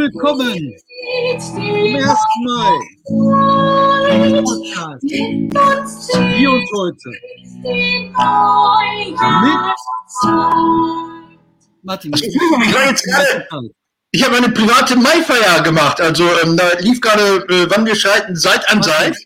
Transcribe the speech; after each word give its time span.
willkommen 0.00 0.74
zum 1.38 1.60
1. 1.60 2.08
Mai. 2.46 2.78
Podcast. 4.42 5.04
Hier 6.36 6.50
und 6.50 6.66
heute. 6.74 7.10
Mit 9.44 9.76
Martin. 11.82 12.12
Ich 14.12 14.24
habe 14.24 14.36
eine 14.36 14.48
private 14.48 14.96
Maifeier 14.96 15.62
gemacht. 15.62 16.00
Also 16.00 16.24
ähm, 16.44 16.56
da 16.56 16.78
lief 16.78 17.00
gerade, 17.02 17.44
äh, 17.48 17.66
wann 17.68 17.84
wir 17.84 17.94
schalten, 17.94 18.34
Seit 18.36 18.68
an 18.70 18.82
Seit. 18.82 19.16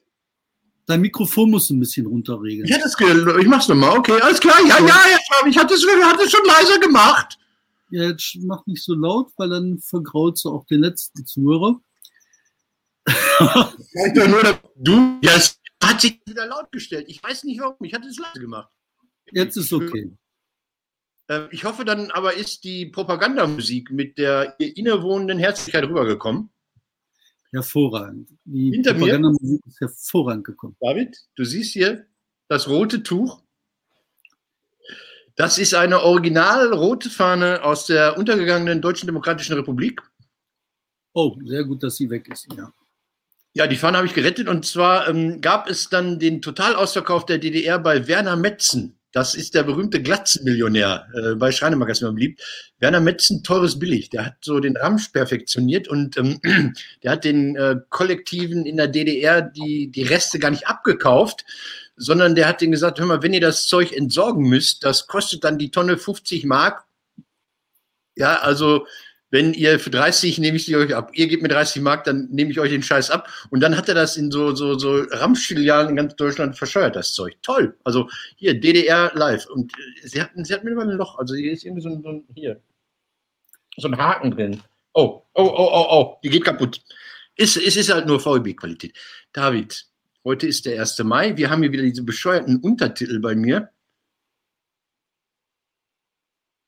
Dein 0.86 1.00
Mikrofon 1.00 1.50
muss 1.50 1.70
ein 1.70 1.79
bisschen 1.79 2.06
runterregeln. 2.06 2.66
Ja, 2.68 2.79
das, 2.79 2.96
ich 3.00 3.46
mach's 3.46 3.68
nochmal. 3.68 3.96
Okay, 3.96 4.20
alles 4.20 4.41
klar. 4.41 4.56
Ja, 4.66 4.79
ja, 4.80 4.86
ja, 4.86 5.46
ich 5.46 5.56
hatte 5.56 5.75
es 5.75 5.86
hatte 5.86 6.29
schon 6.29 6.45
leiser 6.45 6.80
gemacht. 6.80 7.38
Ja, 7.95 8.09
jetzt 8.09 8.39
mach 8.41 8.67
nicht 8.67 8.83
so 8.83 8.93
laut, 8.93 9.31
weil 9.37 9.51
dann 9.51 9.79
vergraut 9.79 10.37
du 10.43 10.51
auch 10.51 10.66
den 10.66 10.80
letzten 10.80 11.25
Zuhörer. 11.25 11.80
ich 13.07 14.15
nur, 14.27 14.61
du, 14.75 15.21
ja, 15.23 15.37
es 15.37 15.61
hat 15.80 16.01
sich 16.01 16.21
wieder 16.27 16.45
laut 16.45 16.73
gestellt. 16.73 17.07
Ich 17.09 17.23
weiß 17.23 17.45
nicht 17.45 17.61
warum. 17.61 17.77
Ich 17.83 17.95
hatte 17.95 18.09
es 18.09 18.19
leise 18.19 18.41
gemacht. 18.41 18.69
Jetzt 19.30 19.57
ist 19.57 19.73
okay. 19.73 20.11
Ähm, 21.29 21.47
ich 21.52 21.62
hoffe, 21.62 21.85
dann 21.85 22.11
aber 22.11 22.35
ist 22.35 22.65
die 22.65 22.87
Propagandamusik 22.87 23.93
mit 23.93 24.19
der 24.19 24.57
ihr 24.59 24.77
innewohnenden 24.77 25.38
Herzlichkeit 25.38 25.85
rübergekommen. 25.85 26.51
Hervorragend. 27.52 28.29
Die 28.45 28.73
Hinter 28.73 28.95
Propagandamusik 28.95 29.65
ist 29.66 29.80
hervorragend 29.80 30.47
gekommen. 30.47 30.77
David, 30.80 31.16
du 31.37 31.45
siehst 31.45 31.74
hier 31.74 32.09
das 32.49 32.69
rote 32.69 33.05
Tuch. 33.05 33.44
Das 35.37 35.59
ist 35.59 35.74
eine 35.74 36.02
original 36.02 36.73
rote 36.73 37.11
Fahne 37.11 37.62
aus 37.65 37.87
der 37.87 38.16
untergegangenen 38.16 38.80
Deutschen 38.80 39.06
Demokratischen 39.06 39.55
Republik. 39.55 40.01
Oh, 41.12 41.37
sehr 41.45 41.65
gut, 41.65 41.83
dass 41.83 41.96
sie 41.96 42.10
weg 42.10 42.29
ist, 42.29 42.46
ja. 42.57 42.73
Ja, 43.57 43.68
die 43.68 43.77
Fahne 43.77 43.99
habe 43.99 44.07
ich 44.09 44.15
gerettet 44.15 44.49
und 44.49 44.66
zwar 44.66 45.09
ähm, 45.09 45.40
gab 45.40 45.71
es 45.71 45.88
dann 45.88 46.18
den 46.18 46.43
Totalausverkauf 46.43 47.24
der 47.24 47.38
DDR 47.38 47.79
bei 47.79 48.09
Werner 48.09 48.35
Metzen. 48.35 48.99
Das 49.12 49.37
ist 49.37 49.55
der 49.55 49.62
berühmte 49.62 50.02
Glatzenmillionär, 50.02 51.07
äh, 51.15 51.35
bei 51.37 51.52
Schreinemagazin 51.52 52.12
beliebt. 52.12 52.43
Werner 52.80 52.99
Metzen, 52.99 53.45
teures 53.45 53.79
Billig. 53.79 54.10
Der 54.10 54.27
hat 54.27 54.38
so 54.40 54.59
den 54.59 54.77
Ramsch 54.77 55.10
perfektioniert 55.10 55.87
und 55.87 56.16
ähm, 56.16 56.40
der 57.05 57.12
hat 57.12 57.24
den 57.24 57.55
äh, 57.55 57.77
Kollektiven 57.90 58.66
in 58.66 58.77
der 58.77 58.88
DDR 58.88 59.40
die, 59.40 59.88
die 59.88 60.02
Reste 60.02 60.40
gar 60.40 60.51
nicht 60.51 60.66
abgekauft, 60.66 61.45
sondern 61.96 62.34
der 62.34 62.48
hat 62.48 62.60
denen 62.60 62.73
gesagt, 62.73 62.98
hör 62.98 63.06
mal, 63.06 63.23
wenn 63.23 63.34
ihr 63.34 63.40
das 63.40 63.66
Zeug 63.66 63.92
entsorgen 63.92 64.48
müsst, 64.48 64.84
das 64.84 65.06
kostet 65.06 65.44
dann 65.44 65.59
die 65.59 65.70
Tonne 65.70 65.97
50 65.97 66.44
Mark. 66.44 66.84
Ja, 68.16 68.38
also 68.41 68.87
wenn 69.31 69.53
ihr 69.53 69.81
für 69.81 69.91
30 69.91 70.38
nehme 70.38 70.56
ich 70.56 70.66
die 70.66 70.76
euch 70.76 70.94
ab, 70.94 71.10
ihr 71.12 71.26
gebt 71.26 71.42
mir 71.42 71.48
30 71.48 71.82
Mark, 71.82 72.04
dann 72.04 72.28
nehme 72.31 72.53
ich 72.53 72.60
euch 72.60 72.70
den 72.70 72.84
Scheiß 72.84 73.10
ab. 73.10 73.28
Und 73.50 73.60
dann 73.60 73.76
hat 73.76 73.88
er 73.88 73.94
das 73.97 74.16
in 74.16 74.31
so, 74.31 74.54
so, 74.54 74.78
so 74.78 75.03
Ramschfilialen 75.10 75.88
in 75.91 75.97
ganz 75.97 76.15
Deutschland 76.15 76.56
verscheuert, 76.56 76.94
das 76.94 77.15
Zeug. 77.15 77.34
Toll. 77.42 77.76
Also 77.82 78.09
hier, 78.37 78.54
DDR 78.54 79.10
live. 79.15 79.47
Und 79.47 79.72
äh, 79.72 80.06
sie 80.06 80.22
hatten, 80.22 80.44
sie 80.44 80.54
hat 80.54 80.62
mittlerweile 80.62 80.92
ein 80.92 80.98
Loch. 80.98 81.19
Also 81.19 81.34
hier 81.34 81.50
ist 81.50 81.65
irgendwie 81.65 81.82
so 81.82 81.88
ein, 81.88 82.03
so 82.03 82.10
ein, 82.10 82.25
hier, 82.32 82.60
so 83.76 83.88
ein 83.88 83.98
Haken 83.98 84.31
drin. 84.31 84.62
Oh, 84.92 85.22
oh, 85.34 85.42
oh, 85.42 85.70
oh, 85.72 85.87
oh, 85.91 86.19
die 86.22 86.31
geht 86.31 86.44
kaputt. 86.44 86.81
Ist, 87.34 87.56
es 87.56 87.76
ist 87.76 87.92
halt 87.92 88.06
nur 88.06 88.25
VEB-Qualität. 88.25 88.97
David, 89.32 89.84
heute 90.25 90.47
ist 90.47 90.67
der 90.67 90.81
1. 90.81 90.99
Mai. 91.05 91.37
Wir 91.37 91.50
haben 91.50 91.62
hier 91.62 91.72
wieder 91.72 91.83
diese 91.83 92.03
bescheuerten 92.03 92.59
Untertitel 92.59 93.21
bei 93.21 93.34
mir. 93.34 93.71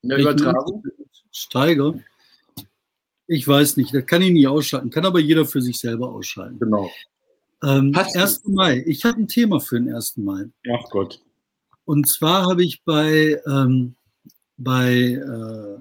In 0.02 0.10
der 0.10 0.18
Übertragung. 0.18 0.84
Steiger. 1.32 1.98
Ich 3.26 3.46
weiß 3.46 3.76
nicht, 3.76 3.92
das 3.92 4.06
kann 4.06 4.22
ich 4.22 4.30
nie 4.30 4.46
ausschalten, 4.46 4.90
kann 4.90 5.04
aber 5.04 5.18
jeder 5.18 5.44
für 5.44 5.60
sich 5.60 5.78
selber 5.78 6.10
ausschalten. 6.10 6.58
Genau. 6.60 6.90
Ähm, 7.62 7.92
1. 7.94 8.42
Mai. 8.46 8.84
Ich 8.86 9.04
habe 9.04 9.18
ein 9.18 9.28
Thema 9.28 9.60
für 9.60 9.80
den 9.80 9.92
1. 9.92 10.18
Mai. 10.18 10.44
Ach 10.72 10.88
Gott. 10.90 11.20
Und 11.84 12.08
zwar 12.08 12.46
habe 12.46 12.64
ich 12.64 12.82
bei, 12.84 13.40
ähm, 13.46 13.96
bei 14.56 14.92
äh, 14.92 15.80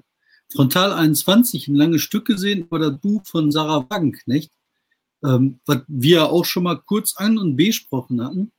Frontal 0.52 0.92
21 0.92 1.68
ein 1.68 1.74
langes 1.74 2.02
Stück 2.02 2.26
gesehen 2.26 2.60
über 2.60 2.78
das 2.78 2.98
Buch 2.98 3.22
von 3.24 3.52
Sarah 3.52 3.86
Wagenknecht, 3.88 4.52
ähm, 5.24 5.60
was 5.66 5.82
wir 5.88 6.30
auch 6.30 6.44
schon 6.44 6.64
mal 6.64 6.76
kurz 6.76 7.14
an- 7.16 7.38
und 7.38 7.56
besprochen 7.56 8.22
hatten. 8.22 8.52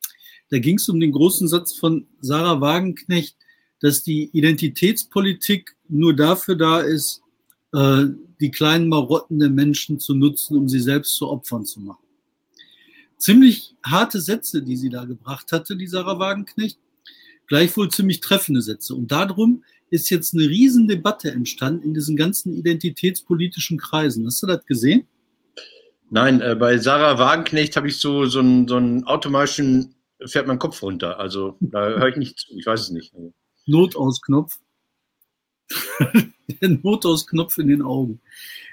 Da 0.50 0.59
ging 0.59 0.78
es 0.78 0.88
um 0.90 1.00
den 1.00 1.12
großen 1.12 1.47
Satz 1.47 1.73
von 1.73 2.07
Sarah 2.22 2.62
Wagenknecht, 2.62 3.35
dass 3.81 4.03
die 4.03 4.29
Identitätspolitik 4.34 5.75
nur 5.88 6.16
dafür 6.16 6.56
da 6.56 6.79
ist, 6.79 7.22
äh, 7.73 8.06
die 8.40 8.51
kleinen 8.51 8.88
Marotten 8.88 9.40
der 9.40 9.50
Menschen 9.50 10.00
zu 10.00 10.13
nutzen, 10.13 10.57
um 10.57 10.69
sie 10.69 10.79
selbst 10.79 11.16
zu 11.16 11.28
Opfern 11.28 11.66
zu 11.66 11.81
machen. 11.81 12.03
Ziemlich 13.18 13.75
harte 13.84 14.22
Sätze, 14.22 14.62
die 14.62 14.78
sie 14.78 14.89
da 14.89 15.06
gebracht 15.06 15.51
hatte, 15.51 15.75
die 15.75 15.88
Sarah 15.88 16.19
Wagenknecht, 16.19 16.78
gleichwohl 17.47 17.89
ziemlich 17.89 18.19
treffende 18.19 18.62
Sätze. 18.62 18.94
Und 18.94 19.12
darum 19.12 19.63
ist 19.89 20.09
jetzt 20.09 20.34
eine 20.34 20.47
Riesendebatte 20.47 21.31
entstanden 21.31 21.84
in 21.84 21.94
diesen 21.94 22.16
ganzen 22.16 22.53
identitätspolitischen 22.53 23.78
Kreisen. 23.78 24.25
Hast 24.25 24.44
du 24.44 24.47
das 24.47 24.66
gesehen? 24.66 25.07
Nein, 26.09 26.41
äh, 26.41 26.56
bei 26.56 26.78
Sarah 26.78 27.19
Wagenknecht 27.19 27.75
habe 27.75 27.88
ich 27.88 27.97
so, 27.97 28.25
so, 28.25 28.40
einen, 28.40 28.68
so 28.68 28.78
einen 28.78 29.03
automatischen, 29.03 29.95
fährt 30.25 30.47
mein 30.47 30.59
Kopf 30.59 30.81
runter. 30.81 31.19
Also 31.19 31.57
da 31.59 31.88
höre 31.88 32.07
ich 32.09 32.16
nicht 32.16 32.40
zu, 32.40 32.57
ich 32.57 32.66
weiß 32.66 32.81
es 32.81 32.90
nicht. 32.91 33.13
Notausknopf. 33.66 34.57
der 36.62 36.69
Notausknopf 36.84 37.57
in 37.57 37.68
den 37.68 37.81
Augen. 37.81 38.22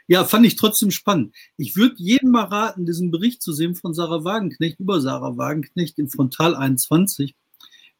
Ja, 0.06 0.24
fand 0.24 0.46
ich 0.46 0.56
trotzdem 0.56 0.90
spannend. 0.90 1.34
Ich 1.56 1.76
würde 1.76 1.96
jedem 1.98 2.30
mal 2.30 2.44
raten, 2.44 2.86
diesen 2.86 3.10
Bericht 3.10 3.42
zu 3.42 3.52
sehen 3.52 3.74
von 3.74 3.94
Sarah 3.94 4.22
Wagenknecht 4.22 4.78
über 4.78 5.00
Sarah 5.00 5.36
Wagenknecht 5.36 5.98
im 5.98 6.08
Frontal 6.08 6.54
21. 6.54 7.34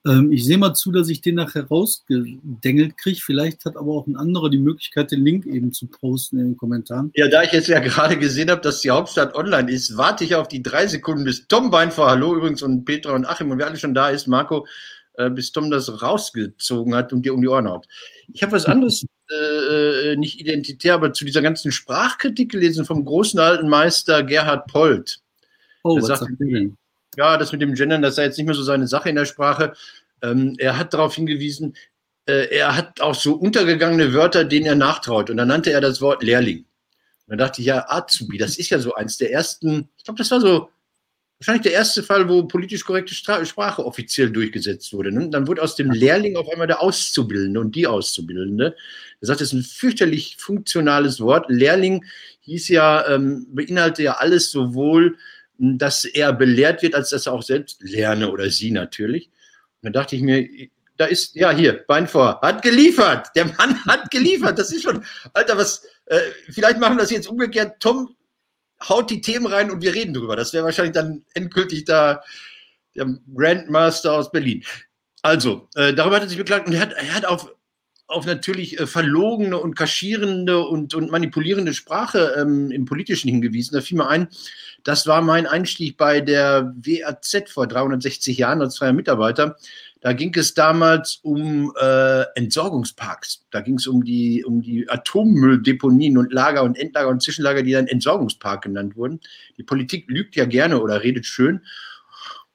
Ähm, 0.07 0.33
ich 0.33 0.45
sehe 0.45 0.59
mal 0.59 0.75
zu, 0.75 0.93
dass 0.93 1.09
ich 1.09 1.21
den 1.21 1.37
nachher 1.37 1.67
rausgedengelt 1.67 2.99
kriege. 2.99 3.21
Vielleicht 3.23 3.65
hat 3.65 3.77
aber 3.77 3.93
auch 3.93 4.07
ein 4.07 4.17
anderer 4.17 4.51
die 4.51 4.59
Möglichkeit, 4.59 5.11
den 5.11 5.25
Link 5.25 5.47
eben 5.47 5.73
zu 5.73 5.87
posten 5.87 6.39
in 6.39 6.45
den 6.47 6.57
Kommentaren. 6.57 7.11
Ja, 7.15 7.29
da 7.29 7.43
ich 7.43 7.53
jetzt 7.53 7.69
ja 7.69 7.79
gerade 7.81 8.19
gesehen 8.19 8.51
habe, 8.51 8.61
dass 8.61 8.81
die 8.81 8.91
Hauptstadt 8.91 9.35
online 9.35 9.71
ist, 9.71 9.97
warte 9.97 10.25
ich 10.25 10.35
auf 10.35 10.49
die 10.49 10.63
drei 10.63 10.87
Sekunden, 10.87 11.25
bis 11.25 11.47
Tom 11.47 11.71
Bein 11.71 11.91
vor 11.91 12.11
Hallo 12.11 12.35
übrigens 12.37 12.63
und 12.63 12.85
Petra 12.85 13.15
und 13.15 13.25
Achim 13.25 13.51
und 13.51 13.59
wer 13.59 13.67
alle 13.67 13.77
schon 13.77 13.95
da 13.95 14.11
ist, 14.11 14.27
Marco, 14.27 14.67
äh, 15.15 15.31
bis 15.31 15.53
Tom 15.53 15.71
das 15.71 16.03
rausgezogen 16.03 16.95
hat 16.95 17.13
und 17.13 17.25
dir 17.25 17.33
um 17.33 17.41
die 17.41 17.49
Ohren 17.49 17.69
haut. 17.69 17.87
Ich 18.33 18.43
habe 18.43 18.53
was 18.53 18.67
anderes, 18.67 19.07
äh, 19.31 20.13
äh, 20.13 20.17
nicht 20.17 20.39
identitär, 20.39 20.95
aber 20.95 21.15
zu 21.15 21.25
dieser 21.25 21.41
ganzen 21.41 21.73
Sprachkritik 21.73 22.53
gelesen 22.53 22.85
vom 22.85 23.05
großen 23.05 23.41
alten 23.41 23.69
Meister 23.69 24.23
Gerhard 24.23 24.67
Polt. 24.67 25.21
Oh, 25.83 25.97
was 25.97 26.19
sagt 26.19 26.41
denn? 26.41 26.77
Ja, 27.17 27.37
das 27.37 27.53
mit 27.53 27.63
dem 27.63 27.75
Gendern, 27.75 28.03
das 28.03 28.17
sei 28.17 28.25
jetzt 28.25 28.37
nicht 28.39 28.47
mehr 28.47 28.55
so 28.55 28.63
seine 28.63 28.87
Sache 28.87 29.09
in 29.09 29.17
der 29.17 29.25
Sprache. 29.25 29.75
Ähm, 30.23 30.55
er 30.59 30.79
hat 30.79 30.95
darauf 30.95 31.15
hingewiesen, 31.15 31.77
äh, 32.27 32.49
er 32.55 32.77
hat 32.77 33.01
auch 33.01 33.15
so 33.15 33.35
untergegangene 33.35 34.15
Wörter, 34.15 34.45
denen 34.45 34.67
er 34.67 34.75
nachtraut. 34.75 35.31
Und 35.31 35.37
dann 35.37 35.49
nannte 35.49 35.73
er 35.73 35.81
das 35.81 36.01
Wort 36.01 36.23
Lehrling. 36.23 36.59
Und 36.59 36.67
dann 37.29 37.39
dachte 37.39 37.61
ich, 37.61 37.67
ja, 37.67 37.87
Azubi, 37.89 38.39
das 38.39 38.59
ist 38.59 38.71
ja 38.71 38.79
so 38.79 38.95
eins 38.95 39.17
der 39.19 39.33
ersten, 39.33 39.89
ich 39.97 40.05
glaube, 40.05 40.19
das 40.19 40.31
war 40.31 40.41
so 40.41 40.69
wahrscheinlich 41.39 41.63
der 41.63 41.73
erste 41.73 42.03
Fall, 42.03 42.29
wo 42.29 42.45
politisch 42.45 42.85
korrekte 42.85 43.15
Sprache 43.15 43.85
offiziell 43.85 44.31
durchgesetzt 44.31 44.93
wurde. 44.93 45.13
Ne? 45.13 45.29
Dann 45.31 45.47
wurde 45.47 45.63
aus 45.63 45.77
dem 45.77 45.91
Lehrling 45.91 46.37
auf 46.37 46.49
einmal 46.49 46.67
der 46.67 46.81
Auszubildende 46.81 47.61
und 47.61 47.75
die 47.75 47.87
Auszubildende. 47.87 48.77
Er 49.21 49.27
sagt, 49.27 49.41
das 49.41 49.49
ist 49.49 49.55
ein 49.55 49.63
fürchterlich 49.63 50.37
funktionales 50.39 51.21
Wort. 51.21 51.47
Lehrling 51.49 52.05
hieß 52.41 52.69
ja, 52.69 53.07
ähm, 53.09 53.47
beinhaltet 53.51 54.05
ja 54.05 54.13
alles 54.15 54.51
sowohl, 54.51 55.17
dass 55.59 56.05
er 56.05 56.33
belehrt 56.33 56.83
wird, 56.83 56.95
als 56.95 57.11
dass 57.11 57.27
er 57.27 57.33
auch 57.33 57.43
selbst 57.43 57.83
lerne 57.83 58.31
oder 58.31 58.51
sie 58.51 58.71
natürlich. 58.71 59.27
Und 59.27 59.85
dann 59.85 59.93
dachte 59.93 60.17
ich 60.17 60.23
mir, 60.23 60.49
da 60.97 61.07
ist, 61.07 61.35
ja, 61.35 61.51
hier, 61.51 61.85
Bein 61.87 62.07
vor, 62.07 62.41
hat 62.41 62.63
geliefert. 62.63 63.29
Der 63.35 63.47
Mann 63.47 63.85
hat 63.87 64.11
geliefert. 64.11 64.59
Das 64.59 64.73
ist 64.73 64.83
schon, 64.83 65.05
Alter, 65.33 65.57
was, 65.57 65.85
äh, 66.07 66.21
vielleicht 66.51 66.79
machen 66.79 66.97
wir 66.97 67.03
das 67.03 67.11
jetzt 67.11 67.29
umgekehrt. 67.29 67.81
Tom 67.81 68.15
haut 68.89 69.11
die 69.11 69.21
Themen 69.21 69.47
rein 69.47 69.71
und 69.71 69.83
wir 69.83 69.95
reden 69.95 70.15
drüber. 70.15 70.37
Das 70.37 70.53
wäre 70.53 70.65
wahrscheinlich 70.65 70.95
dann 70.95 71.25
endgültig 71.35 71.85
da 71.85 72.23
der 72.95 73.19
Grandmaster 73.35 74.13
aus 74.13 74.31
Berlin. 74.31 74.65
Also, 75.23 75.69
äh, 75.75 75.95
darüber 75.95 76.17
hat 76.17 76.23
er 76.23 76.29
sich 76.29 76.39
beklagt 76.39 76.67
und 76.67 76.75
er 76.75 76.81
hat, 76.81 76.93
er 76.93 77.15
hat 77.15 77.25
auf, 77.25 77.53
auf 78.07 78.27
natürlich 78.27 78.79
äh, 78.79 78.87
verlogene 78.87 79.59
und 79.59 79.75
kaschierende 79.75 80.61
und, 80.61 80.95
und 80.95 81.11
manipulierende 81.11 81.75
Sprache 81.75 82.35
ähm, 82.37 82.71
im 82.71 82.85
Politischen 82.85 83.31
hingewiesen. 83.31 83.75
Da 83.75 83.81
fiel 83.81 83.99
mir 83.99 84.09
ein, 84.09 84.29
das 84.85 85.07
war 85.07 85.23
mein 85.23 85.47
Einstieg 85.47 85.97
bei 85.97 86.21
der 86.21 86.75
WAZ 86.77 87.51
vor 87.51 87.67
360 87.67 88.39
Jahren 88.39 88.61
als 88.61 88.79
freier 88.79 88.93
Mitarbeiter. 88.93 89.57
Da 90.03 90.13
ging 90.13 90.35
es 90.37 90.53
damals 90.53 91.21
um 91.23 91.73
äh, 91.81 92.25
Entsorgungsparks. 92.35 93.47
Da 93.51 93.63
ging 93.63 93.77
es 93.77 93.87
um 93.87 94.05
die, 94.05 94.45
um 94.45 94.61
die 94.61 94.89
Atommülldeponien 94.89 96.19
und 96.19 96.31
Lager 96.31 96.63
und 96.63 96.79
Endlager 96.79 97.09
und 97.09 97.23
Zwischenlager, 97.23 97.63
die 97.63 97.73
dann 97.73 97.87
Entsorgungspark 97.87 98.63
genannt 98.65 98.97
wurden. 98.97 99.21
Die 99.57 99.63
Politik 99.63 100.05
lügt 100.09 100.37
ja 100.37 100.45
gerne 100.45 100.83
oder 100.83 101.03
redet 101.03 101.25
schön. 101.25 101.63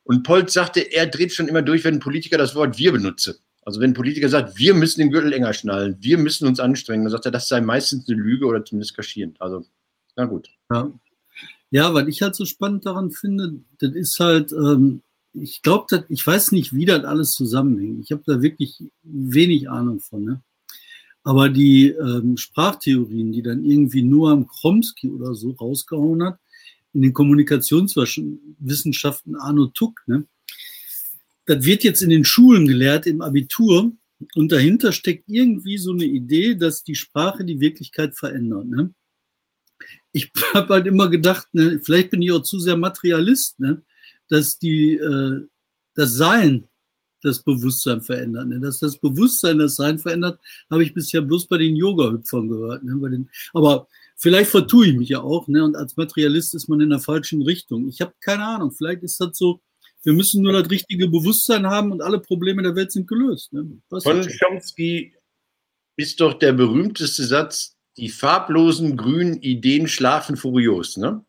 Und 0.03 0.21
Polt 0.21 0.51
sagte, 0.51 0.81
er 0.81 1.07
dreht 1.07 1.33
schon 1.33 1.47
immer 1.47 1.63
durch, 1.63 1.83
wenn 1.83 1.95
ein 1.95 1.99
Politiker 1.99 2.37
das 2.37 2.53
Wort 2.53 2.77
wir 2.77 2.91
benutze. 2.91 3.39
Also 3.65 3.79
wenn 3.79 3.91
ein 3.91 3.95
Politiker 3.95 4.29
sagt, 4.29 4.57
wir 4.57 4.75
müssen 4.75 4.99
den 4.99 5.11
Gürtel 5.11 5.33
enger 5.33 5.53
schnallen, 5.53 5.97
wir 5.99 6.19
müssen 6.19 6.47
uns 6.47 6.59
anstrengen, 6.59 7.03
dann 7.03 7.11
sagt 7.11 7.25
er, 7.25 7.31
das 7.31 7.47
sei 7.47 7.61
meistens 7.61 8.07
eine 8.07 8.19
Lüge 8.19 8.45
oder 8.45 8.63
zumindest 8.63 8.95
kaschierend. 8.95 9.41
Also 9.41 9.65
Na 10.15 10.25
gut. 10.25 10.49
Ja. 10.71 10.91
Ja, 11.71 11.93
was 11.93 12.07
ich 12.07 12.21
halt 12.21 12.35
so 12.35 12.45
spannend 12.45 12.85
daran 12.85 13.11
finde, 13.11 13.59
das 13.79 13.93
ist 13.93 14.19
halt, 14.19 14.51
ähm, 14.51 15.01
ich 15.33 15.61
glaube, 15.61 16.05
ich 16.09 16.25
weiß 16.25 16.51
nicht, 16.53 16.73
wie 16.73 16.85
das 16.85 17.03
alles 17.03 17.31
zusammenhängt. 17.31 18.03
Ich 18.03 18.11
habe 18.11 18.23
da 18.25 18.41
wirklich 18.41 18.83
wenig 19.03 19.69
Ahnung 19.69 19.99
von. 19.99 20.25
Ne? 20.25 20.41
Aber 21.23 21.49
die 21.49 21.89
ähm, 21.89 22.37
Sprachtheorien, 22.37 23.31
die 23.31 23.43
dann 23.43 23.63
irgendwie 23.63 24.01
nur 24.01 24.31
am 24.31 24.47
Chomsky 24.47 25.09
oder 25.09 25.35
so 25.35 25.51
rausgehauen 25.51 26.23
hat, 26.23 26.39
in 26.93 27.03
den 27.03 27.13
Kommunikationswissenschaften 27.13 29.35
Arno 29.35 29.67
Tuck, 29.67 30.01
ne? 30.07 30.25
das 31.45 31.63
wird 31.65 31.83
jetzt 31.83 32.01
in 32.01 32.09
den 32.09 32.25
Schulen 32.25 32.65
gelehrt, 32.67 33.05
im 33.05 33.21
Abitur. 33.21 33.91
Und 34.35 34.51
dahinter 34.51 34.91
steckt 34.91 35.25
irgendwie 35.27 35.77
so 35.77 35.91
eine 35.91 36.05
Idee, 36.05 36.55
dass 36.55 36.83
die 36.83 36.95
Sprache 36.95 37.45
die 37.45 37.59
Wirklichkeit 37.59 38.15
verändert. 38.15 38.65
Ne? 38.67 38.95
Ich 40.11 40.31
habe 40.53 40.73
halt 40.73 40.87
immer 40.87 41.09
gedacht, 41.09 41.47
ne, 41.53 41.79
vielleicht 41.83 42.11
bin 42.11 42.21
ich 42.21 42.31
auch 42.31 42.41
zu 42.41 42.59
sehr 42.59 42.77
Materialist, 42.77 43.59
ne, 43.59 43.81
dass 44.27 44.59
die, 44.59 44.95
äh, 44.95 45.47
das 45.95 46.13
Sein 46.13 46.69
das 47.21 47.43
Bewusstsein 47.43 48.01
verändert. 48.01 48.47
Ne? 48.47 48.59
Dass 48.59 48.79
das 48.79 48.97
Bewusstsein 48.97 49.57
das 49.59 49.75
Sein 49.75 49.99
verändert, 49.99 50.39
habe 50.69 50.83
ich 50.83 50.93
bisher 50.93 51.21
bloß 51.21 51.47
bei 51.47 51.57
den 51.57 51.75
Yoga-Hüpfern 51.75 52.47
gehört. 52.47 52.83
Ne? 52.83 53.09
Den, 53.09 53.29
aber 53.53 53.87
vielleicht 54.15 54.51
vertue 54.51 54.87
ich 54.87 54.95
mich 54.95 55.09
ja 55.09 55.21
auch. 55.21 55.47
Ne? 55.47 55.63
Und 55.63 55.75
als 55.75 55.97
Materialist 55.97 56.55
ist 56.55 56.69
man 56.69 56.81
in 56.81 56.89
der 56.89 56.99
falschen 56.99 57.41
Richtung. 57.41 57.87
Ich 57.89 58.01
habe 58.01 58.13
keine 58.21 58.45
Ahnung. 58.45 58.71
Vielleicht 58.71 59.03
ist 59.03 59.19
das 59.19 59.37
so, 59.37 59.61
wir 60.03 60.13
müssen 60.13 60.41
nur 60.41 60.53
das 60.53 60.69
richtige 60.69 61.07
Bewusstsein 61.07 61.67
haben 61.67 61.91
und 61.91 62.01
alle 62.01 62.19
Probleme 62.19 62.63
der 62.63 62.75
Welt 62.75 62.91
sind 62.91 63.07
gelöst. 63.07 63.51
Ne? 63.51 63.81
Von 63.89 64.27
Chomsky 64.39 65.13
ist 65.97 66.21
doch 66.21 66.35
der 66.35 66.53
berühmteste 66.53 67.25
Satz, 67.25 67.75
die 67.97 68.09
farblosen 68.09 68.97
grünen 68.97 69.41
Ideen 69.41 69.87
schlafen 69.87 70.37
furios, 70.37 70.97
ne? 70.97 71.23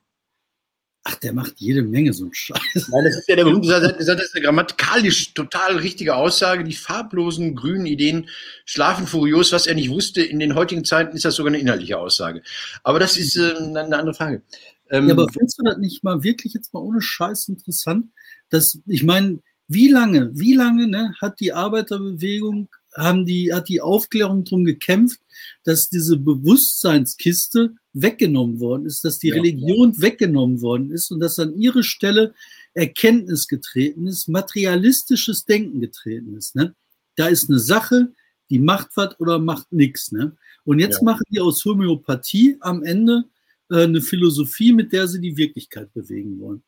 Ach, 1.02 1.14
der 1.14 1.32
macht 1.32 1.54
jede 1.56 1.82
Menge 1.82 2.12
so 2.12 2.24
einen 2.24 2.34
Scheiß. 2.34 2.60
Nein, 2.74 3.04
das 3.04 3.16
ist 3.16 3.28
ja 3.28 3.36
der 3.36 3.46
Satz, 3.46 4.06
das 4.06 4.22
ist 4.22 4.34
eine 4.34 4.44
grammatikalisch 4.44 5.32
total 5.32 5.78
richtige 5.78 6.14
Aussage. 6.14 6.62
Die 6.62 6.74
farblosen 6.74 7.56
grünen 7.56 7.86
Ideen 7.86 8.28
schlafen 8.66 9.06
furios. 9.06 9.50
Was 9.50 9.66
er 9.66 9.74
nicht 9.74 9.88
wusste, 9.88 10.22
in 10.22 10.38
den 10.38 10.54
heutigen 10.54 10.84
Zeiten 10.84 11.16
ist 11.16 11.24
das 11.24 11.36
sogar 11.36 11.52
eine 11.52 11.58
inhaltliche 11.58 11.98
Aussage. 11.98 12.42
Aber 12.84 12.98
das 12.98 13.16
ist 13.16 13.36
äh, 13.36 13.54
eine 13.56 13.96
andere 13.96 14.12
Frage. 14.12 14.42
Ähm, 14.90 15.08
ja, 15.08 15.14
aber 15.14 15.26
findest 15.32 15.58
du 15.58 15.64
das 15.64 15.78
nicht 15.78 16.04
mal 16.04 16.22
wirklich 16.22 16.52
jetzt 16.52 16.74
mal 16.74 16.80
ohne 16.80 17.00
Scheiß 17.00 17.48
interessant? 17.48 18.06
Dass, 18.50 18.78
ich 18.86 19.02
meine, 19.02 19.40
wie 19.68 19.88
lange, 19.88 20.30
wie 20.34 20.54
lange 20.54 20.86
ne, 20.86 21.14
hat 21.22 21.40
die 21.40 21.54
Arbeiterbewegung, 21.54 22.68
haben 22.96 23.24
die, 23.26 23.52
hat 23.52 23.68
die 23.68 23.80
Aufklärung 23.80 24.44
darum 24.44 24.64
gekämpft, 24.64 25.20
dass 25.64 25.88
diese 25.88 26.16
Bewusstseinskiste 26.16 27.74
weggenommen 27.92 28.60
worden 28.60 28.86
ist, 28.86 29.04
dass 29.04 29.18
die 29.18 29.28
ja, 29.28 29.36
Religion 29.36 30.00
weggenommen 30.00 30.60
worden 30.60 30.90
ist 30.90 31.10
und 31.10 31.20
dass 31.20 31.38
an 31.38 31.54
ihre 31.56 31.82
Stelle 31.82 32.34
Erkenntnis 32.74 33.48
getreten 33.48 34.06
ist, 34.06 34.28
materialistisches 34.28 35.44
Denken 35.44 35.80
getreten 35.80 36.36
ist. 36.36 36.54
Ne? 36.54 36.74
Da 37.16 37.26
ist 37.26 37.48
eine 37.48 37.58
Sache, 37.58 38.12
die 38.48 38.58
macht 38.58 38.90
was 38.96 39.18
oder 39.18 39.38
macht 39.38 39.72
nichts. 39.72 40.12
Ne? 40.12 40.36
Und 40.64 40.78
jetzt 40.78 40.98
ja. 40.98 41.04
machen 41.04 41.24
die 41.30 41.40
aus 41.40 41.64
Homöopathie 41.64 42.56
am 42.60 42.82
Ende 42.82 43.24
äh, 43.70 43.84
eine 43.84 44.00
Philosophie, 44.00 44.72
mit 44.72 44.92
der 44.92 45.08
sie 45.08 45.20
die 45.20 45.36
Wirklichkeit 45.36 45.92
bewegen 45.92 46.38
wollen. 46.40 46.62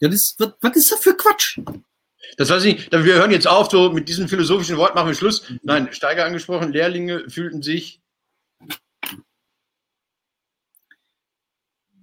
Ja, 0.00 0.08
das, 0.08 0.34
was, 0.38 0.52
was 0.60 0.76
ist 0.76 0.92
das 0.92 1.00
für 1.00 1.16
Quatsch? 1.16 1.58
Das 2.36 2.50
weiß 2.50 2.64
ich 2.64 2.76
nicht. 2.76 2.92
Wir 2.92 3.14
hören 3.14 3.30
jetzt 3.30 3.48
auf, 3.48 3.70
so 3.70 3.90
mit 3.90 4.08
diesem 4.08 4.28
philosophischen 4.28 4.76
Wort 4.76 4.94
machen 4.94 5.08
wir 5.08 5.14
Schluss. 5.14 5.44
Nein, 5.62 5.88
Steiger 5.92 6.24
angesprochen, 6.24 6.72
Lehrlinge 6.72 7.28
fühlten 7.28 7.62
sich 7.62 8.00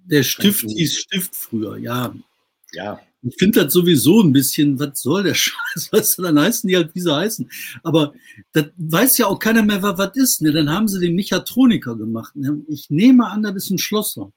der 0.08 0.22
Stift 0.22 0.64
hieß 0.68 0.98
Stift 0.98 1.36
früher, 1.36 1.76
ja. 1.76 2.14
Ja. 2.72 3.00
Ich 3.22 3.34
finde 3.36 3.64
das 3.64 3.72
sowieso 3.72 4.22
ein 4.22 4.32
bisschen, 4.32 4.78
was 4.78 5.00
soll 5.00 5.24
der 5.24 5.34
Scheiß? 5.34 5.88
Was 5.90 6.16
dann 6.16 6.38
heißen 6.38 6.68
die 6.68 6.76
halt, 6.76 6.94
wie 6.94 7.00
sie 7.00 7.14
heißen. 7.14 7.50
Aber 7.82 8.14
das 8.52 8.66
weiß 8.76 9.18
ja 9.18 9.26
auch 9.26 9.38
keiner 9.38 9.62
mehr, 9.62 9.82
was 9.82 9.96
das 9.96 10.16
ist. 10.16 10.42
Ne? 10.42 10.52
Dann 10.52 10.70
haben 10.70 10.88
sie 10.88 11.00
den 11.00 11.14
Mechatroniker 11.14 11.96
gemacht. 11.96 12.34
Ne? 12.36 12.62
Ich 12.68 12.90
nehme 12.90 13.26
an, 13.26 13.42
das 13.42 13.56
ist 13.56 13.70
ein 13.70 13.78
Schlosser. 13.78 14.32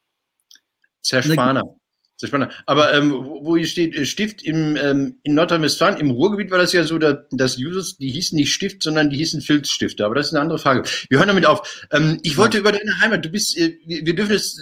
Sehr 1.01 1.23
spannend. 1.23 1.80
Sehr 2.21 2.27
spannend. 2.27 2.53
Aber 2.67 2.93
ähm, 2.93 3.11
wo 3.13 3.57
hier 3.57 3.65
steht, 3.65 3.95
äh, 3.95 4.05
Stift 4.05 4.43
im, 4.43 4.75
ähm, 4.75 5.15
in 5.23 5.33
Nordrhein-Westfalen, 5.33 5.97
im 5.97 6.11
Ruhrgebiet 6.11 6.51
war 6.51 6.59
das 6.59 6.71
ja 6.71 6.83
so, 6.83 6.99
dass, 6.99 7.57
Users, 7.57 7.97
die 7.97 8.11
hießen 8.11 8.35
nicht 8.35 8.53
Stift, 8.53 8.83
sondern 8.83 9.09
die 9.09 9.17
hießen 9.17 9.41
Filzstifte. 9.41 10.05
Aber 10.05 10.13
das 10.13 10.27
ist 10.27 10.33
eine 10.33 10.41
andere 10.41 10.59
Frage. 10.59 10.83
Wir 11.09 11.17
hören 11.17 11.29
damit 11.29 11.47
auf. 11.47 11.87
Ähm, 11.91 12.19
ich 12.21 12.37
wollte 12.37 12.57
ja. 12.57 12.61
über 12.61 12.73
deine 12.73 12.99
Heimat, 13.01 13.25
du 13.25 13.29
bist, 13.29 13.57
äh, 13.57 13.75
wir 13.87 14.13
dürfen 14.13 14.35
es 14.35 14.61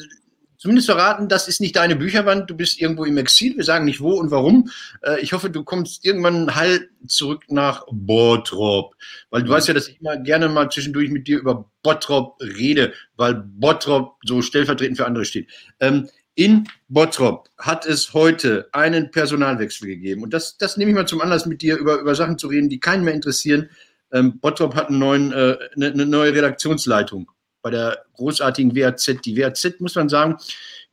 zumindest 0.57 0.87
verraten, 0.87 1.27
das 1.27 1.49
ist 1.49 1.59
nicht 1.59 1.75
deine 1.75 1.97
Bücherwand, 1.97 2.49
du 2.49 2.55
bist 2.55 2.79
irgendwo 2.79 3.03
im 3.03 3.17
Exil, 3.17 3.57
wir 3.57 3.65
sagen 3.65 3.83
nicht 3.83 3.99
wo 3.99 4.13
und 4.13 4.31
warum. 4.31 4.69
Äh, 5.01 5.19
ich 5.19 5.33
hoffe, 5.33 5.49
du 5.49 5.65
kommst 5.65 6.05
irgendwann 6.05 6.55
heil 6.55 6.87
zurück 7.07 7.43
nach 7.49 7.85
Bottrop, 7.91 8.95
weil 9.31 9.43
du 9.43 9.49
weißt 9.49 9.67
ja, 9.67 9.73
dass 9.73 9.89
ich 9.89 9.99
immer 9.99 10.15
gerne 10.15 10.47
mal 10.47 10.69
zwischendurch 10.69 11.09
mit 11.09 11.27
dir 11.27 11.39
über 11.39 11.69
Bottrop 11.83 12.37
rede, 12.41 12.93
weil 13.17 13.33
Bottrop 13.33 14.15
so 14.23 14.41
stellvertretend 14.41 14.95
für 14.95 15.05
andere 15.05 15.25
steht. 15.25 15.49
Ähm, 15.81 16.09
in 16.39 16.69
Bottrop 16.87 17.49
hat 17.57 17.85
es 17.85 18.13
heute 18.13 18.69
einen 18.71 19.11
Personalwechsel 19.11 19.89
gegeben 19.89 20.23
und 20.23 20.33
das, 20.33 20.57
das 20.57 20.77
nehme 20.77 20.91
ich 20.91 20.95
mal 20.95 21.05
zum 21.05 21.19
Anlass, 21.19 21.45
mit 21.45 21.61
dir 21.61 21.75
über, 21.75 21.99
über 21.99 22.15
Sachen 22.15 22.37
zu 22.37 22.47
reden, 22.47 22.69
die 22.69 22.79
keinen 22.79 23.03
mehr 23.03 23.13
interessieren. 23.13 23.69
Ähm, 24.13 24.39
Bottrop 24.39 24.73
hat 24.73 24.87
einen 24.87 24.99
neuen, 24.99 25.33
äh, 25.33 25.57
eine, 25.75 25.87
eine 25.87 26.05
neue 26.05 26.33
Redaktionsleitung 26.33 27.29
bei 27.61 27.71
der 27.71 28.05
großartigen 28.13 28.73
WAZ. 28.73 29.17
Die 29.25 29.35
WAZ, 29.35 29.81
muss 29.81 29.95
man 29.95 30.07
sagen, 30.07 30.37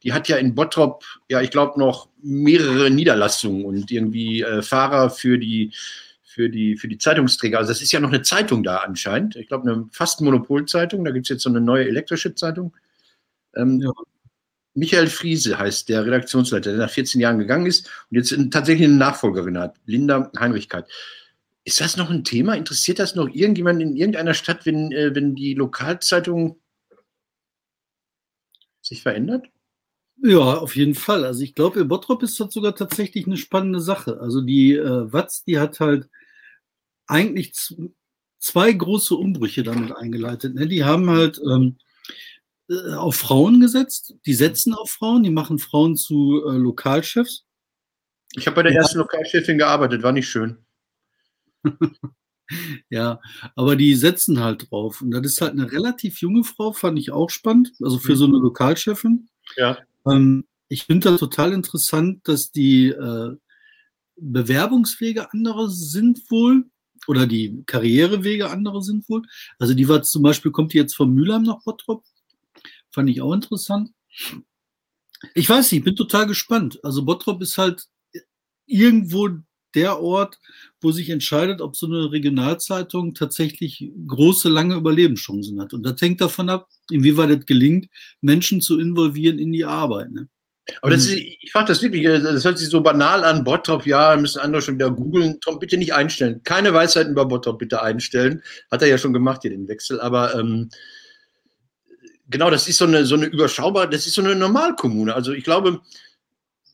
die 0.02 0.12
hat 0.12 0.26
ja 0.26 0.36
in 0.36 0.56
Bottrop, 0.56 1.04
ja, 1.28 1.40
ich 1.40 1.52
glaube, 1.52 1.78
noch 1.78 2.08
mehrere 2.20 2.90
Niederlassungen 2.90 3.64
und 3.66 3.88
irgendwie 3.92 4.42
äh, 4.42 4.62
Fahrer 4.62 5.10
für 5.10 5.38
die, 5.38 5.72
für, 6.24 6.50
die, 6.50 6.76
für 6.76 6.88
die 6.88 6.98
Zeitungsträger. 6.98 7.58
Also 7.58 7.70
das 7.70 7.82
ist 7.82 7.92
ja 7.92 8.00
noch 8.00 8.08
eine 8.08 8.22
Zeitung 8.22 8.64
da 8.64 8.78
anscheinend. 8.78 9.36
Ich 9.36 9.46
glaube, 9.46 9.70
eine 9.70 9.86
fast 9.92 10.20
Monopolzeitung. 10.22 11.04
Da 11.04 11.12
gibt 11.12 11.26
es 11.26 11.30
jetzt 11.30 11.44
so 11.44 11.50
eine 11.50 11.60
neue 11.60 11.86
elektrische 11.86 12.34
Zeitung. 12.34 12.74
Ähm, 13.54 13.80
ja. 13.80 13.92
Michael 14.76 15.06
Friese 15.08 15.58
heißt 15.58 15.88
der 15.88 16.04
Redaktionsleiter, 16.04 16.70
der 16.70 16.80
nach 16.80 16.90
14 16.90 17.20
Jahren 17.20 17.38
gegangen 17.38 17.66
ist 17.66 17.90
und 18.10 18.18
jetzt 18.18 18.34
tatsächlich 18.50 18.86
eine 18.86 18.98
Nachfolgerin 18.98 19.58
hat, 19.58 19.76
Linda 19.86 20.30
Heinrichkeit. 20.38 20.86
Ist 21.64 21.80
das 21.80 21.96
noch 21.96 22.10
ein 22.10 22.24
Thema? 22.24 22.54
Interessiert 22.54 22.98
das 22.98 23.14
noch 23.14 23.28
irgendjemand 23.28 23.80
in 23.80 23.96
irgendeiner 23.96 24.34
Stadt, 24.34 24.66
wenn, 24.66 24.92
äh, 24.92 25.14
wenn 25.14 25.34
die 25.34 25.54
Lokalzeitung 25.54 26.60
sich 28.82 29.02
verändert? 29.02 29.46
Ja, 30.22 30.58
auf 30.58 30.76
jeden 30.76 30.94
Fall. 30.94 31.24
Also 31.24 31.42
ich 31.42 31.54
glaube, 31.54 31.80
in 31.80 31.88
Bottrop 31.88 32.22
ist 32.22 32.38
das 32.38 32.52
sogar 32.52 32.74
tatsächlich 32.74 33.26
eine 33.26 33.36
spannende 33.36 33.80
Sache. 33.80 34.20
Also 34.20 34.42
die 34.42 34.74
äh, 34.74 35.12
Watz, 35.12 35.42
die 35.44 35.58
hat 35.58 35.80
halt 35.80 36.08
eigentlich 37.06 37.54
zwei 38.38 38.72
große 38.72 39.14
Umbrüche 39.14 39.62
damit 39.62 39.96
eingeleitet. 39.96 40.54
Ne? 40.54 40.68
Die 40.68 40.84
haben 40.84 41.10
halt 41.10 41.40
ähm, 41.44 41.76
äh, 41.78 41.85
auf 42.68 43.16
Frauen 43.16 43.60
gesetzt, 43.60 44.14
die 44.26 44.34
setzen 44.34 44.74
auf 44.74 44.90
Frauen, 44.90 45.22
die 45.22 45.30
machen 45.30 45.58
Frauen 45.58 45.96
zu 45.96 46.42
äh, 46.46 46.56
Lokalchefs. 46.56 47.44
Ich 48.34 48.46
habe 48.46 48.56
bei 48.56 48.62
der 48.64 48.72
ersten 48.72 48.98
Lokalchefin 48.98 49.58
gearbeitet, 49.58 50.02
war 50.02 50.12
nicht 50.12 50.28
schön. 50.28 50.58
ja, 52.90 53.20
aber 53.54 53.76
die 53.76 53.94
setzen 53.94 54.40
halt 54.40 54.70
drauf. 54.70 55.00
Und 55.00 55.12
das 55.12 55.24
ist 55.26 55.40
halt 55.40 55.52
eine 55.52 55.70
relativ 55.70 56.20
junge 56.20 56.44
Frau, 56.44 56.72
fand 56.72 56.98
ich 56.98 57.12
auch 57.12 57.30
spannend. 57.30 57.72
Also 57.82 57.98
für 57.98 58.12
mhm. 58.12 58.16
so 58.16 58.24
eine 58.26 58.38
Lokalchefin. 58.38 59.28
Ja. 59.56 59.78
Ähm, 60.06 60.44
ich 60.68 60.84
finde 60.84 61.10
das 61.10 61.20
total 61.20 61.52
interessant, 61.52 62.26
dass 62.26 62.50
die 62.50 62.88
äh, 62.88 63.36
Bewerbungswege 64.16 65.32
andere 65.32 65.70
sind 65.70 66.30
wohl 66.30 66.64
oder 67.06 67.26
die 67.26 67.62
Karrierewege 67.66 68.50
andere 68.50 68.82
sind 68.82 69.08
wohl. 69.08 69.22
Also 69.58 69.74
die 69.74 69.88
war 69.88 70.02
zum 70.02 70.22
Beispiel, 70.22 70.50
kommt 70.50 70.72
die 70.72 70.78
jetzt 70.78 70.96
von 70.96 71.12
Mülheim 71.12 71.42
nach 71.42 71.62
Bottrop. 71.62 72.04
Fand 72.96 73.10
ich 73.10 73.20
auch 73.20 73.34
interessant. 73.34 73.90
Ich 75.34 75.50
weiß 75.50 75.70
nicht, 75.70 75.80
ich 75.80 75.84
bin 75.84 75.96
total 75.96 76.26
gespannt. 76.26 76.82
Also 76.82 77.04
Bottrop 77.04 77.42
ist 77.42 77.58
halt 77.58 77.84
irgendwo 78.64 79.28
der 79.74 80.00
Ort, 80.00 80.38
wo 80.80 80.92
sich 80.92 81.10
entscheidet, 81.10 81.60
ob 81.60 81.76
so 81.76 81.84
eine 81.84 82.10
Regionalzeitung 82.10 83.12
tatsächlich 83.12 83.92
große, 84.06 84.48
lange 84.48 84.76
Überlebenschancen 84.76 85.60
hat. 85.60 85.74
Und 85.74 85.82
das 85.82 86.00
hängt 86.00 86.22
davon 86.22 86.48
ab, 86.48 86.70
inwieweit 86.90 87.28
es 87.28 87.44
gelingt, 87.44 87.90
Menschen 88.22 88.62
zu 88.62 88.80
involvieren 88.80 89.38
in 89.38 89.52
die 89.52 89.66
Arbeit. 89.66 90.10
Ne? 90.10 90.28
Aber 90.80 90.92
das 90.92 91.04
ist, 91.04 91.16
ich 91.16 91.52
frage 91.52 91.68
das 91.68 91.82
wirklich, 91.82 92.02
das 92.02 92.46
hört 92.46 92.58
sich 92.58 92.70
so 92.70 92.80
banal 92.80 93.24
an, 93.24 93.44
Bottrop, 93.44 93.84
ja, 93.84 94.16
müssen 94.16 94.38
andere 94.38 94.62
schon 94.62 94.76
wieder 94.76 94.90
googeln. 94.90 95.38
Tom, 95.42 95.58
bitte 95.58 95.76
nicht 95.76 95.92
einstellen. 95.92 96.40
Keine 96.44 96.72
Weisheiten 96.72 97.12
über 97.12 97.26
Bottrop 97.26 97.58
bitte 97.58 97.82
einstellen. 97.82 98.42
Hat 98.70 98.80
er 98.80 98.88
ja 98.88 98.96
schon 98.96 99.12
gemacht 99.12 99.42
hier, 99.42 99.50
den 99.50 99.68
Wechsel. 99.68 100.00
Aber 100.00 100.34
ähm, 100.34 100.70
genau, 102.28 102.50
das 102.50 102.68
ist 102.68 102.78
so 102.78 102.84
eine, 102.84 103.04
so 103.04 103.14
eine 103.14 103.26
überschaubare, 103.26 103.88
das 103.88 104.06
ist 104.06 104.14
so 104.14 104.22
eine 104.22 104.34
Normalkommune. 104.34 105.14
Also 105.14 105.32
ich 105.32 105.44
glaube, 105.44 105.80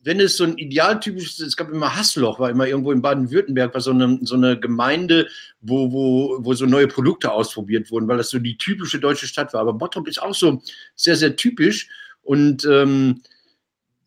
wenn 0.05 0.21
es 0.21 0.37
so 0.37 0.45
ein 0.45 0.59
idealtypisches, 0.59 1.39
es 1.41 1.57
gab 1.57 1.71
immer 1.71 1.95
Hassloch, 1.95 2.41
war 2.41 2.51
immer 2.51 2.67
irgendwo 2.67 2.91
in 2.91 3.03
Baden-Württemberg, 3.03 3.73
war 3.73 3.81
so 3.81 3.93
eine, 3.93 4.19
so 4.23 4.35
eine 4.35 4.59
Gemeinde, 4.59 5.29
wo, 5.61 5.93
wo, 5.93 6.39
wo 6.41 6.55
so 6.55 6.67
neue 6.67 6.89
Produkte 6.89 7.31
ausprobiert 7.31 7.91
wurden, 7.91 8.09
weil 8.09 8.17
das 8.17 8.31
so 8.31 8.39
die 8.39 8.59
typische 8.59 8.99
deutsche 8.99 9.29
Stadt 9.29 9.53
war. 9.55 9.61
Aber 9.61 9.75
Bottrop 9.75 10.09
ist 10.09 10.21
auch 10.21 10.35
so 10.35 10.61
sehr, 10.97 11.15
sehr 11.15 11.37
typisch. 11.37 11.89
Und 12.23 12.65
ähm, 12.65 13.23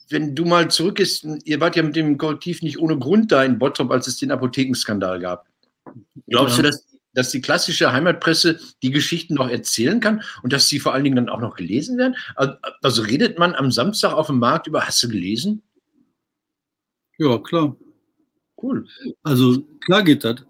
wenn 0.09 0.35
du 0.35 0.43
mal 0.43 0.69
zurückgehst, 0.69 1.25
ihr 1.45 1.61
wart 1.61 1.77
ja 1.77 1.83
mit 1.83 1.95
dem 1.95 2.17
Kollektiv 2.17 2.61
nicht 2.61 2.77
ohne 2.77 2.99
Grund 2.99 3.31
da 3.31 3.43
in 3.43 3.57
Bottrop, 3.57 3.91
als 3.91 4.07
es 4.07 4.17
den 4.17 4.31
Apothekenskandal 4.31 5.19
gab. 5.19 5.47
Glaubst 6.27 6.57
ja. 6.57 6.63
du, 6.63 6.69
dass, 6.69 6.85
dass 7.15 7.31
die 7.31 7.41
klassische 7.41 7.91
Heimatpresse 7.91 8.59
die 8.83 8.91
Geschichten 8.91 9.33
noch 9.33 9.49
erzählen 9.49 9.99
kann 9.99 10.21
und 10.43 10.53
dass 10.53 10.67
sie 10.67 10.79
vor 10.79 10.93
allen 10.93 11.03
Dingen 11.03 11.15
dann 11.15 11.29
auch 11.29 11.41
noch 11.41 11.55
gelesen 11.55 11.97
werden? 11.97 12.15
Also 12.81 13.01
redet 13.01 13.39
man 13.39 13.55
am 13.55 13.71
Samstag 13.71 14.13
auf 14.13 14.27
dem 14.27 14.39
Markt 14.39 14.67
über, 14.67 14.85
hast 14.85 15.01
du 15.01 15.07
gelesen? 15.07 15.63
Ja, 17.17 17.37
klar. 17.39 17.75
Cool. 18.61 18.87
Also 19.23 19.61
klar 19.85 20.03
geht 20.03 20.23
das. 20.23 20.43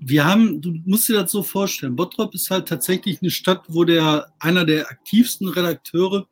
Wir 0.00 0.24
haben, 0.24 0.60
du 0.60 0.74
musst 0.86 1.08
dir 1.08 1.20
das 1.20 1.30
so 1.30 1.42
vorstellen, 1.42 1.94
Bottrop 1.94 2.34
ist 2.34 2.50
halt 2.50 2.68
tatsächlich 2.68 3.20
eine 3.20 3.30
Stadt, 3.30 3.64
wo 3.68 3.84
der 3.84 4.32
einer 4.38 4.64
der 4.64 4.90
aktivsten 4.90 5.48
Redakteure, 5.48 6.26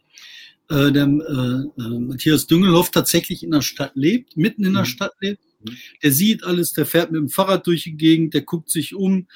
äh, 0.70 0.90
der 0.90 1.04
äh, 1.04 1.82
äh, 1.82 1.98
Matthias 1.98 2.46
Düngelhoff, 2.46 2.90
tatsächlich 2.90 3.42
in 3.42 3.50
der 3.50 3.60
Stadt 3.60 3.92
lebt, 3.94 4.36
mitten 4.36 4.64
in 4.64 4.72
der 4.72 4.82
mhm. 4.82 4.86
Stadt 4.86 5.12
lebt. 5.20 5.42
Mhm. 5.60 5.76
Der 6.02 6.12
sieht 6.12 6.44
alles, 6.44 6.72
der 6.72 6.86
fährt 6.86 7.10
mit 7.10 7.20
dem 7.20 7.28
Fahrrad 7.28 7.66
durch 7.66 7.84
die 7.84 7.96
Gegend, 7.96 8.34
der 8.34 8.42
guckt 8.42 8.70
sich 8.70 8.94
um, 8.94 9.26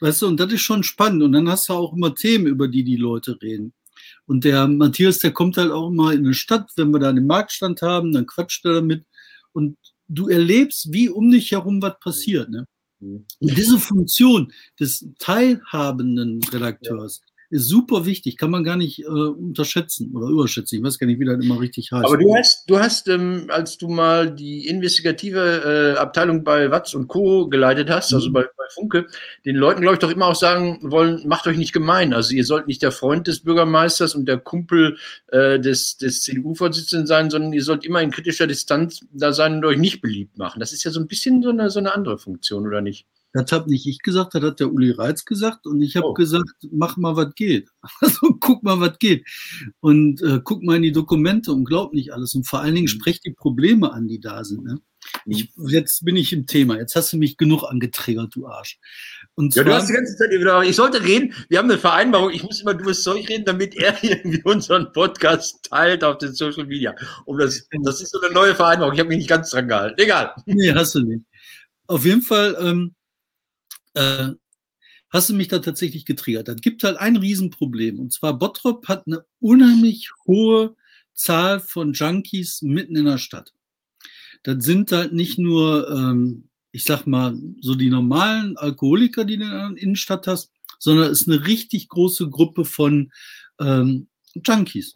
weißt 0.00 0.22
du, 0.22 0.26
und 0.26 0.40
das 0.40 0.52
ist 0.52 0.62
schon 0.62 0.82
spannend. 0.82 1.22
Und 1.22 1.32
dann 1.32 1.48
hast 1.48 1.68
du 1.68 1.74
auch 1.74 1.94
immer 1.94 2.14
Themen, 2.14 2.46
über 2.46 2.68
die 2.68 2.84
die 2.84 2.96
Leute 2.96 3.40
reden. 3.40 3.72
Und 4.26 4.44
der 4.44 4.66
Matthias, 4.66 5.18
der 5.18 5.32
kommt 5.32 5.56
halt 5.56 5.70
auch 5.70 5.88
immer 5.88 6.12
in 6.12 6.24
eine 6.24 6.34
Stadt, 6.34 6.70
wenn 6.76 6.90
wir 6.90 6.98
da 6.98 7.10
einen 7.10 7.26
Marktstand 7.26 7.82
haben, 7.82 8.12
dann 8.12 8.26
quatscht 8.26 8.64
er 8.64 8.74
damit 8.74 9.04
und 9.52 9.76
du 10.08 10.28
erlebst, 10.28 10.92
wie 10.92 11.08
um 11.08 11.30
dich 11.30 11.52
herum 11.52 11.80
was 11.82 11.98
passiert. 12.00 12.50
Ne? 12.50 12.66
Mhm. 13.00 13.24
Und 13.40 13.56
diese 13.56 13.78
Funktion 13.78 14.52
des 14.78 15.06
teilhabenden 15.18 16.42
Redakteurs, 16.44 17.22
ist 17.52 17.68
super 17.68 18.06
wichtig, 18.06 18.38
kann 18.38 18.50
man 18.50 18.64
gar 18.64 18.76
nicht 18.76 19.00
äh, 19.00 19.04
unterschätzen 19.06 20.10
oder 20.14 20.26
überschätzen. 20.28 20.78
Ich 20.78 20.84
weiß 20.84 20.98
gar 20.98 21.06
nicht, 21.06 21.20
wie 21.20 21.26
das 21.26 21.42
immer 21.44 21.60
richtig 21.60 21.92
heißt. 21.92 22.04
Aber 22.06 22.16
du 22.16 22.34
hast, 22.34 22.68
du 22.68 22.78
hast, 22.78 23.08
ähm, 23.08 23.46
als 23.48 23.76
du 23.76 23.88
mal 23.88 24.34
die 24.34 24.66
investigative 24.66 25.94
äh, 25.96 25.98
Abteilung 25.98 26.44
bei 26.44 26.70
Watz 26.70 26.94
und 26.94 27.08
Co. 27.08 27.48
geleitet 27.48 27.90
hast, 27.90 28.14
also 28.14 28.30
mhm. 28.30 28.32
bei, 28.32 28.42
bei, 28.56 28.64
Funke, 28.70 29.06
den 29.44 29.56
Leuten, 29.56 29.82
glaube 29.82 29.96
ich, 29.96 30.00
doch 30.00 30.10
immer 30.10 30.28
auch 30.28 30.34
sagen 30.34 30.78
wollen, 30.82 31.28
macht 31.28 31.46
euch 31.46 31.58
nicht 31.58 31.74
gemein. 31.74 32.14
Also 32.14 32.34
ihr 32.34 32.44
sollt 32.44 32.66
nicht 32.66 32.82
der 32.82 32.90
Freund 32.90 33.26
des 33.26 33.40
Bürgermeisters 33.40 34.14
und 34.14 34.26
der 34.26 34.38
Kumpel 34.38 34.96
äh, 35.28 35.60
des, 35.60 35.98
des 35.98 36.22
CDU-Vorsitzenden 36.22 37.06
sein, 37.06 37.28
sondern 37.28 37.52
ihr 37.52 37.62
sollt 37.62 37.84
immer 37.84 38.00
in 38.00 38.10
kritischer 38.10 38.46
Distanz 38.46 39.00
da 39.12 39.34
sein 39.34 39.56
und 39.56 39.64
euch 39.66 39.76
nicht 39.76 40.00
beliebt 40.00 40.38
machen. 40.38 40.58
Das 40.58 40.72
ist 40.72 40.84
ja 40.84 40.90
so 40.90 41.00
ein 41.00 41.06
bisschen 41.06 41.42
so 41.42 41.50
eine, 41.50 41.68
so 41.68 41.80
eine 41.80 41.94
andere 41.94 42.16
Funktion, 42.16 42.66
oder 42.66 42.80
nicht? 42.80 43.06
Das 43.32 43.50
habe 43.50 43.70
nicht 43.70 43.86
ich 43.86 44.00
gesagt, 44.00 44.34
das 44.34 44.42
hat 44.42 44.60
der 44.60 44.72
Uli 44.72 44.90
Reitz 44.90 45.24
gesagt 45.24 45.66
und 45.66 45.80
ich 45.80 45.96
habe 45.96 46.08
oh. 46.08 46.14
gesagt, 46.14 46.50
mach 46.70 46.96
mal, 46.96 47.16
was 47.16 47.34
geht. 47.34 47.68
Also 48.00 48.36
guck 48.40 48.62
mal, 48.62 48.80
was 48.80 48.98
geht. 48.98 49.26
Und 49.80 50.22
äh, 50.22 50.40
guck 50.42 50.62
mal 50.62 50.76
in 50.76 50.82
die 50.82 50.92
Dokumente 50.92 51.52
und 51.52 51.64
glaub 51.64 51.94
nicht 51.94 52.12
alles. 52.12 52.34
Und 52.34 52.46
vor 52.46 52.60
allen 52.60 52.74
Dingen 52.74 52.84
mhm. 52.84 52.88
sprech 52.88 53.20
die 53.20 53.32
Probleme 53.32 53.92
an, 53.92 54.08
die 54.08 54.20
da 54.20 54.44
sind. 54.44 54.64
Ne? 54.64 54.80
Ich, 55.26 55.52
jetzt 55.56 56.04
bin 56.04 56.16
ich 56.16 56.32
im 56.32 56.46
Thema. 56.46 56.76
Jetzt 56.76 56.96
hast 56.96 57.12
du 57.12 57.16
mich 57.16 57.36
genug 57.36 57.64
angetriggert, 57.64 58.34
du 58.34 58.46
Arsch. 58.46 58.78
Und 59.34 59.54
ja, 59.54 59.64
du 59.64 59.72
hast 59.72 59.88
die 59.88 59.94
ganze 59.94 60.16
Zeit 60.16 60.30
wieder, 60.30 60.62
ich 60.62 60.76
sollte 60.76 61.02
reden. 61.02 61.32
Wir 61.48 61.58
haben 61.58 61.70
eine 61.70 61.78
Vereinbarung. 61.78 62.30
Ich 62.30 62.42
muss 62.42 62.60
immer 62.60 62.74
dummes 62.74 63.02
Zeug 63.02 63.28
reden, 63.28 63.44
damit 63.44 63.74
er 63.76 63.96
irgendwie 64.02 64.42
unseren 64.44 64.92
Podcast 64.92 65.68
teilt 65.70 66.04
auf 66.04 66.18
den 66.18 66.34
Social 66.34 66.66
Media. 66.66 66.94
Und 67.24 67.38
das, 67.38 67.66
das 67.82 68.00
ist 68.00 68.12
so 68.12 68.20
eine 68.20 68.32
neue 68.34 68.54
Vereinbarung. 68.54 68.94
Ich 68.94 69.00
habe 69.00 69.08
mich 69.08 69.18
nicht 69.18 69.30
ganz 69.30 69.50
dran 69.50 69.68
gehalten. 69.68 70.00
Egal. 70.00 70.34
Nee, 70.46 70.72
hast 70.72 70.94
du 70.94 71.00
nicht. 71.00 71.24
Auf 71.86 72.04
jeden 72.04 72.22
Fall, 72.22 72.56
ähm, 72.60 72.94
äh, 73.94 74.30
hast 75.10 75.28
du 75.28 75.34
mich 75.34 75.48
da 75.48 75.58
tatsächlich 75.58 76.04
getriggert. 76.04 76.48
Das 76.48 76.60
gibt 76.60 76.84
halt 76.84 76.96
ein 76.96 77.16
Riesenproblem. 77.16 77.98
Und 77.98 78.12
zwar 78.12 78.38
Bottrop 78.38 78.88
hat 78.88 79.06
eine 79.06 79.24
unheimlich 79.40 80.10
hohe 80.26 80.74
Zahl 81.14 81.60
von 81.60 81.92
Junkies 81.92 82.62
mitten 82.62 82.96
in 82.96 83.04
der 83.04 83.18
Stadt. 83.18 83.52
Das 84.42 84.64
sind 84.64 84.90
halt 84.90 85.12
nicht 85.12 85.38
nur, 85.38 85.88
ähm, 85.90 86.48
ich 86.72 86.84
sag 86.84 87.06
mal, 87.06 87.38
so 87.60 87.74
die 87.74 87.90
normalen 87.90 88.56
Alkoholiker, 88.56 89.24
die 89.24 89.36
du 89.36 89.44
in 89.44 89.50
der 89.50 89.74
Innenstadt 89.76 90.26
hast, 90.26 90.50
sondern 90.78 91.12
es 91.12 91.22
ist 91.22 91.28
eine 91.28 91.46
richtig 91.46 91.88
große 91.88 92.28
Gruppe 92.28 92.64
von 92.64 93.12
ähm, 93.60 94.08
Junkies. 94.34 94.94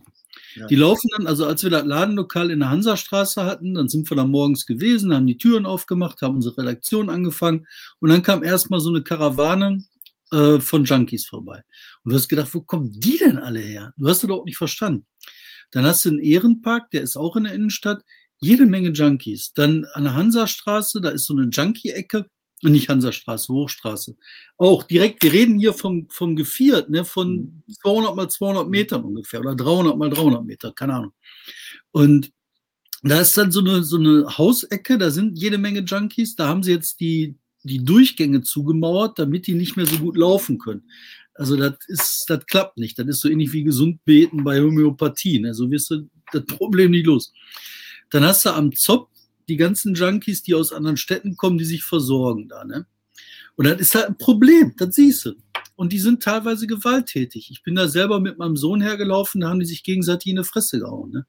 Die 0.68 0.76
laufen 0.76 1.08
dann, 1.16 1.26
also 1.26 1.46
als 1.46 1.62
wir 1.62 1.70
das 1.70 1.84
Ladenlokal 1.84 2.50
in 2.50 2.60
der 2.60 2.70
Hansastraße 2.70 3.44
hatten, 3.44 3.74
dann 3.74 3.88
sind 3.88 4.10
wir 4.10 4.16
da 4.16 4.24
morgens 4.24 4.66
gewesen, 4.66 5.14
haben 5.14 5.26
die 5.26 5.38
Türen 5.38 5.66
aufgemacht, 5.66 6.22
haben 6.22 6.36
unsere 6.36 6.58
Redaktion 6.58 7.10
angefangen 7.10 7.66
und 8.00 8.10
dann 8.10 8.22
kam 8.22 8.42
erstmal 8.42 8.80
so 8.80 8.90
eine 8.90 9.02
Karawane 9.02 9.84
äh, 10.32 10.58
von 10.60 10.84
Junkies 10.84 11.26
vorbei. 11.26 11.62
Und 12.04 12.12
du 12.12 12.16
hast 12.16 12.28
gedacht, 12.28 12.52
wo 12.52 12.60
kommen 12.60 12.92
die 12.92 13.18
denn 13.18 13.38
alle 13.38 13.60
her? 13.60 13.92
Du 13.96 14.08
hast 14.08 14.22
das 14.22 14.28
doch 14.28 14.44
nicht 14.44 14.56
verstanden. 14.56 15.06
Dann 15.70 15.84
hast 15.84 16.04
du 16.04 16.10
einen 16.10 16.20
Ehrenpark, 16.20 16.90
der 16.90 17.02
ist 17.02 17.16
auch 17.16 17.36
in 17.36 17.44
der 17.44 17.54
Innenstadt, 17.54 18.02
jede 18.38 18.66
Menge 18.66 18.90
Junkies. 18.90 19.52
Dann 19.52 19.86
an 19.92 20.04
der 20.04 20.14
Hansastraße, 20.14 21.00
da 21.00 21.10
ist 21.10 21.26
so 21.26 21.34
eine 21.34 21.48
Junkie-Ecke, 21.48 22.26
nicht 22.70 22.88
Hansastraße, 22.88 23.52
Hochstraße. 23.52 24.16
Auch 24.56 24.82
direkt, 24.82 25.22
wir 25.22 25.32
reden 25.32 25.58
hier 25.58 25.72
vom, 25.72 26.08
vom 26.08 26.36
Geviert, 26.36 26.90
ne, 26.90 27.04
von 27.04 27.62
200 27.82 28.10
mhm. 28.10 28.16
mal 28.16 28.28
200 28.28 28.68
Metern 28.68 29.04
ungefähr 29.04 29.40
oder 29.40 29.54
300 29.54 29.96
mal 29.96 30.10
300 30.10 30.44
Meter, 30.44 30.72
keine 30.72 30.94
Ahnung. 30.94 31.12
Und 31.92 32.32
da 33.02 33.20
ist 33.20 33.36
dann 33.36 33.52
so 33.52 33.60
eine, 33.60 33.82
so 33.82 33.98
eine 33.98 34.38
Hausecke, 34.38 34.98
da 34.98 35.10
sind 35.10 35.38
jede 35.38 35.58
Menge 35.58 35.80
Junkies, 35.80 36.34
da 36.34 36.48
haben 36.48 36.62
sie 36.62 36.72
jetzt 36.72 37.00
die, 37.00 37.36
die 37.62 37.84
Durchgänge 37.84 38.42
zugemauert, 38.42 39.18
damit 39.18 39.46
die 39.46 39.54
nicht 39.54 39.76
mehr 39.76 39.86
so 39.86 39.98
gut 39.98 40.16
laufen 40.16 40.58
können. 40.58 40.88
Also 41.34 41.56
das 41.56 41.74
ist, 41.88 42.24
das 42.28 42.46
klappt 42.46 42.78
nicht. 42.78 42.98
Das 42.98 43.06
ist 43.06 43.20
so 43.20 43.28
ähnlich 43.28 43.52
wie 43.52 43.64
gesund 43.64 44.04
beten 44.04 44.44
bei 44.44 44.60
Homöopathie. 44.60 45.38
Ne? 45.40 45.54
So 45.54 45.70
wirst 45.70 45.90
du 45.90 46.08
das 46.32 46.44
Problem 46.46 46.92
nicht 46.92 47.06
los. 47.06 47.32
Dann 48.10 48.24
hast 48.24 48.44
du 48.44 48.50
am 48.50 48.72
Zopf 48.74 49.10
die 49.48 49.56
ganzen 49.56 49.94
Junkies, 49.94 50.42
die 50.42 50.54
aus 50.54 50.72
anderen 50.72 50.96
Städten 50.96 51.36
kommen, 51.36 51.58
die 51.58 51.64
sich 51.64 51.84
versorgen 51.84 52.48
da, 52.48 52.64
ne? 52.64 52.86
Und 53.56 53.64
das 53.64 53.80
ist 53.80 53.94
halt 53.94 54.06
ein 54.06 54.18
Problem, 54.18 54.74
das 54.76 54.94
siehst 54.94 55.24
du. 55.24 55.34
Und 55.76 55.92
die 55.92 55.98
sind 55.98 56.22
teilweise 56.22 56.66
gewalttätig. 56.66 57.50
Ich 57.50 57.62
bin 57.62 57.74
da 57.74 57.88
selber 57.88 58.20
mit 58.20 58.38
meinem 58.38 58.56
Sohn 58.56 58.80
hergelaufen, 58.80 59.40
da 59.40 59.48
haben 59.48 59.60
die 59.60 59.66
sich 59.66 59.82
gegenseitig 59.82 60.30
in 60.30 60.36
die 60.36 60.44
Fresse 60.44 60.78
gehauen. 60.78 61.10
Ne? 61.10 61.26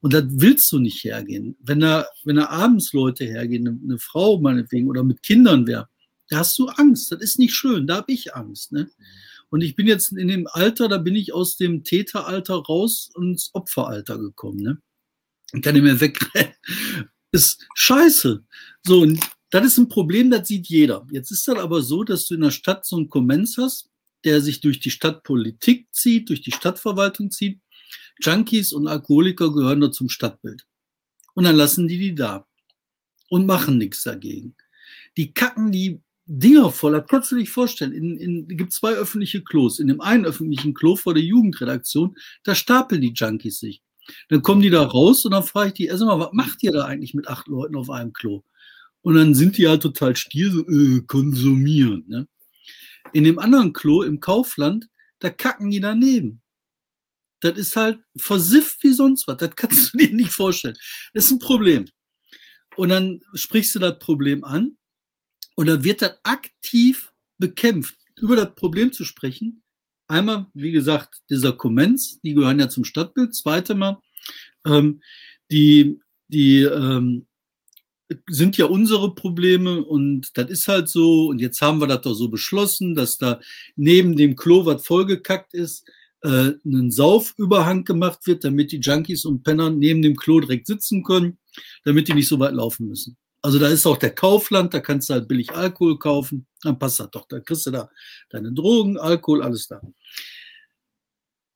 Und 0.00 0.14
das 0.14 0.24
willst 0.28 0.70
du 0.72 0.78
nicht 0.78 1.04
hergehen. 1.04 1.56
Wenn 1.60 1.80
da, 1.80 2.06
wenn 2.24 2.36
da 2.36 2.48
abends 2.48 2.92
Leute 2.92 3.24
hergehen, 3.24 3.80
eine, 3.84 3.98
Frau 3.98 4.40
meinetwegen 4.40 4.88
oder 4.88 5.02
mit 5.02 5.22
Kindern 5.22 5.66
wäre, 5.66 5.88
da 6.28 6.38
hast 6.38 6.58
du 6.58 6.68
Angst. 6.68 7.12
Das 7.12 7.20
ist 7.20 7.38
nicht 7.38 7.54
schön. 7.54 7.86
Da 7.86 7.96
habe 7.96 8.12
ich 8.12 8.34
Angst. 8.34 8.72
Ne? 8.72 8.90
Und 9.50 9.62
ich 9.62 9.74
bin 9.74 9.86
jetzt 9.86 10.12
in 10.12 10.28
dem 10.28 10.46
Alter, 10.50 10.88
da 10.88 10.98
bin 10.98 11.16
ich 11.16 11.34
aus 11.34 11.56
dem 11.56 11.84
Täteralter 11.84 12.54
raus 12.54 13.10
ins 13.20 13.50
Opferalter 13.52 14.18
gekommen. 14.18 14.60
Ne? 14.60 14.78
Ich 15.52 15.62
kann 15.62 15.74
nicht 15.74 15.82
mehr 15.82 16.00
wegrennen 16.00 16.54
ist 17.32 17.66
scheiße. 17.74 18.44
So, 18.82 19.00
und 19.00 19.20
das 19.50 19.66
ist 19.66 19.78
ein 19.78 19.88
Problem, 19.88 20.30
das 20.30 20.48
sieht 20.48 20.68
jeder. 20.68 21.06
Jetzt 21.10 21.30
ist 21.30 21.46
das 21.48 21.58
aber 21.58 21.82
so, 21.82 22.04
dass 22.04 22.26
du 22.26 22.34
in 22.34 22.42
der 22.42 22.50
Stadt 22.50 22.86
so 22.86 22.96
einen 22.96 23.08
Kommenz 23.08 23.56
hast, 23.56 23.90
der 24.24 24.40
sich 24.40 24.60
durch 24.60 24.80
die 24.80 24.90
Stadtpolitik 24.90 25.88
zieht, 25.92 26.28
durch 26.28 26.40
die 26.40 26.52
Stadtverwaltung 26.52 27.30
zieht. 27.30 27.60
Junkies 28.20 28.72
und 28.72 28.86
Alkoholiker 28.86 29.52
gehören 29.52 29.80
da 29.80 29.90
zum 29.90 30.08
Stadtbild. 30.08 30.66
Und 31.34 31.44
dann 31.44 31.56
lassen 31.56 31.88
die 31.88 31.98
die 31.98 32.14
da 32.14 32.46
und 33.28 33.46
machen 33.46 33.78
nichts 33.78 34.02
dagegen. 34.02 34.54
Die 35.16 35.32
kacken 35.32 35.72
die 35.72 36.00
Dinger 36.26 36.70
voll. 36.70 36.92
Das 36.92 37.06
kannst 37.08 37.32
du 37.32 37.36
dir 37.36 37.46
vorstellen. 37.46 37.92
In, 37.92 38.16
in, 38.18 38.48
gibt 38.56 38.72
zwei 38.72 38.92
öffentliche 38.92 39.42
Klos. 39.42 39.80
In 39.80 39.88
dem 39.88 40.00
einen 40.00 40.24
öffentlichen 40.24 40.74
Klo 40.74 40.94
vor 40.94 41.14
der 41.14 41.24
Jugendredaktion, 41.24 42.16
da 42.44 42.54
stapeln 42.54 43.00
die 43.00 43.12
Junkies 43.12 43.58
sich. 43.58 43.82
Dann 44.28 44.42
kommen 44.42 44.62
die 44.62 44.70
da 44.70 44.82
raus 44.82 45.24
und 45.24 45.32
dann 45.32 45.42
frage 45.42 45.68
ich 45.68 45.74
die 45.74 45.86
erst 45.86 46.02
mal, 46.02 46.18
was 46.18 46.32
macht 46.32 46.62
ihr 46.62 46.72
da 46.72 46.84
eigentlich 46.84 47.14
mit 47.14 47.28
acht 47.28 47.48
Leuten 47.48 47.76
auf 47.76 47.90
einem 47.90 48.12
Klo? 48.12 48.42
Und 49.02 49.14
dann 49.14 49.34
sind 49.34 49.56
die 49.56 49.68
halt 49.68 49.82
total 49.82 50.16
still, 50.16 50.50
so 50.50 50.68
äh, 50.68 51.00
konsumieren. 51.06 52.04
Ne? 52.06 52.28
In 53.12 53.24
dem 53.24 53.38
anderen 53.38 53.72
Klo 53.72 54.02
im 54.02 54.20
Kaufland, 54.20 54.88
da 55.20 55.30
kacken 55.30 55.70
die 55.70 55.80
daneben. 55.80 56.42
Das 57.40 57.56
ist 57.56 57.76
halt 57.76 58.00
versifft 58.16 58.82
wie 58.82 58.92
sonst 58.92 59.26
was. 59.26 59.38
Das 59.38 59.56
kannst 59.56 59.94
du 59.94 59.98
dir 60.06 60.14
nicht 60.14 60.32
vorstellen. 60.32 60.76
Das 61.14 61.24
ist 61.24 61.30
ein 61.30 61.38
Problem. 61.38 61.86
Und 62.76 62.90
dann 62.90 63.20
sprichst 63.34 63.74
du 63.74 63.78
das 63.78 63.98
Problem 63.98 64.44
an 64.44 64.76
und 65.56 65.66
dann 65.66 65.82
wird 65.84 66.02
das 66.02 66.18
aktiv 66.22 67.12
bekämpft, 67.38 67.96
über 68.16 68.36
das 68.36 68.54
Problem 68.54 68.92
zu 68.92 69.04
sprechen, 69.04 69.59
Einmal, 70.10 70.46
wie 70.54 70.72
gesagt, 70.72 71.22
dieser 71.30 71.52
Comments, 71.52 72.20
die 72.22 72.34
gehören 72.34 72.58
ja 72.58 72.68
zum 72.68 72.84
Stadtbild. 72.84 73.32
Zweite 73.32 73.76
Mal, 73.76 73.98
ähm, 74.66 75.02
die, 75.52 76.00
die 76.26 76.62
ähm, 76.62 77.26
sind 78.28 78.56
ja 78.56 78.66
unsere 78.66 79.14
Probleme 79.14 79.84
und 79.84 80.36
das 80.36 80.50
ist 80.50 80.66
halt 80.66 80.88
so. 80.88 81.28
Und 81.28 81.40
jetzt 81.40 81.62
haben 81.62 81.80
wir 81.80 81.86
das 81.86 82.00
doch 82.00 82.14
so 82.14 82.28
beschlossen, 82.28 82.96
dass 82.96 83.18
da 83.18 83.38
neben 83.76 84.16
dem 84.16 84.34
Klo, 84.34 84.66
was 84.66 84.84
vollgekackt 84.84 85.54
ist, 85.54 85.88
äh, 86.22 86.54
einen 86.64 86.90
Saufüberhang 86.90 87.84
gemacht 87.84 88.26
wird, 88.26 88.42
damit 88.42 88.72
die 88.72 88.80
Junkies 88.80 89.24
und 89.24 89.44
Penner 89.44 89.70
neben 89.70 90.02
dem 90.02 90.16
Klo 90.16 90.40
direkt 90.40 90.66
sitzen 90.66 91.04
können, 91.04 91.38
damit 91.84 92.08
die 92.08 92.14
nicht 92.14 92.28
so 92.28 92.40
weit 92.40 92.54
laufen 92.54 92.88
müssen. 92.88 93.16
Also 93.42 93.58
da 93.58 93.68
ist 93.68 93.86
auch 93.86 93.96
der 93.96 94.14
Kaufland, 94.14 94.74
da 94.74 94.80
kannst 94.80 95.08
du 95.08 95.14
halt 95.14 95.28
billig 95.28 95.50
Alkohol 95.52 95.98
kaufen, 95.98 96.46
dann 96.62 96.78
passt 96.78 97.00
das 97.00 97.10
doch. 97.10 97.26
Da 97.26 97.40
kriegst 97.40 97.66
du 97.66 97.70
da 97.70 97.90
deine 98.28 98.52
Drogen, 98.52 98.98
Alkohol, 98.98 99.42
alles 99.42 99.66
da. 99.66 99.80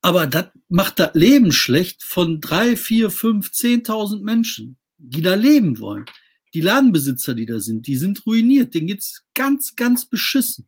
Aber 0.01 0.27
das 0.27 0.47
macht 0.69 0.99
das 0.99 1.13
Leben 1.13 1.51
schlecht 1.51 2.03
von 2.03 2.41
drei, 2.41 2.75
vier, 2.75 3.09
fünf, 3.09 3.51
zehntausend 3.51 4.23
Menschen, 4.23 4.77
die 4.97 5.21
da 5.21 5.35
leben 5.35 5.79
wollen. 5.79 6.05
Die 6.53 6.61
Ladenbesitzer, 6.61 7.33
die 7.33 7.45
da 7.45 7.59
sind, 7.59 7.87
die 7.87 7.97
sind 7.97 8.25
ruiniert. 8.25 8.73
Denen 8.73 8.87
geht's 8.87 9.25
ganz, 9.33 9.75
ganz 9.75 10.05
beschissen. 10.05 10.67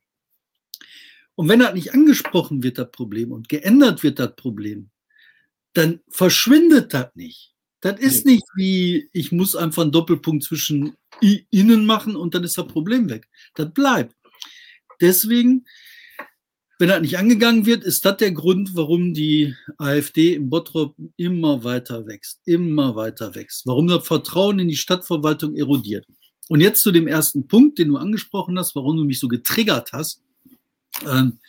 Und 1.35 1.49
wenn 1.49 1.59
das 1.59 1.75
nicht 1.75 1.93
angesprochen 1.93 2.63
wird, 2.63 2.79
das 2.79 2.91
Problem, 2.91 3.31
und 3.31 3.47
geändert 3.47 4.01
wird, 4.01 4.17
das 4.17 4.35
Problem, 4.35 4.89
dann 5.73 5.99
verschwindet 6.09 6.93
das 6.95 7.09
nicht. 7.13 7.53
Das 7.81 7.99
ist 7.99 8.25
nicht 8.25 8.45
wie, 8.55 9.09
ich 9.13 9.31
muss 9.31 9.55
einfach 9.55 9.83
einen 9.83 9.91
Doppelpunkt 9.91 10.43
zwischen 10.43 10.95
innen 11.21 11.85
machen 11.85 12.15
und 12.15 12.33
dann 12.33 12.43
ist 12.43 12.57
das 12.57 12.67
Problem 12.67 13.09
weg. 13.09 13.27
Das 13.55 13.71
bleibt. 13.71 14.15
Deswegen, 14.99 15.65
wenn 16.79 16.89
das 16.89 17.01
nicht 17.01 17.17
angegangen 17.17 17.65
wird, 17.65 17.83
ist 17.83 18.03
das 18.03 18.17
der 18.17 18.31
Grund, 18.31 18.71
warum 18.75 19.13
die 19.13 19.55
AfD 19.77 20.33
im 20.35 20.49
Bottrop 20.49 20.95
immer 21.17 21.63
weiter 21.63 22.07
wächst, 22.07 22.41
immer 22.45 22.95
weiter 22.95 23.35
wächst. 23.35 23.65
Warum 23.65 23.87
das 23.87 24.07
Vertrauen 24.07 24.59
in 24.59 24.67
die 24.67 24.75
Stadtverwaltung 24.75 25.55
erodiert. 25.55 26.05
Und 26.49 26.61
jetzt 26.61 26.81
zu 26.81 26.91
dem 26.91 27.07
ersten 27.07 27.47
Punkt, 27.47 27.77
den 27.77 27.89
du 27.89 27.97
angesprochen 27.97 28.57
hast, 28.57 28.75
warum 28.75 28.97
du 28.97 29.03
mich 29.03 29.19
so 29.19 29.27
getriggert 29.27 29.91
hast. 29.91 30.21
Ähm, 31.05 31.39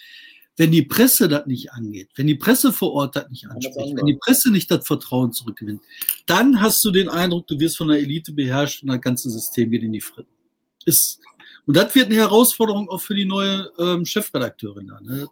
wenn 0.58 0.72
die 0.72 0.82
Presse 0.82 1.28
das 1.28 1.46
nicht 1.46 1.72
angeht, 1.72 2.10
wenn 2.16 2.26
die 2.26 2.34
Presse 2.34 2.72
vor 2.72 2.92
Ort 2.92 3.16
das 3.16 3.30
nicht 3.30 3.46
anspricht, 3.48 3.96
wenn 3.96 4.06
die 4.06 4.18
Presse 4.20 4.50
nicht 4.50 4.70
das 4.70 4.86
Vertrauen 4.86 5.32
zurückgewinnt, 5.32 5.80
dann 6.26 6.60
hast 6.60 6.84
du 6.84 6.90
den 6.90 7.08
Eindruck, 7.08 7.46
du 7.46 7.58
wirst 7.60 7.78
von 7.78 7.88
der 7.88 7.98
Elite 7.98 8.32
beherrscht 8.32 8.82
und 8.82 8.88
das 8.88 9.00
ganze 9.00 9.30
System 9.30 9.70
geht 9.70 9.84
in 9.84 9.92
die 9.92 10.00
Fritten. 10.00 10.32
Ist, 10.84 11.20
und 11.64 11.76
das 11.76 11.94
wird 11.94 12.06
eine 12.06 12.16
Herausforderung 12.16 12.88
auch 12.88 13.00
für 13.00 13.14
die 13.14 13.24
neue 13.24 13.70
ähm, 13.78 14.04
Chefredakteurin. 14.04 14.88
Da, 14.88 15.00
ne? 15.00 15.28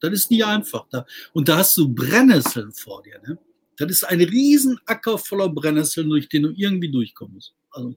Das 0.00 0.12
ist 0.12 0.30
nie 0.30 0.44
einfach. 0.44 0.86
Da. 0.90 1.04
Und 1.32 1.48
da 1.48 1.58
hast 1.58 1.76
du 1.76 1.88
Brennnesseln 1.88 2.72
vor 2.72 3.02
dir. 3.02 3.20
Ne? 3.26 3.38
Das 3.78 3.90
ist 3.90 4.04
ein 4.04 4.20
Riesenacker 4.20 5.18
voller 5.18 5.48
Brennnesseln, 5.48 6.08
durch 6.08 6.28
den 6.28 6.44
du 6.44 6.50
irgendwie 6.50 6.90
durchkommst. 6.90 7.52
Also, 7.70 7.96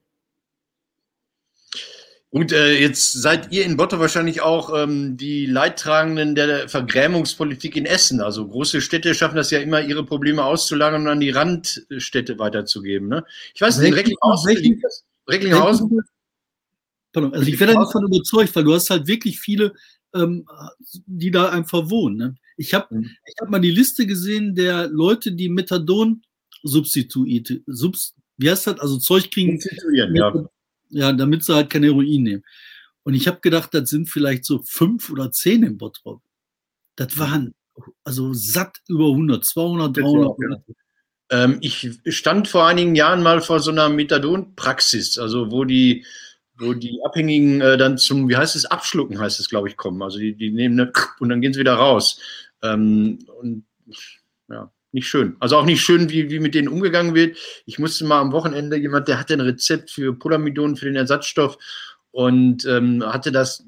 und 2.33 2.53
äh, 2.53 2.79
jetzt 2.79 3.11
seid 3.11 3.51
ihr 3.51 3.65
in 3.65 3.75
Bottrop 3.75 3.99
wahrscheinlich 3.99 4.39
auch 4.39 4.73
ähm, 4.73 5.17
die 5.17 5.45
Leidtragenden 5.45 6.33
der 6.33 6.69
Vergrämungspolitik 6.69 7.75
in 7.75 7.85
Essen. 7.85 8.21
Also 8.21 8.47
große 8.47 8.79
Städte 8.79 9.13
schaffen 9.13 9.35
das 9.35 9.51
ja 9.51 9.59
immer, 9.59 9.81
ihre 9.81 10.05
Probleme 10.05 10.45
auszulagern 10.45 11.01
und 11.01 11.07
an 11.09 11.19
die 11.19 11.31
Randstädte 11.31 12.39
weiterzugeben. 12.39 13.09
Ne? 13.09 13.25
Ich 13.53 13.59
weiß 13.59 13.79
nicht, 13.79 13.93
Recklinghausen. 13.93 14.81
Recklinghausen. 15.27 15.99
Pardon, 17.11 17.33
also 17.33 17.45
ich 17.45 17.59
werde 17.59 17.73
davon 17.73 18.05
überzeugt, 18.05 18.55
weil 18.55 18.63
du 18.63 18.75
hast 18.75 18.89
halt 18.89 19.07
wirklich 19.07 19.37
viele, 19.37 19.73
ähm, 20.15 20.47
die 21.05 21.31
da 21.31 21.49
einfach 21.49 21.89
wohnen. 21.89 22.15
Ne? 22.15 22.35
Ich 22.55 22.73
habe 22.73 22.95
mhm. 22.95 23.09
ich 23.25 23.35
hab 23.41 23.49
mal 23.49 23.59
die 23.59 23.71
Liste 23.71 24.07
gesehen 24.07 24.55
der 24.55 24.87
Leute, 24.87 25.33
die 25.33 25.49
Methadon 25.49 26.21
substituierte, 26.63 27.61
subst, 27.67 28.15
wie 28.37 28.49
heißt 28.49 28.67
das, 28.67 28.79
also 28.79 28.97
Zeug 28.99 29.29
kriegen. 29.31 29.59
Substituieren, 29.59 30.15
ja 30.15 30.33
ja, 30.91 31.11
damit 31.13 31.43
sie 31.43 31.55
halt 31.55 31.69
kein 31.69 31.83
Heroin 31.83 32.23
nehmen. 32.23 32.43
Und 33.03 33.15
ich 33.15 33.27
habe 33.27 33.39
gedacht, 33.41 33.73
das 33.73 33.89
sind 33.89 34.09
vielleicht 34.09 34.45
so 34.45 34.61
fünf 34.63 35.09
oder 35.09 35.31
zehn 35.31 35.63
im 35.63 35.77
Bottrop. 35.77 36.21
Das 36.95 37.17
waren 37.17 37.55
also 38.03 38.33
satt 38.33 38.77
über 38.87 39.07
100, 39.07 39.43
200, 39.43 39.97
300. 39.97 40.37
Ähm, 41.31 41.57
ich 41.61 41.99
stand 42.07 42.47
vor 42.47 42.67
einigen 42.67 42.95
Jahren 42.95 43.23
mal 43.23 43.41
vor 43.41 43.59
so 43.59 43.71
einer 43.71 43.89
Methadon-Praxis, 43.89 45.17
also 45.17 45.51
wo 45.51 45.63
die, 45.63 46.05
wo 46.57 46.73
die 46.73 46.99
Abhängigen 47.05 47.61
äh, 47.61 47.77
dann 47.77 47.97
zum, 47.97 48.27
wie 48.27 48.35
heißt 48.35 48.55
es, 48.55 48.65
Abschlucken 48.65 49.19
heißt 49.19 49.39
es, 49.39 49.49
glaube 49.49 49.69
ich, 49.69 49.77
kommen. 49.77 50.01
Also 50.01 50.19
die, 50.19 50.35
die 50.35 50.51
nehmen 50.51 50.79
eine 50.79 50.91
und 51.19 51.29
dann 51.29 51.41
gehen 51.41 51.53
sie 51.53 51.61
wieder 51.61 51.75
raus. 51.75 52.19
Ähm, 52.61 53.19
und 53.39 53.65
ja, 54.49 54.71
nicht 54.91 55.07
schön. 55.07 55.35
Also 55.39 55.57
auch 55.57 55.65
nicht 55.65 55.81
schön, 55.81 56.09
wie, 56.09 56.29
wie 56.29 56.39
mit 56.39 56.53
denen 56.53 56.67
umgegangen 56.67 57.15
wird. 57.15 57.37
Ich 57.65 57.79
musste 57.79 58.05
mal 58.05 58.19
am 58.19 58.31
Wochenende 58.31 58.77
jemand, 58.77 59.07
der 59.07 59.19
hatte 59.19 59.33
ein 59.33 59.41
Rezept 59.41 59.91
für 59.91 60.13
Polamidon, 60.13 60.75
für 60.75 60.85
den 60.85 60.95
Ersatzstoff 60.95 61.57
und 62.11 62.65
ähm, 62.65 63.03
hatte 63.05 63.31
das 63.31 63.65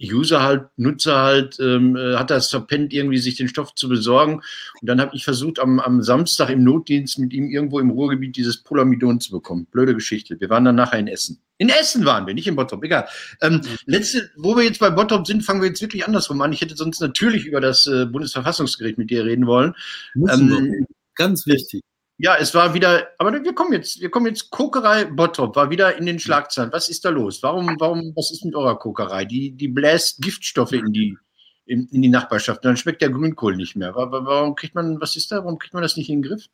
User 0.00 0.42
halt, 0.42 0.66
Nutzer 0.76 1.22
halt, 1.22 1.58
ähm, 1.60 1.96
äh, 1.96 2.16
hat 2.16 2.30
das 2.30 2.50
verpennt, 2.50 2.92
irgendwie 2.92 3.18
sich 3.18 3.36
den 3.36 3.48
Stoff 3.48 3.74
zu 3.74 3.88
besorgen. 3.88 4.42
Und 4.80 4.88
dann 4.88 5.00
habe 5.00 5.14
ich 5.14 5.24
versucht, 5.24 5.58
am, 5.58 5.80
am 5.80 6.02
Samstag 6.02 6.50
im 6.50 6.64
Notdienst 6.64 7.18
mit 7.18 7.32
ihm 7.32 7.48
irgendwo 7.48 7.78
im 7.80 7.90
Ruhrgebiet 7.90 8.36
dieses 8.36 8.62
Polamidon 8.62 9.20
zu 9.20 9.30
bekommen. 9.30 9.66
Blöde 9.70 9.94
Geschichte. 9.94 10.40
Wir 10.40 10.50
waren 10.50 10.64
dann 10.64 10.76
nachher 10.76 10.98
in 10.98 11.06
Essen. 11.06 11.40
In 11.58 11.68
Essen 11.68 12.04
waren 12.04 12.26
wir, 12.26 12.34
nicht 12.34 12.48
in 12.48 12.56
Bottrop, 12.56 12.82
egal. 12.82 13.06
Ähm, 13.40 13.60
letzte, 13.86 14.30
wo 14.36 14.56
wir 14.56 14.64
jetzt 14.64 14.80
bei 14.80 14.90
Bottrop 14.90 15.26
sind, 15.26 15.42
fangen 15.42 15.60
wir 15.60 15.68
jetzt 15.68 15.80
wirklich 15.80 16.04
andersrum 16.04 16.40
an. 16.42 16.52
Ich 16.52 16.60
hätte 16.60 16.74
sonst 16.74 17.00
natürlich 17.00 17.46
über 17.46 17.60
das 17.60 17.86
äh, 17.86 18.06
Bundesverfassungsgericht 18.06 18.98
mit 18.98 19.10
dir 19.10 19.24
reden 19.24 19.46
wollen. 19.46 19.74
Ähm, 20.16 20.86
Ganz 21.14 21.46
wichtig. 21.46 21.82
Ja, 22.16 22.36
es 22.36 22.54
war 22.54 22.74
wieder, 22.74 23.08
aber 23.18 23.32
wir 23.32 23.54
kommen 23.54 23.72
jetzt, 23.72 24.00
wir 24.00 24.08
kommen 24.08 24.26
jetzt, 24.26 24.50
Kokerei 24.50 25.04
Bottrop 25.04 25.56
war 25.56 25.70
wieder 25.70 25.96
in 25.98 26.06
den 26.06 26.20
Schlagzeilen. 26.20 26.72
Was 26.72 26.88
ist 26.88 27.04
da 27.04 27.08
los? 27.08 27.42
Warum, 27.42 27.74
warum, 27.80 28.12
was 28.14 28.30
ist 28.30 28.44
mit 28.44 28.54
eurer 28.54 28.78
Kokerei? 28.78 29.24
Die, 29.24 29.50
die 29.50 29.68
bläst 29.68 30.22
Giftstoffe 30.22 30.72
in 30.72 30.92
die, 30.92 31.18
in, 31.66 31.88
in 31.88 32.02
die 32.02 32.08
Nachbarschaft. 32.08 32.64
Dann 32.64 32.76
schmeckt 32.76 33.02
der 33.02 33.10
Grünkohl 33.10 33.56
nicht 33.56 33.74
mehr. 33.74 33.94
Warum 33.96 34.54
kriegt 34.54 34.76
man, 34.76 35.00
was 35.00 35.16
ist 35.16 35.32
da? 35.32 35.38
Warum 35.38 35.58
kriegt 35.58 35.74
man 35.74 35.82
das 35.82 35.96
nicht 35.96 36.08
in 36.08 36.22
den 36.22 36.30
Griff? 36.30 36.46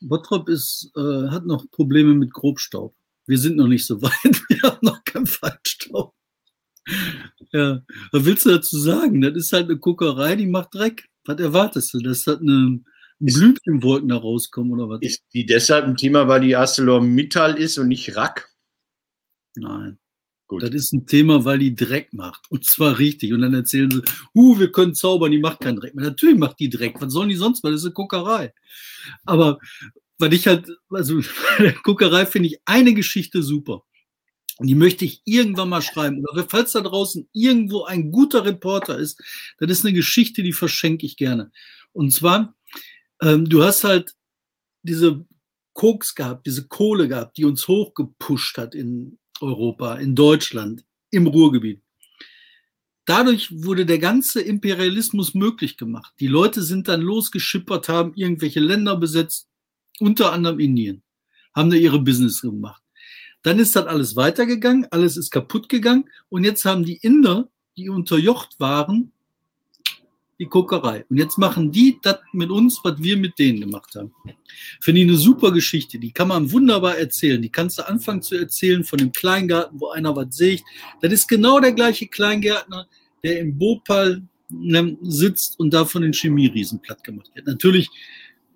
Bottrop 0.00 0.50
ist, 0.50 0.92
äh, 0.96 1.28
hat 1.30 1.46
noch 1.46 1.70
Probleme 1.70 2.14
mit 2.14 2.34
Grobstaub. 2.34 2.94
Wir 3.26 3.38
sind 3.38 3.56
noch 3.56 3.68
nicht 3.68 3.86
so 3.86 4.02
weit. 4.02 4.12
Wir 4.48 4.62
haben 4.62 4.78
noch 4.82 5.02
keinen 5.04 5.26
Feinstaub. 5.26 6.14
Ja, 7.52 7.80
was 8.12 8.24
willst 8.24 8.44
du 8.44 8.50
dazu 8.50 8.78
sagen? 8.78 9.22
Das 9.22 9.34
ist 9.34 9.52
halt 9.52 9.64
eine 9.64 9.78
Kokerei, 9.78 10.36
die 10.36 10.46
macht 10.46 10.74
Dreck. 10.74 11.08
Was 11.24 11.40
erwartest 11.40 11.94
du? 11.94 12.00
Das 12.00 12.26
hat 12.26 12.40
eine, 12.40 12.80
Blütenwolken 13.18 14.08
da 14.08 14.16
rauskommen 14.16 14.72
oder 14.72 14.88
was? 14.88 15.02
Ist 15.02 15.24
die 15.32 15.46
deshalb 15.46 15.86
ein 15.86 15.96
Thema, 15.96 16.28
weil 16.28 16.42
die 16.42 16.56
ArcelorMittal 16.56 17.58
ist 17.58 17.78
und 17.78 17.88
nicht 17.88 18.16
Rack? 18.16 18.50
Nein. 19.54 19.98
Gut. 20.48 20.62
Das 20.62 20.70
ist 20.70 20.92
ein 20.92 21.06
Thema, 21.06 21.44
weil 21.44 21.58
die 21.58 21.74
Dreck 21.74 22.12
macht. 22.12 22.44
Und 22.50 22.64
zwar 22.64 22.98
richtig. 22.98 23.32
Und 23.32 23.40
dann 23.40 23.54
erzählen 23.54 23.90
sie, 23.90 24.02
uh, 24.34 24.58
wir 24.58 24.70
können 24.70 24.94
zaubern, 24.94 25.32
die 25.32 25.40
macht 25.40 25.60
keinen 25.60 25.76
Dreck 25.76 25.94
mehr. 25.94 26.04
Natürlich 26.04 26.38
macht 26.38 26.60
die 26.60 26.70
Dreck. 26.70 27.00
Was 27.00 27.12
sollen 27.12 27.28
die 27.28 27.34
sonst? 27.34 27.64
Weil 27.64 27.72
das 27.72 27.80
ist 27.80 27.86
eine 27.86 27.94
Guckerei. 27.94 28.54
Aber 29.24 29.58
weil 30.18 30.32
ich 30.32 30.46
halt, 30.46 30.68
also 30.90 31.20
bei 31.58 31.64
der 31.64 31.72
Guckerei 31.82 32.26
finde 32.26 32.48
ich 32.48 32.60
eine 32.64 32.94
Geschichte 32.94 33.42
super. 33.42 33.82
Und 34.58 34.68
die 34.68 34.74
möchte 34.74 35.04
ich 35.04 35.20
irgendwann 35.24 35.68
mal 35.68 35.82
schreiben. 35.82 36.24
Oder 36.32 36.46
falls 36.48 36.72
da 36.72 36.80
draußen 36.80 37.28
irgendwo 37.32 37.84
ein 37.84 38.10
guter 38.12 38.44
Reporter 38.44 38.98
ist, 38.98 39.20
das 39.58 39.70
ist 39.70 39.84
eine 39.84 39.94
Geschichte, 39.94 40.42
die 40.42 40.52
verschenke 40.52 41.04
ich 41.04 41.16
gerne. 41.16 41.50
Und 41.92 42.12
zwar 42.12 42.55
ähm, 43.22 43.48
du 43.48 43.62
hast 43.62 43.84
halt 43.84 44.14
diese 44.82 45.24
Koks 45.72 46.14
gehabt, 46.14 46.46
diese 46.46 46.66
Kohle 46.66 47.08
gehabt, 47.08 47.36
die 47.36 47.44
uns 47.44 47.68
hochgepusht 47.68 48.58
hat 48.58 48.74
in 48.74 49.18
Europa, 49.40 49.96
in 49.96 50.14
Deutschland, 50.14 50.84
im 51.10 51.26
Ruhrgebiet. 51.26 51.82
Dadurch 53.04 53.62
wurde 53.62 53.86
der 53.86 53.98
ganze 53.98 54.40
Imperialismus 54.40 55.34
möglich 55.34 55.76
gemacht. 55.76 56.12
Die 56.18 56.26
Leute 56.26 56.62
sind 56.62 56.88
dann 56.88 57.02
losgeschippert, 57.02 57.88
haben 57.88 58.14
irgendwelche 58.14 58.58
Länder 58.58 58.96
besetzt, 58.96 59.48
unter 60.00 60.32
anderem 60.32 60.58
Indien, 60.58 61.02
haben 61.54 61.70
da 61.70 61.76
ihre 61.76 62.00
Business 62.00 62.40
gemacht. 62.40 62.82
Dann 63.42 63.60
ist 63.60 63.76
das 63.76 63.86
alles 63.86 64.16
weitergegangen, 64.16 64.86
alles 64.90 65.16
ist 65.16 65.30
kaputt 65.30 65.68
gegangen 65.68 66.10
und 66.28 66.42
jetzt 66.42 66.64
haben 66.64 66.84
die 66.84 66.96
Inder, 66.96 67.48
die 67.76 67.88
unterjocht 67.90 68.58
waren, 68.58 69.12
die 70.38 70.46
Kokerei. 70.46 71.04
Und 71.08 71.16
jetzt 71.16 71.38
machen 71.38 71.72
die 71.72 71.98
das 72.02 72.18
mit 72.32 72.50
uns, 72.50 72.80
was 72.84 73.02
wir 73.02 73.16
mit 73.16 73.38
denen 73.38 73.60
gemacht 73.60 73.94
haben. 73.94 74.12
Finde 74.80 75.00
ich 75.00 75.08
eine 75.08 75.16
super 75.16 75.50
Geschichte. 75.52 75.98
Die 75.98 76.12
kann 76.12 76.28
man 76.28 76.52
wunderbar 76.52 76.98
erzählen. 76.98 77.40
Die 77.40 77.48
kannst 77.48 77.78
du 77.78 77.88
anfangen 77.88 78.22
zu 78.22 78.36
erzählen 78.36 78.84
von 78.84 78.98
dem 78.98 79.12
Kleingarten, 79.12 79.80
wo 79.80 79.88
einer 79.90 80.14
was 80.14 80.36
sägt. 80.36 80.64
Das 81.00 81.12
ist 81.12 81.26
genau 81.28 81.58
der 81.60 81.72
gleiche 81.72 82.06
Kleingärtner, 82.06 82.86
der 83.24 83.40
im 83.40 83.56
Bhopal 83.56 84.22
ne, 84.50 84.96
sitzt 85.02 85.58
und 85.58 85.72
davon 85.72 86.02
den 86.02 86.12
Chemieriesen 86.12 86.80
platt 86.80 87.02
gemacht 87.02 87.30
wird. 87.34 87.46
Natürlich, 87.46 87.88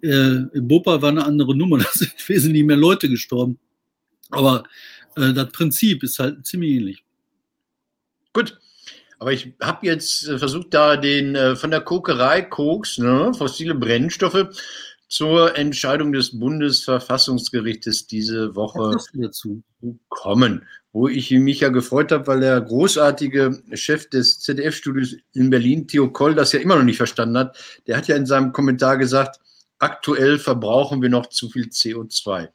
äh, 0.03 0.43
im 0.53 0.69
Bhopal 0.69 1.01
war 1.01 1.11
eine 1.11 1.25
andere 1.25 1.57
Nummer. 1.57 1.79
Da 1.83 1.89
sind 1.93 2.29
wesentlich 2.29 2.65
mehr 2.65 2.77
Leute 2.77 3.09
gestorben. 3.09 3.59
Aber 4.29 4.65
äh, 5.17 5.33
das 5.33 5.51
Prinzip 5.51 6.03
ist 6.03 6.19
halt 6.19 6.47
ziemlich 6.47 6.73
ähnlich. 6.73 7.05
Gut. 8.33 8.59
Aber 9.21 9.33
ich 9.33 9.53
habe 9.63 9.87
jetzt 9.87 10.27
äh, 10.27 10.39
versucht, 10.39 10.73
da 10.73 10.97
den 10.97 11.37
äh, 11.37 11.55
von 11.55 11.71
der 11.71 11.83
Kokerei 11.83 12.41
Koks, 12.41 12.97
ne, 12.97 13.33
fossile 13.37 13.75
Brennstoffe, 13.75 14.47
zur 15.09 15.59
Entscheidung 15.59 16.13
des 16.13 16.39
Bundesverfassungsgerichtes 16.39 18.07
diese 18.07 18.55
Woche 18.57 18.97
zu 19.31 19.63
kommen. 20.09 20.67
Wo 20.93 21.07
ich 21.07 21.31
mich 21.33 21.61
ja 21.61 21.69
gefreut 21.69 22.13
habe, 22.13 22.27
weil 22.29 22.41
der 22.41 22.61
großartige 22.61 23.63
Chef 23.75 24.09
des 24.09 24.41
ZDF-Studios 24.41 25.17
in 25.35 25.51
Berlin, 25.51 25.87
Theo 25.87 26.11
Koll, 26.11 26.35
das 26.35 26.53
ja 26.53 26.61
immer 26.61 26.77
noch 26.77 26.85
nicht 26.85 26.97
verstanden 26.97 27.37
hat, 27.37 27.59
der 27.87 27.99
hat 27.99 28.09
ja 28.09 28.17
in 28.17 28.27
seinem 28.27 28.53
Kommentar 28.53 28.97
gesagt, 28.97 29.39
aktuell 29.79 30.39
verbrauchen 30.39 31.03
wir 31.03 31.11
noch 31.11 31.27
zu 31.27 31.51
viel 31.51 31.67
CO2. 31.67 32.49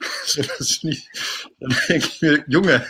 das 0.36 0.82
nicht, 0.82 1.08
dann 1.60 1.76
denke 1.88 2.08
ich 2.08 2.22
mir, 2.22 2.44
Junge, 2.48 2.84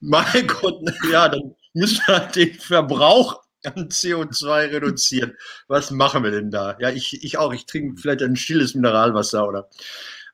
mein 0.00 0.46
Gott, 0.46 0.80
ja, 1.12 1.28
dann 1.28 1.54
müssen 1.74 2.00
wir 2.06 2.18
halt 2.18 2.36
den 2.36 2.54
Verbrauch 2.54 3.42
an 3.64 3.88
CO2 3.88 4.72
reduzieren. 4.72 5.36
Was 5.68 5.90
machen 5.90 6.24
wir 6.24 6.30
denn 6.30 6.50
da? 6.50 6.76
Ja, 6.80 6.90
ich, 6.90 7.22
ich 7.22 7.38
auch. 7.38 7.52
Ich 7.52 7.66
trinke 7.66 8.00
vielleicht 8.00 8.22
ein 8.22 8.36
stilles 8.36 8.74
Mineralwasser 8.74 9.46
oder. 9.46 9.68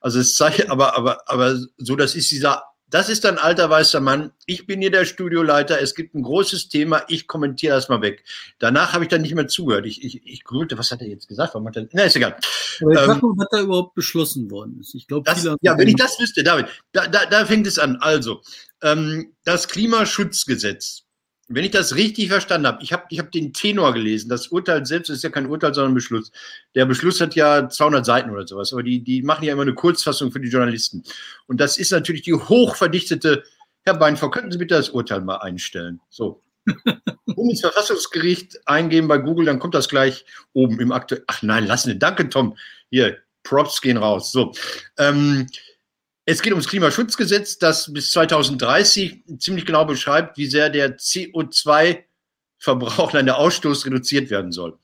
Also 0.01 0.19
es 0.19 0.35
zeigt, 0.35 0.71
aber, 0.71 0.97
aber, 0.97 1.29
aber 1.29 1.59
so, 1.77 1.97
das 1.97 2.15
ist 2.15 2.31
dieser 2.31 2.71
das 2.91 3.09
ist 3.09 3.25
ein 3.25 3.39
alter 3.39 3.71
weißer 3.71 4.01
Mann. 4.01 4.33
Ich 4.47 4.67
bin 4.67 4.81
hier 4.81 4.91
der 4.91 5.05
Studioleiter. 5.05 5.81
Es 5.81 5.95
gibt 5.95 6.15
ein 6.15 6.23
großes 6.23 6.69
Thema. 6.69 7.05
Ich 7.07 7.29
kommentiere 7.29 7.77
das 7.77 7.89
mal 7.89 8.03
weg. 8.03 8.25
Danach 8.59 8.93
habe 8.93 9.05
ich 9.05 9.09
dann 9.09 9.23
nicht 9.23 9.35
mehr 9.35 9.47
zugehört. 9.47 9.87
Ich, 9.87 10.03
ich, 10.05 10.27
ich 10.27 10.43
grübelte, 10.43 10.77
was 10.77 10.91
hat 10.91 11.01
er 11.01 11.07
jetzt 11.07 11.29
gesagt? 11.29 11.55
Warum 11.55 11.69
hat 11.69 11.77
er, 11.77 11.89
na, 11.93 12.03
ist 12.03 12.17
egal. 12.17 12.37
Aber 12.81 12.93
ich 12.93 13.01
ähm, 13.01 13.07
mal, 13.07 13.23
was 13.23 13.47
da 13.51 13.61
überhaupt 13.61 13.95
beschlossen 13.95 14.51
worden 14.51 14.81
ist. 14.81 14.95
Ich 14.95 15.07
glaube, 15.07 15.31
ja, 15.63 15.79
wenn 15.79 15.89
ich 15.89 15.97
das 15.97 16.19
wüsste, 16.19 16.43
David, 16.43 16.67
da, 16.93 17.07
da, 17.07 17.27
da 17.27 17.47
fängt 17.47 17.69
es 17.69 17.79
an. 17.79 17.97
Also, 18.01 18.43
ähm, 18.83 19.35
das 19.45 19.69
Klimaschutzgesetz 19.69 21.05
wenn 21.53 21.65
ich 21.65 21.73
das 21.73 21.97
richtig 21.97 22.29
verstanden 22.29 22.69
habe, 22.69 22.83
ich 22.83 22.93
habe 22.93 23.05
ich 23.11 23.19
hab 23.19 23.33
den 23.33 23.53
Tenor 23.53 23.93
gelesen. 23.93 24.29
Das 24.29 24.49
Urteil 24.49 24.87
selbst 24.87 25.09
ist 25.09 25.25
ja 25.25 25.31
kein 25.31 25.47
Urteil, 25.47 25.75
sondern 25.75 25.93
ein 25.93 25.97
Beschluss. 25.97 26.31
Der 26.77 26.87
Beschluss 26.87 27.21
hat 27.21 27.35
ja 27.35 27.69
200 27.69 28.07
Seiten 28.07 28.31
oder 28.31 28.47
sowas, 28.47 28.73
aber 28.73 28.85
die, 28.85 29.03
die 29.03 29.23
machen 29.23 29.45
ja 29.45 29.53
immer 29.53 29.63
eine 29.63 29.75
Kurzfassung 29.75 30.31
für 30.31 30.39
die 30.39 30.49
Journalisten. 30.49 31.03
Und 31.49 31.61
das 31.61 31.77
ist 31.77 31.91
natürlich 31.91 32.23
die 32.23 32.35
hochverdichtete. 32.35 33.43
Herr 33.83 33.95
Beinvor, 33.95 34.31
könnten 34.31 34.53
Sie 34.53 34.59
bitte 34.59 34.77
das 34.77 34.91
Urteil 34.91 35.23
mal 35.23 35.39
einstellen? 35.39 36.01
So. 36.09 36.41
Bundesverfassungsgericht 37.27 38.61
eingeben 38.67 39.09
bei 39.09 39.19
Google, 39.19 39.47
dann 39.47 39.59
kommt 39.59 39.75
das 39.75 39.89
gleich 39.89 40.25
oben 40.53 40.79
im 40.79 40.93
aktuellen. 40.93 41.25
Ach 41.27 41.43
nein, 41.43 41.67
lassen 41.67 41.91
Sie. 41.91 41.99
Danke, 41.99 42.29
Tom. 42.29 42.57
Hier, 42.91 43.19
Props 43.43 43.81
gehen 43.81 43.97
raus. 43.97 44.31
So. 44.31 44.53
Ähm, 44.99 45.49
es 46.31 46.43
geht 46.43 46.53
ums 46.53 46.69
Klimaschutzgesetz, 46.69 47.59
das 47.59 47.93
bis 47.93 48.13
2030 48.13 49.25
ziemlich 49.39 49.67
genau 49.67 49.85
beschreibt, 49.85 50.39
wie 50.39 50.47
sehr 50.47 50.71
der 50.71 50.97
CO2-Verbrauch, 50.97 53.13
nein, 53.13 53.27
der 53.27 53.39
Ausstoß 53.39 53.85
reduziert 53.87 54.31
werden 54.31 54.53
soll. 54.53 54.79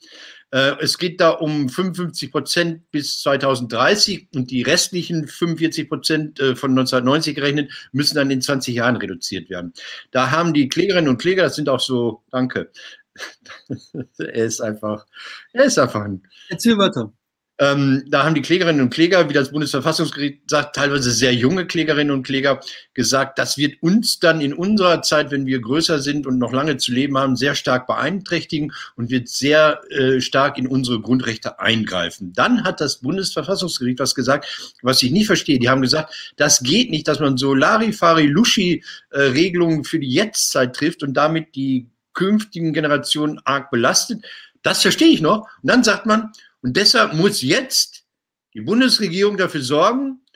Äh, 0.50 0.72
es 0.80 0.98
geht 0.98 1.20
da 1.20 1.30
um 1.30 1.68
55 1.68 2.32
Prozent 2.32 2.90
bis 2.90 3.22
2030 3.22 4.30
und 4.34 4.50
die 4.50 4.62
restlichen 4.62 5.28
45 5.28 5.88
Prozent 5.88 6.40
äh, 6.40 6.56
von 6.56 6.72
1990 6.72 7.36
gerechnet 7.36 7.70
müssen 7.92 8.16
dann 8.16 8.30
in 8.30 8.42
20 8.42 8.74
Jahren 8.74 8.96
reduziert 8.96 9.48
werden. 9.48 9.72
Da 10.10 10.32
haben 10.32 10.52
die 10.52 10.68
Klägerinnen 10.68 11.08
und 11.08 11.18
Kläger, 11.18 11.44
das 11.44 11.54
sind 11.54 11.68
auch 11.68 11.78
so, 11.80 12.24
danke, 12.30 12.72
er 14.18 14.44
ist 14.44 14.60
einfach, 14.60 15.06
er 15.52 15.64
ist 15.64 15.78
einfach 15.78 16.02
ein. 16.02 16.24
Erzähl 16.48 16.76
weiter. 16.76 17.12
Ähm, 17.58 18.04
da 18.08 18.24
haben 18.24 18.34
die 18.34 18.42
Klägerinnen 18.42 18.82
und 18.82 18.90
Kläger, 18.90 19.30
wie 19.30 19.32
das 19.32 19.50
Bundesverfassungsgericht 19.50 20.50
sagt, 20.50 20.76
teilweise 20.76 21.10
sehr 21.10 21.32
junge 21.32 21.66
Klägerinnen 21.66 22.14
und 22.14 22.22
Kläger 22.22 22.60
gesagt, 22.92 23.38
das 23.38 23.56
wird 23.56 23.82
uns 23.82 24.18
dann 24.18 24.42
in 24.42 24.52
unserer 24.52 25.00
Zeit, 25.00 25.30
wenn 25.30 25.46
wir 25.46 25.58
größer 25.60 26.00
sind 26.00 26.26
und 26.26 26.36
noch 26.38 26.52
lange 26.52 26.76
zu 26.76 26.92
leben 26.92 27.16
haben, 27.16 27.34
sehr 27.34 27.54
stark 27.54 27.86
beeinträchtigen 27.86 28.74
und 28.96 29.08
wird 29.10 29.28
sehr 29.28 29.80
äh, 29.90 30.20
stark 30.20 30.58
in 30.58 30.66
unsere 30.66 31.00
Grundrechte 31.00 31.58
eingreifen. 31.58 32.34
Dann 32.34 32.64
hat 32.64 32.82
das 32.82 32.98
Bundesverfassungsgericht 32.98 34.00
was 34.00 34.14
gesagt, 34.14 34.76
was 34.82 35.02
ich 35.02 35.10
nicht 35.10 35.26
verstehe. 35.26 35.58
Die 35.58 35.70
haben 35.70 35.80
gesagt, 35.80 36.34
das 36.36 36.62
geht 36.62 36.90
nicht, 36.90 37.08
dass 37.08 37.20
man 37.20 37.38
so 37.38 37.54
Larifari-Luschi-Regelungen 37.54 39.84
für 39.84 39.98
die 39.98 40.10
Jetztzeit 40.10 40.76
trifft 40.76 41.02
und 41.02 41.14
damit 41.14 41.54
die 41.54 41.88
künftigen 42.12 42.74
Generationen 42.74 43.40
arg 43.44 43.70
belastet. 43.70 44.22
Das 44.62 44.82
verstehe 44.82 45.08
ich 45.08 45.20
noch. 45.20 45.48
Und 45.62 45.70
dann 45.70 45.84
sagt 45.84 46.06
man, 46.06 46.32
und 46.66 46.76
deshalb 46.76 47.14
muss 47.14 47.42
jetzt 47.42 48.04
die 48.52 48.60
Bundesregierung 48.60 49.36
dafür 49.36 49.62
sorgen, 49.62 50.26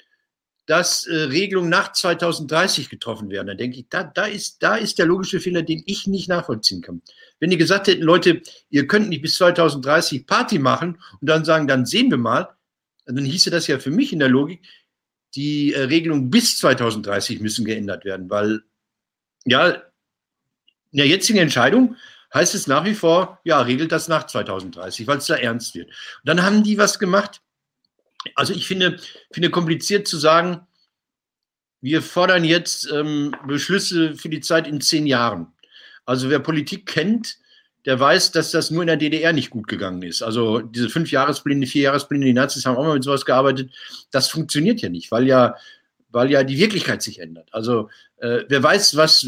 dass 0.64 1.04
äh, 1.08 1.12
Regelungen 1.12 1.70
nach 1.70 1.90
2030 1.90 2.88
getroffen 2.88 3.30
werden. 3.30 3.48
Da 3.48 3.54
denke 3.54 3.78
ich, 3.78 3.86
da, 3.90 4.04
da, 4.04 4.26
ist, 4.26 4.62
da 4.62 4.76
ist 4.76 5.00
der 5.00 5.06
logische 5.06 5.40
Fehler, 5.40 5.62
den 5.62 5.82
ich 5.86 6.06
nicht 6.06 6.28
nachvollziehen 6.28 6.82
kann. 6.82 7.02
Wenn 7.40 7.50
die 7.50 7.56
gesagt 7.56 7.88
hätten, 7.88 8.04
Leute, 8.04 8.42
ihr 8.68 8.86
könnt 8.86 9.08
nicht 9.08 9.22
bis 9.22 9.34
2030 9.38 10.24
Party 10.24 10.60
machen 10.60 11.02
und 11.20 11.28
dann 11.28 11.44
sagen, 11.44 11.66
dann 11.66 11.84
sehen 11.84 12.12
wir 12.12 12.18
mal, 12.18 12.48
dann 13.06 13.24
hieße 13.24 13.50
das 13.50 13.66
ja 13.66 13.80
für 13.80 13.90
mich 13.90 14.12
in 14.12 14.20
der 14.20 14.28
Logik, 14.28 14.62
die 15.34 15.72
äh, 15.72 15.80
Regelungen 15.80 16.30
bis 16.30 16.58
2030 16.58 17.40
müssen 17.40 17.64
geändert 17.64 18.04
werden, 18.04 18.30
weil 18.30 18.62
ja, 19.46 19.82
in 20.92 20.98
der 20.98 21.08
jetzigen 21.08 21.40
Entscheidung 21.40 21.96
heißt 22.32 22.54
es 22.54 22.66
nach 22.66 22.84
wie 22.84 22.94
vor, 22.94 23.40
ja, 23.44 23.60
regelt 23.60 23.92
das 23.92 24.08
nach 24.08 24.26
2030, 24.26 25.06
weil 25.06 25.18
es 25.18 25.26
da 25.26 25.36
ernst 25.36 25.74
wird. 25.74 25.88
Und 25.88 25.94
dann 26.24 26.42
haben 26.42 26.62
die 26.62 26.78
was 26.78 26.98
gemacht. 26.98 27.40
Also 28.34 28.52
ich 28.52 28.66
finde, 28.66 28.98
finde 29.32 29.50
kompliziert 29.50 30.06
zu 30.06 30.18
sagen, 30.18 30.66
wir 31.80 32.02
fordern 32.02 32.44
jetzt 32.44 32.90
ähm, 32.92 33.34
Beschlüsse 33.46 34.14
für 34.14 34.28
die 34.28 34.40
Zeit 34.40 34.66
in 34.66 34.80
zehn 34.80 35.06
Jahren. 35.06 35.48
Also 36.04 36.28
wer 36.28 36.38
Politik 36.38 36.86
kennt, 36.86 37.38
der 37.86 37.98
weiß, 37.98 38.32
dass 38.32 38.50
das 38.50 38.70
nur 38.70 38.82
in 38.82 38.88
der 38.88 38.98
DDR 38.98 39.32
nicht 39.32 39.50
gut 39.50 39.66
gegangen 39.66 40.02
ist. 40.02 40.22
Also 40.22 40.60
diese 40.60 40.90
fünf 40.90 41.10
Jahrespläne, 41.10 41.66
vier 41.66 41.82
Jahrespläne, 41.82 42.26
die 42.26 42.34
Nazis 42.34 42.66
haben 42.66 42.76
auch 42.76 42.84
mal 42.84 42.94
mit 42.94 43.04
sowas 43.04 43.24
gearbeitet. 43.24 43.72
Das 44.10 44.28
funktioniert 44.28 44.82
ja 44.82 44.90
nicht, 44.90 45.10
weil 45.10 45.26
ja, 45.26 45.56
weil 46.10 46.30
ja 46.30 46.44
die 46.44 46.58
Wirklichkeit 46.58 47.02
sich 47.02 47.20
ändert. 47.20 47.48
Also 47.52 47.88
äh, 48.18 48.44
wer 48.48 48.62
weiß, 48.62 48.96
was 48.96 49.26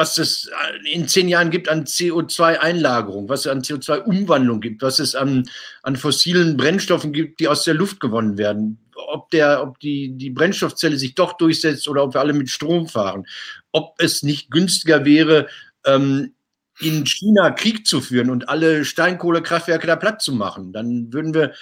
was 0.00 0.16
es 0.16 0.50
in 0.90 1.08
zehn 1.08 1.28
Jahren 1.28 1.50
gibt 1.50 1.68
an 1.68 1.84
CO2-Einlagerung, 1.84 3.28
was 3.28 3.40
es 3.40 3.48
an 3.48 3.60
CO2-Umwandlung 3.60 4.62
gibt, 4.62 4.80
was 4.80 4.98
es 4.98 5.14
an, 5.14 5.46
an 5.82 5.94
fossilen 5.94 6.56
Brennstoffen 6.56 7.12
gibt, 7.12 7.38
die 7.38 7.48
aus 7.48 7.64
der 7.64 7.74
Luft 7.74 8.00
gewonnen 8.00 8.38
werden, 8.38 8.78
ob, 8.94 9.28
der, 9.28 9.62
ob 9.62 9.78
die, 9.78 10.16
die 10.16 10.30
Brennstoffzelle 10.30 10.96
sich 10.96 11.14
doch 11.16 11.34
durchsetzt 11.34 11.86
oder 11.86 12.02
ob 12.02 12.14
wir 12.14 12.20
alle 12.20 12.32
mit 12.32 12.48
Strom 12.48 12.88
fahren, 12.88 13.26
ob 13.72 13.94
es 13.98 14.22
nicht 14.22 14.50
günstiger 14.50 15.04
wäre, 15.04 15.48
ähm, 15.84 16.32
in 16.80 17.04
China 17.04 17.50
Krieg 17.50 17.86
zu 17.86 18.00
führen 18.00 18.30
und 18.30 18.48
alle 18.48 18.86
Steinkohlekraftwerke 18.86 19.86
da 19.86 19.96
platt 19.96 20.22
zu 20.22 20.32
machen. 20.32 20.72
Dann 20.72 21.12
würden 21.12 21.34
wir 21.34 21.52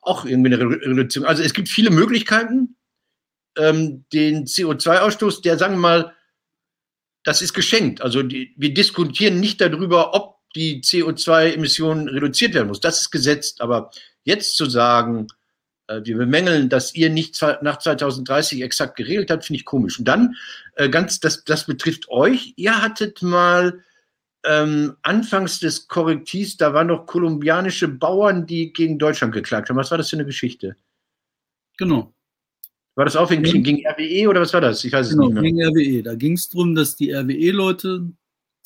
auch 0.00 0.24
irgendwie 0.24 0.52
eine 0.52 0.64
Reduzierung. 0.64 1.28
Also 1.28 1.44
es 1.44 1.54
gibt 1.54 1.68
viele 1.68 1.90
Möglichkeiten, 1.90 2.74
ähm, 3.56 4.04
den 4.12 4.46
CO2-Ausstoß, 4.46 5.42
der, 5.42 5.58
sagen 5.58 5.74
wir 5.74 5.80
mal, 5.80 6.17
das 7.28 7.42
ist 7.42 7.52
geschenkt. 7.52 8.00
Also 8.00 8.22
die, 8.22 8.54
wir 8.56 8.72
diskutieren 8.72 9.38
nicht 9.38 9.60
darüber, 9.60 10.14
ob 10.14 10.38
die 10.54 10.80
CO2-Emissionen 10.80 12.08
reduziert 12.08 12.54
werden 12.54 12.68
muss. 12.68 12.80
Das 12.80 13.02
ist 13.02 13.10
gesetzt. 13.10 13.60
Aber 13.60 13.90
jetzt 14.24 14.56
zu 14.56 14.64
sagen, 14.64 15.26
äh, 15.88 16.00
wir 16.04 16.16
bemängeln, 16.16 16.70
dass 16.70 16.94
ihr 16.94 17.10
nicht 17.10 17.38
nach 17.60 17.80
2030 17.80 18.62
exakt 18.62 18.96
geregelt 18.96 19.30
habt, 19.30 19.44
finde 19.44 19.58
ich 19.58 19.66
komisch. 19.66 19.98
Und 19.98 20.06
dann, 20.06 20.36
äh, 20.76 20.88
ganz, 20.88 21.20
das, 21.20 21.44
das 21.44 21.66
betrifft 21.66 22.08
euch. 22.08 22.54
Ihr 22.56 22.80
hattet 22.80 23.20
mal 23.20 23.84
ähm, 24.46 24.96
anfangs 25.02 25.60
des 25.60 25.86
Korrektivs, 25.86 26.56
da 26.56 26.72
waren 26.72 26.86
noch 26.86 27.04
kolumbianische 27.04 27.88
Bauern, 27.88 28.46
die 28.46 28.72
gegen 28.72 28.98
Deutschland 28.98 29.34
geklagt 29.34 29.68
haben. 29.68 29.76
Was 29.76 29.90
war 29.90 29.98
das 29.98 30.08
für 30.08 30.16
eine 30.16 30.24
Geschichte? 30.24 30.76
Genau. 31.76 32.14
War 32.98 33.04
das 33.04 33.14
auch 33.14 33.30
wegen, 33.30 33.44
ja. 33.44 33.52
gegen 33.52 33.86
RWE 33.86 34.28
oder 34.28 34.40
was 34.40 34.52
war 34.52 34.60
das? 34.60 34.82
Ich 34.82 34.92
weiß 34.92 35.10
genau, 35.10 35.28
es 35.28 35.34
nicht 35.34 35.54
mehr. 35.54 35.70
Gegen 35.70 35.98
RWE. 35.98 36.02
Da 36.02 36.16
ging 36.16 36.32
es 36.32 36.48
darum, 36.48 36.74
dass 36.74 36.96
die 36.96 37.12
RWE-Leute 37.12 38.10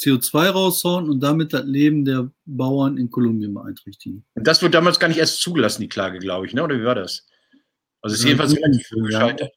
CO2 0.00 0.48
raushauen 0.48 1.10
und 1.10 1.20
damit 1.20 1.52
das 1.52 1.66
Leben 1.66 2.06
der 2.06 2.30
Bauern 2.46 2.96
in 2.96 3.10
Kolumbien 3.10 3.52
beeinträchtigen. 3.52 4.24
Und 4.32 4.46
das 4.46 4.62
wurde 4.62 4.70
damals 4.70 4.98
gar 4.98 5.08
nicht 5.08 5.18
erst 5.18 5.42
zugelassen, 5.42 5.82
die 5.82 5.90
Klage, 5.90 6.18
glaube 6.18 6.46
ich, 6.46 6.54
ne? 6.54 6.64
oder 6.64 6.80
wie 6.80 6.84
war 6.84 6.94
das? 6.94 7.26
Also 8.00 8.14
es 8.14 8.20
ist 8.20 8.24
ja, 8.24 8.28
jedenfalls 8.30 8.56
relativ 8.56 8.88
gescheitert. 8.88 9.52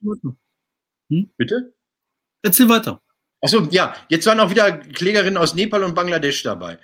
Hm? 1.10 1.30
Bitte? 1.38 1.74
Erzähl 2.42 2.68
weiter. 2.68 3.02
Achso, 3.40 3.70
ja, 3.72 3.96
jetzt 4.10 4.26
waren 4.26 4.42
auch 4.42 4.50
wieder 4.50 4.74
Klägerinnen 4.74 5.38
aus 5.38 5.56
Nepal 5.56 5.86
und 5.86 5.96
Bangladesch 5.96 6.44
dabei. 6.44 6.80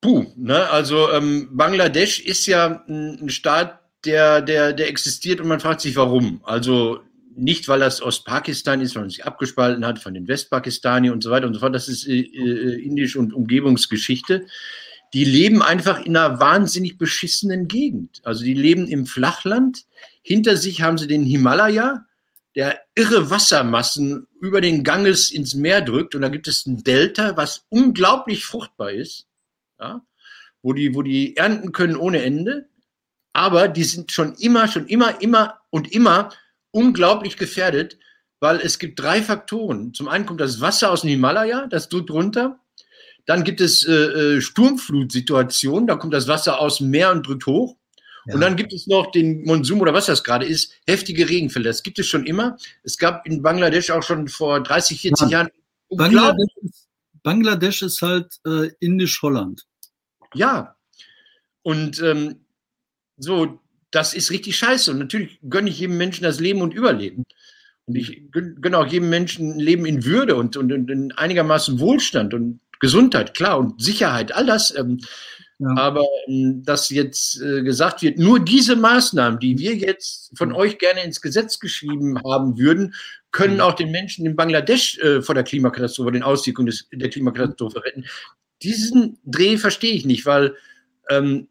Puh, 0.00 0.26
ne? 0.36 0.70
also 0.70 1.10
ähm, 1.10 1.48
Bangladesch 1.56 2.20
ist 2.20 2.46
ja 2.46 2.84
ein 2.86 3.28
Staat, 3.30 3.80
der, 4.08 4.40
der, 4.40 4.72
der 4.72 4.88
existiert 4.88 5.40
und 5.40 5.48
man 5.48 5.60
fragt 5.60 5.82
sich, 5.82 5.94
warum. 5.94 6.40
Also 6.44 7.00
nicht, 7.36 7.68
weil 7.68 7.80
das 7.80 8.00
Ostpakistan 8.00 8.80
ist, 8.80 8.94
weil 8.94 9.02
man 9.02 9.10
sich 9.10 9.26
abgespalten 9.26 9.84
hat 9.84 9.98
von 9.98 10.14
den 10.14 10.26
Westpakistani 10.26 11.10
und 11.10 11.22
so 11.22 11.30
weiter 11.30 11.46
und 11.46 11.54
so 11.54 11.60
fort. 11.60 11.74
Das 11.74 11.88
ist 11.88 12.08
äh, 12.08 12.20
äh, 12.20 12.82
Indisch- 12.82 13.16
und 13.16 13.34
Umgebungsgeschichte. 13.34 14.46
Die 15.12 15.24
leben 15.24 15.62
einfach 15.62 16.04
in 16.04 16.16
einer 16.16 16.40
wahnsinnig 16.40 16.96
beschissenen 16.96 17.68
Gegend. 17.68 18.20
Also 18.24 18.44
die 18.44 18.54
leben 18.54 18.88
im 18.88 19.04
Flachland. 19.04 19.84
Hinter 20.22 20.56
sich 20.56 20.80
haben 20.80 20.98
sie 20.98 21.06
den 21.06 21.22
Himalaya, 21.22 22.06
der 22.54 22.80
irre 22.94 23.28
Wassermassen 23.30 24.26
über 24.40 24.62
den 24.62 24.84
Ganges 24.84 25.30
ins 25.30 25.54
Meer 25.54 25.82
drückt. 25.82 26.14
Und 26.14 26.22
da 26.22 26.28
gibt 26.30 26.48
es 26.48 26.66
ein 26.66 26.82
Delta, 26.82 27.36
was 27.36 27.66
unglaublich 27.68 28.44
fruchtbar 28.46 28.90
ist, 28.90 29.26
ja, 29.78 30.02
wo, 30.62 30.72
die, 30.72 30.94
wo 30.94 31.02
die 31.02 31.36
ernten 31.36 31.72
können 31.72 31.96
ohne 31.96 32.22
Ende 32.22 32.68
aber 33.38 33.68
die 33.68 33.84
sind 33.84 34.10
schon 34.10 34.34
immer, 34.34 34.66
schon 34.66 34.88
immer, 34.88 35.22
immer 35.22 35.60
und 35.70 35.92
immer 35.92 36.30
unglaublich 36.72 37.36
gefährdet, 37.36 37.96
weil 38.40 38.56
es 38.56 38.80
gibt 38.80 38.98
drei 38.98 39.22
Faktoren. 39.22 39.94
Zum 39.94 40.08
einen 40.08 40.26
kommt 40.26 40.40
das 40.40 40.60
Wasser 40.60 40.90
aus 40.90 41.02
dem 41.02 41.10
Himalaya, 41.10 41.68
das 41.68 41.88
drückt 41.88 42.10
runter. 42.10 42.58
Dann 43.26 43.44
gibt 43.44 43.60
es 43.60 43.86
äh, 43.86 43.92
äh, 43.92 44.40
Sturmflutsituationen, 44.40 45.86
da 45.86 45.94
kommt 45.94 46.14
das 46.14 46.26
Wasser 46.26 46.58
aus 46.58 46.78
dem 46.78 46.90
Meer 46.90 47.12
und 47.12 47.28
drückt 47.28 47.46
hoch. 47.46 47.76
Ja. 48.26 48.34
Und 48.34 48.40
dann 48.40 48.56
gibt 48.56 48.72
es 48.72 48.88
noch 48.88 49.12
den 49.12 49.44
Monsum 49.44 49.80
oder 49.80 49.94
was 49.94 50.06
das 50.06 50.24
gerade 50.24 50.44
ist, 50.44 50.72
heftige 50.88 51.28
Regenfälle. 51.28 51.66
Das 51.66 51.84
gibt 51.84 52.00
es 52.00 52.08
schon 52.08 52.26
immer. 52.26 52.56
Es 52.82 52.98
gab 52.98 53.24
in 53.24 53.40
Bangladesch 53.40 53.90
auch 53.90 54.02
schon 54.02 54.26
vor 54.26 54.60
30, 54.60 55.00
40 55.00 55.30
ja. 55.30 55.38
Jahren 55.38 55.50
Bangladesch 55.90 56.56
ist, 56.62 56.88
Bangladesch 57.22 57.82
ist 57.82 58.02
halt 58.02 58.40
äh, 58.44 58.70
indisch-Holland. 58.80 59.64
Ja. 60.34 60.74
Und 61.62 62.02
ähm, 62.02 62.40
so, 63.18 63.60
das 63.90 64.14
ist 64.14 64.30
richtig 64.30 64.56
scheiße. 64.56 64.90
Und 64.90 64.98
natürlich 64.98 65.38
gönne 65.48 65.70
ich 65.70 65.80
jedem 65.80 65.96
Menschen 65.96 66.24
das 66.24 66.40
Leben 66.40 66.62
und 66.62 66.74
Überleben. 66.74 67.24
Und 67.86 67.96
ich 67.96 68.30
gönne 68.30 68.78
auch 68.78 68.86
jedem 68.86 69.08
Menschen 69.08 69.52
ein 69.52 69.60
Leben 69.60 69.86
in 69.86 70.04
Würde 70.04 70.36
und, 70.36 70.56
und, 70.56 70.72
und 70.72 70.90
in 70.90 71.12
einigermaßen 71.12 71.80
Wohlstand 71.80 72.34
und 72.34 72.60
Gesundheit, 72.80 73.34
klar, 73.34 73.58
und 73.58 73.82
Sicherheit, 73.82 74.32
all 74.32 74.46
das. 74.46 74.76
Ähm, 74.76 75.00
ja. 75.58 75.74
Aber 75.76 76.04
ähm, 76.28 76.62
dass 76.64 76.90
jetzt 76.90 77.40
äh, 77.42 77.62
gesagt 77.62 78.02
wird, 78.02 78.18
nur 78.18 78.38
diese 78.38 78.76
Maßnahmen, 78.76 79.40
die 79.40 79.58
wir 79.58 79.74
jetzt 79.74 80.36
von 80.36 80.52
euch 80.52 80.78
gerne 80.78 81.02
ins 81.02 81.20
Gesetz 81.20 81.58
geschrieben 81.58 82.22
haben 82.22 82.58
würden, 82.58 82.94
können 83.32 83.60
auch 83.60 83.74
den 83.74 83.90
Menschen 83.90 84.24
in 84.24 84.36
Bangladesch 84.36 84.98
äh, 84.98 85.20
vor 85.20 85.34
der 85.34 85.44
Klimakatastrophe, 85.44 86.12
den 86.12 86.22
Auswirkungen 86.22 86.66
des, 86.66 86.88
der 86.92 87.10
Klimakatastrophe 87.10 87.84
retten. 87.84 88.04
Diesen 88.62 89.18
Dreh 89.24 89.56
verstehe 89.56 89.94
ich 89.94 90.06
nicht, 90.06 90.26
weil 90.26 90.54
ähm, 91.10 91.48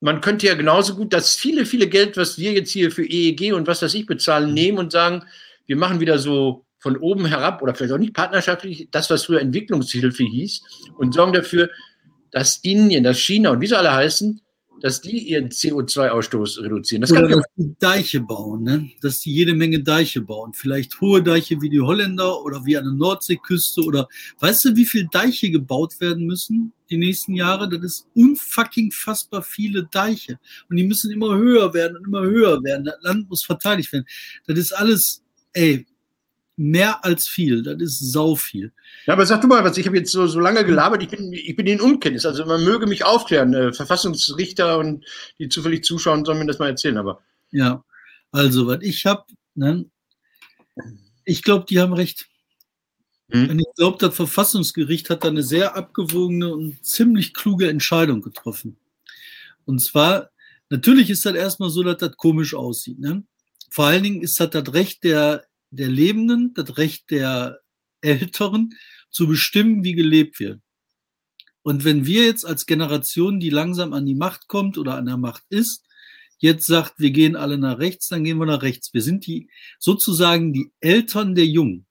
man 0.00 0.20
könnte 0.20 0.46
ja 0.46 0.54
genauso 0.54 0.96
gut 0.96 1.12
das 1.12 1.36
viele, 1.36 1.66
viele 1.66 1.86
Geld, 1.86 2.16
was 2.16 2.38
wir 2.38 2.52
jetzt 2.52 2.70
hier 2.70 2.90
für 2.90 3.04
EEG 3.04 3.52
und 3.52 3.66
was 3.66 3.80
das 3.80 3.94
ich 3.94 4.06
bezahlen, 4.06 4.48
mhm. 4.48 4.54
nehmen 4.54 4.78
und 4.78 4.92
sagen, 4.92 5.24
wir 5.66 5.76
machen 5.76 6.00
wieder 6.00 6.18
so 6.18 6.64
von 6.78 6.96
oben 6.96 7.26
herab 7.26 7.62
oder 7.62 7.74
vielleicht 7.74 7.92
auch 7.92 7.98
nicht 7.98 8.14
partnerschaftlich, 8.14 8.88
das, 8.90 9.10
was 9.10 9.24
früher 9.24 9.40
Entwicklungshilfe 9.40 10.24
hieß, 10.24 10.62
und 10.96 11.12
sorgen 11.12 11.34
dafür, 11.34 11.68
dass 12.30 12.56
Indien, 12.62 13.04
dass 13.04 13.18
China 13.18 13.50
und 13.50 13.60
wie 13.60 13.66
sie 13.66 13.76
alle 13.76 13.92
heißen, 13.92 14.40
dass 14.80 15.00
die 15.00 15.28
ihren 15.28 15.48
CO2-Ausstoß 15.48 16.62
reduzieren. 16.62 17.02
Das 17.02 17.12
Oder 17.12 17.28
dass 17.28 17.44
die 17.56 17.74
Deiche 17.78 18.20
bauen, 18.20 18.62
ne? 18.62 18.90
dass 19.02 19.20
die 19.20 19.32
jede 19.32 19.54
Menge 19.54 19.82
Deiche 19.82 20.22
bauen. 20.22 20.52
Vielleicht 20.54 21.00
hohe 21.00 21.22
Deiche 21.22 21.60
wie 21.60 21.70
die 21.70 21.80
Holländer 21.80 22.42
oder 22.42 22.64
wie 22.64 22.76
an 22.76 22.84
der 22.84 22.94
Nordseeküste 22.94 23.82
oder 23.82 24.08
weißt 24.40 24.64
du, 24.64 24.76
wie 24.76 24.86
viele 24.86 25.08
Deiche 25.10 25.50
gebaut 25.50 26.00
werden 26.00 26.26
müssen 26.26 26.72
die 26.88 26.96
nächsten 26.96 27.34
Jahre? 27.34 27.68
Das 27.68 27.82
ist 27.82 28.06
unfucking 28.14 28.90
fassbar 28.92 29.42
viele 29.42 29.84
Deiche. 29.84 30.38
Und 30.68 30.76
die 30.76 30.84
müssen 30.84 31.10
immer 31.12 31.36
höher 31.36 31.72
werden 31.74 31.96
und 31.96 32.06
immer 32.06 32.22
höher 32.22 32.62
werden. 32.62 32.84
Das 32.84 32.96
Land 33.02 33.28
muss 33.28 33.44
verteidigt 33.44 33.92
werden. 33.92 34.06
Das 34.46 34.58
ist 34.58 34.72
alles, 34.72 35.22
ey, 35.52 35.86
mehr 36.60 37.02
als 37.04 37.26
viel. 37.26 37.62
Das 37.62 37.80
ist 37.80 38.12
sau 38.12 38.36
viel. 38.36 38.72
Ja, 39.06 39.14
aber 39.14 39.24
sag 39.24 39.40
du 39.40 39.46
mal 39.46 39.64
was, 39.64 39.78
ich 39.78 39.86
habe 39.86 39.96
jetzt 39.96 40.12
so, 40.12 40.26
so 40.26 40.40
lange 40.40 40.64
gelabert, 40.64 41.02
ich 41.02 41.08
bin, 41.08 41.32
ich 41.32 41.56
bin 41.56 41.66
in 41.66 41.80
Unkenntnis. 41.80 42.26
Also 42.26 42.44
man 42.44 42.62
möge 42.62 42.86
mich 42.86 43.04
aufklären. 43.04 43.54
Äh, 43.54 43.72
Verfassungsrichter 43.72 44.78
und 44.78 45.04
die 45.38 45.48
zufällig 45.48 45.84
zuschauen, 45.84 46.24
sollen 46.24 46.38
mir 46.38 46.46
das 46.46 46.58
mal 46.58 46.68
erzählen. 46.68 46.98
Aber 46.98 47.22
ja, 47.50 47.82
also 48.30 48.66
was 48.66 48.80
ich 48.82 49.06
habe, 49.06 49.24
ne, 49.54 49.86
ich 51.24 51.42
glaube, 51.42 51.64
die 51.68 51.80
haben 51.80 51.94
recht. 51.94 52.28
Hm? 53.30 53.50
Und 53.50 53.58
ich 53.60 53.74
glaube, 53.76 53.96
das 53.98 54.14
Verfassungsgericht 54.14 55.08
hat 55.08 55.24
da 55.24 55.28
eine 55.28 55.42
sehr 55.42 55.76
abgewogene 55.76 56.52
und 56.52 56.84
ziemlich 56.84 57.32
kluge 57.32 57.70
Entscheidung 57.70 58.20
getroffen. 58.20 58.76
Und 59.64 59.80
zwar, 59.80 60.30
natürlich 60.68 61.08
ist 61.08 61.24
das 61.24 61.34
erstmal 61.34 61.70
so, 61.70 61.82
dass 61.82 61.96
das 61.96 62.16
komisch 62.16 62.54
aussieht. 62.54 62.98
Ne? 62.98 63.24
Vor 63.70 63.86
allen 63.86 64.02
Dingen 64.02 64.20
ist 64.20 64.38
das 64.38 64.50
das 64.50 64.74
Recht 64.74 65.04
der 65.04 65.44
der 65.70 65.88
Lebenden, 65.88 66.52
das 66.54 66.76
Recht 66.76 67.10
der 67.10 67.60
Älteren 68.00 68.74
zu 69.10 69.26
bestimmen, 69.26 69.84
wie 69.84 69.94
gelebt 69.94 70.40
wird. 70.40 70.60
Und 71.62 71.84
wenn 71.84 72.06
wir 72.06 72.24
jetzt 72.24 72.46
als 72.46 72.66
Generation, 72.66 73.38
die 73.38 73.50
langsam 73.50 73.92
an 73.92 74.06
die 74.06 74.14
Macht 74.14 74.48
kommt 74.48 74.78
oder 74.78 74.96
an 74.96 75.06
der 75.06 75.18
Macht 75.18 75.42
ist, 75.50 75.84
jetzt 76.38 76.66
sagt, 76.66 76.94
wir 76.98 77.10
gehen 77.10 77.36
alle 77.36 77.58
nach 77.58 77.78
rechts, 77.78 78.08
dann 78.08 78.24
gehen 78.24 78.38
wir 78.38 78.46
nach 78.46 78.62
rechts. 78.62 78.94
Wir 78.94 79.02
sind 79.02 79.26
die 79.26 79.50
sozusagen 79.78 80.52
die 80.52 80.72
Eltern 80.80 81.34
der 81.34 81.46
Jungen. 81.46 81.86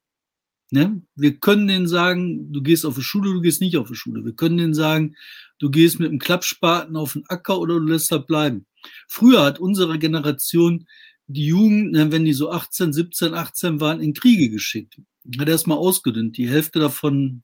Ne? 0.72 1.02
Wir 1.16 1.40
können 1.40 1.68
denen 1.68 1.88
sagen, 1.88 2.52
du 2.52 2.62
gehst 2.62 2.86
auf 2.86 2.96
die 2.96 3.02
Schule, 3.02 3.34
du 3.34 3.42
gehst 3.42 3.62
nicht 3.62 3.78
auf 3.78 3.88
die 3.88 3.96
Schule. 3.96 4.26
Wir 4.26 4.34
können 4.34 4.58
denen 4.58 4.74
sagen, 4.74 5.16
du 5.60 5.70
gehst 5.70 6.00
mit 6.00 6.12
dem 6.12 6.20
Klappspaten 6.20 6.96
auf 6.96 7.14
den 7.14 7.26
Acker 7.28 7.60
oder 7.60 7.76
du 7.76 7.86
lässt 7.86 8.12
halt 8.12 8.28
bleiben. 8.28 8.66
Früher 9.08 9.44
hat 9.44 9.60
unsere 9.60 10.00
Generation 10.00 10.88
die 11.30 11.46
Jugend, 11.46 11.92
ne, 11.92 12.12
wenn 12.12 12.26
die 12.26 12.34
so 12.34 12.50
18, 12.50 12.92
17, 12.92 13.36
18 13.36 13.80
waren, 13.80 14.02
in 14.02 14.14
Kriege 14.14 14.50
geschickt. 14.50 15.00
Hat 15.38 15.48
erstmal 15.48 15.78
ausgedünnt, 15.78 16.38
die 16.38 16.50
Hälfte 16.50 16.80
davon 16.80 17.44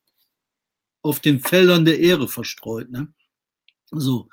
auf 1.03 1.19
den 1.19 1.39
Feldern 1.39 1.85
der 1.85 1.99
Ehre 1.99 2.27
verstreut. 2.27 2.89
Ne? 2.89 3.13
So. 3.91 4.27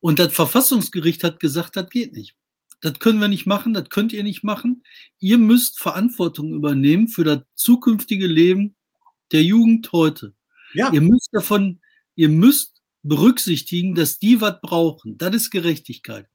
Und 0.00 0.18
das 0.18 0.32
Verfassungsgericht 0.32 1.22
hat 1.24 1.40
gesagt, 1.40 1.76
das 1.76 1.90
geht 1.90 2.14
nicht. 2.14 2.36
Das 2.80 2.98
können 2.98 3.20
wir 3.20 3.28
nicht 3.28 3.44
machen, 3.44 3.74
das 3.74 3.90
könnt 3.90 4.14
ihr 4.14 4.22
nicht 4.22 4.42
machen. 4.44 4.82
Ihr 5.18 5.36
müsst 5.36 5.78
Verantwortung 5.78 6.54
übernehmen 6.54 7.08
für 7.08 7.24
das 7.24 7.40
zukünftige 7.54 8.26
Leben 8.26 8.76
der 9.30 9.42
Jugend 9.42 9.92
heute. 9.92 10.34
Ja. 10.72 10.90
Ihr 10.90 11.02
müsst 11.02 11.28
davon, 11.32 11.82
ihr 12.14 12.30
müsst 12.30 12.80
berücksichtigen, 13.02 13.94
dass 13.94 14.18
die 14.18 14.40
was 14.40 14.58
brauchen. 14.62 15.18
Das 15.18 15.34
ist 15.34 15.50
Gerechtigkeit. 15.50 16.26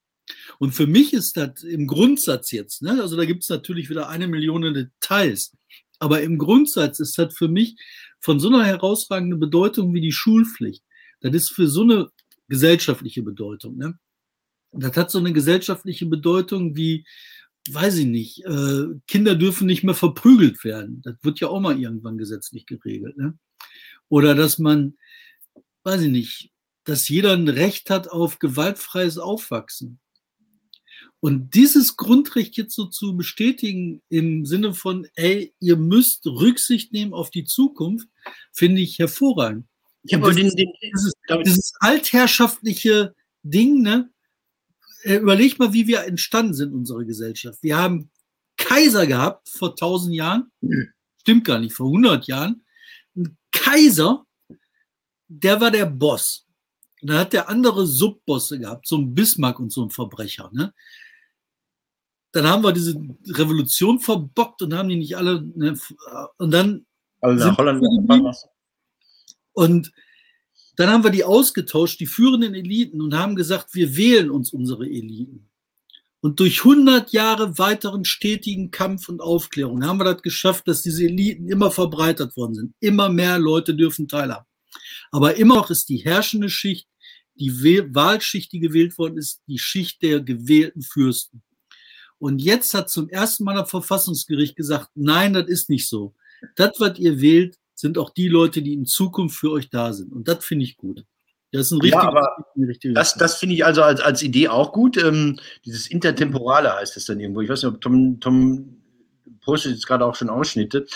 Und 0.60 0.74
für 0.74 0.88
mich 0.88 1.14
ist 1.14 1.38
das 1.38 1.64
im 1.64 1.88
Grundsatz 1.88 2.52
jetzt, 2.52 2.82
ne, 2.82 3.02
also 3.02 3.16
da 3.16 3.26
gibt 3.26 3.44
es 3.44 3.50
natürlich 3.50 3.90
wieder 3.90 4.10
eine 4.10 4.28
Million 4.28 4.62
Details, 4.74 5.54
aber 6.00 6.22
im 6.22 6.38
Grundsatz 6.38 7.00
ist 7.00 7.18
das 7.18 7.36
für 7.36 7.48
mich 7.48 7.76
von 8.20 8.40
so 8.40 8.50
einer 8.50 8.66
herausragenden 8.66 9.40
Bedeutung 9.40 9.94
wie 9.94 10.02
die 10.02 10.12
Schulpflicht. 10.12 10.84
Das 11.22 11.34
ist 11.34 11.52
für 11.52 11.68
so 11.68 11.84
eine 11.84 12.10
gesellschaftliche 12.48 13.24
Bedeutung. 13.24 13.78
Ne? 13.78 13.98
Das 14.72 14.96
hat 14.98 15.12
so 15.12 15.20
eine 15.20 15.34
gesellschaftliche 15.34 16.06
Bedeutung 16.06 16.76
wie, 16.76 17.06
weiß 17.70 17.98
ich 17.98 18.06
nicht, 18.06 18.46
äh, 18.46 18.86
Kinder 19.08 19.36
dürfen 19.36 19.68
nicht 19.68 19.84
mehr 19.84 19.96
verprügelt 19.96 20.64
werden. 20.64 21.02
Das 21.04 21.16
wird 21.22 21.40
ja 21.40 21.48
auch 21.48 21.60
mal 21.60 21.80
irgendwann 21.80 22.18
gesetzlich 22.18 22.66
geregelt. 22.66 23.18
Ne? 23.18 23.38
Oder 24.10 24.36
dass 24.36 24.60
man, 24.60 24.98
weiß 25.84 26.02
ich 26.02 26.12
nicht, 26.12 26.52
dass 26.84 27.10
jeder 27.10 27.34
ein 27.34 27.50
Recht 27.50 27.90
hat 27.90 28.10
auf 28.10 28.40
gewaltfreies 28.40 29.18
Aufwachsen. 29.18 30.00
Und 31.26 31.56
dieses 31.56 31.98
Grundrecht 31.98 32.56
jetzt 32.56 32.76
so 32.76 32.86
zu 32.86 33.18
bestätigen 33.18 34.04
im 34.10 34.46
Sinne 34.46 34.76
von, 34.76 35.08
ey, 35.16 35.56
ihr 35.60 35.76
müsst 35.76 36.28
Rücksicht 36.28 36.94
nehmen 36.94 37.16
auf 37.16 37.32
die 37.32 37.46
Zukunft, 37.46 38.08
finde 38.54 38.84
ich 38.84 39.00
hervorragend. 39.00 39.66
Ich 40.04 40.14
habe 40.14 40.32
dieses, 40.36 40.54
den, 40.54 40.72
dieses, 40.84 41.14
dieses 41.44 41.74
altherrschaftliche 41.80 43.16
Ding, 43.42 43.82
ne? 43.82 44.12
Äh, 45.02 45.16
überleg 45.16 45.58
mal, 45.58 45.74
wie 45.74 45.88
wir 45.88 46.04
entstanden 46.04 46.54
sind, 46.54 46.76
unsere 46.76 47.08
Gesellschaft. 47.08 47.58
Wir 47.64 47.76
haben 47.76 48.12
Kaiser 48.56 49.08
gehabt 49.08 49.50
vor 49.50 49.70
1000 49.70 50.14
Jahren. 50.14 50.52
Stimmt 51.22 51.46
gar 51.46 51.58
nicht, 51.58 51.74
vor 51.74 51.88
100 51.88 52.28
Jahren. 52.28 52.64
Ein 53.16 53.36
Kaiser, 53.52 54.28
der 55.28 55.60
war 55.60 55.72
der 55.72 55.88
Boss. 55.88 56.46
Und 57.02 57.10
dann 57.10 57.18
hat 57.18 57.34
der 57.34 57.50
andere 57.50 57.88
Subbosse 57.88 58.60
gehabt, 58.60 58.88
so 58.88 59.00
ein 59.00 59.16
Bismarck 59.16 59.60
und 59.60 59.74
so 59.74 59.86
ein 59.86 59.90
Verbrecher. 59.90 60.52
Ne? 60.54 60.72
Dann 62.36 62.48
haben 62.48 62.64
wir 62.64 62.74
diese 62.74 62.96
Revolution 63.30 64.00
verbockt 64.00 64.62
und 64.62 64.74
haben 64.74 64.90
die 64.90 64.98
nicht 64.98 65.16
alle. 65.16 65.42
Ne, 65.56 65.78
und 66.38 66.52
dann. 66.52 66.86
Also 67.22 67.48
nach 67.48 67.58
Holland. 67.58 67.82
Und 69.54 69.92
dann 70.76 70.90
haben 70.90 71.06
wir 71.06 71.12
die 71.12 71.24
ausgetauscht, 71.24 72.02
die 72.02 72.06
führenden 72.06 72.54
Eliten, 72.54 73.02
und 73.02 73.16
haben 73.16 73.38
gesagt, 73.38 73.74
wir 73.74 73.96
wählen 73.96 74.30
uns 74.30 74.52
unsere 74.52 74.86
Eliten. 74.86 75.50
Und 76.20 76.42
durch 76.42 76.66
100 76.66 77.14
Jahre 77.14 77.58
weiteren 77.58 78.04
stetigen 78.04 78.70
Kampf 78.70 79.08
und 79.08 79.22
Aufklärung 79.22 79.86
haben 79.86 80.00
wir 80.00 80.04
das 80.06 80.22
geschafft, 80.22 80.68
dass 80.68 80.82
diese 80.82 81.06
Eliten 81.06 81.48
immer 81.48 81.72
verbreitert 81.72 82.36
worden 82.36 82.56
sind. 82.56 82.74
Immer 82.82 83.08
mehr 83.08 83.40
Leute 83.40 83.76
dürfen 83.76 84.10
teilhaben. 84.10 84.46
Aber 85.12 85.36
immer 85.38 85.56
noch 85.56 85.70
ist 85.70 85.88
die 85.88 85.98
herrschende 85.98 86.50
Schicht, 86.50 86.90
die 87.36 87.54
Wahlschicht, 87.94 88.52
die 88.52 88.60
gewählt 88.60 88.98
worden 88.98 89.18
ist, 89.18 89.42
die 89.48 89.60
Schicht 89.60 90.02
der 90.02 90.20
gewählten 90.20 90.82
Fürsten. 90.82 91.44
Und 92.26 92.40
jetzt 92.40 92.74
hat 92.74 92.90
zum 92.90 93.08
ersten 93.08 93.44
Mal 93.44 93.54
das 93.54 93.70
Verfassungsgericht 93.70 94.56
gesagt, 94.56 94.90
nein, 94.96 95.34
das 95.34 95.48
ist 95.48 95.70
nicht 95.70 95.88
so. 95.88 96.16
Das, 96.56 96.72
was 96.80 96.98
ihr 96.98 97.22
wählt, 97.22 97.60
sind 97.76 98.00
auch 98.00 98.10
die 98.10 98.30
Leute, 98.30 98.64
die 98.64 98.74
in 98.74 98.88
Zukunft 98.88 99.38
für 99.38 99.52
euch 99.52 99.70
da 99.70 99.94
sind. 99.94 100.12
Und 100.12 100.28
das 100.28 100.44
finde 100.44 100.66
ich 100.66 100.76
gut. 100.76 101.06
Das 101.52 101.68
ist 101.68 101.72
ein 101.72 101.82
richtiger, 101.82 102.02
ja, 102.02 102.08
aber 102.08 102.48
das, 102.96 103.14
das 103.14 103.38
finde 103.38 103.54
ich 103.54 103.64
also 103.64 103.84
als, 103.84 104.02
als 104.02 104.24
Idee 104.24 104.48
auch 104.48 104.74
gut. 104.74 104.98
Ähm, 104.98 105.40
dieses 105.66 105.86
Intertemporale 105.86 106.74
heißt 106.74 106.98
es 106.98 107.06
dann 107.06 107.20
irgendwo. 107.20 107.42
Ich 107.42 107.50
weiß 107.50 107.62
nicht, 107.62 107.72
ob 107.72 107.80
Tom, 107.80 108.20
Tom 108.20 108.82
postet 109.42 109.74
jetzt 109.74 109.86
gerade 109.86 110.04
auch 110.04 110.16
schon 110.16 110.32
Ausschnitte. 110.32 110.88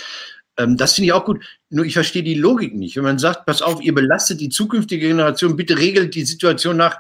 Ähm, 0.57 0.77
das 0.77 0.95
finde 0.95 1.09
ich 1.09 1.13
auch 1.13 1.25
gut. 1.25 1.45
Nur 1.69 1.85
ich 1.85 1.93
verstehe 1.93 2.23
die 2.23 2.33
Logik 2.33 2.73
nicht. 2.73 2.95
Wenn 2.95 3.03
man 3.03 3.19
sagt, 3.19 3.45
pass 3.45 3.61
auf, 3.61 3.83
ihr 3.83 3.93
belastet 3.93 4.41
die 4.41 4.49
zukünftige 4.49 5.09
Generation, 5.09 5.55
bitte 5.55 5.77
regelt 5.77 6.15
die 6.15 6.25
Situation 6.25 6.75
nach 6.75 6.97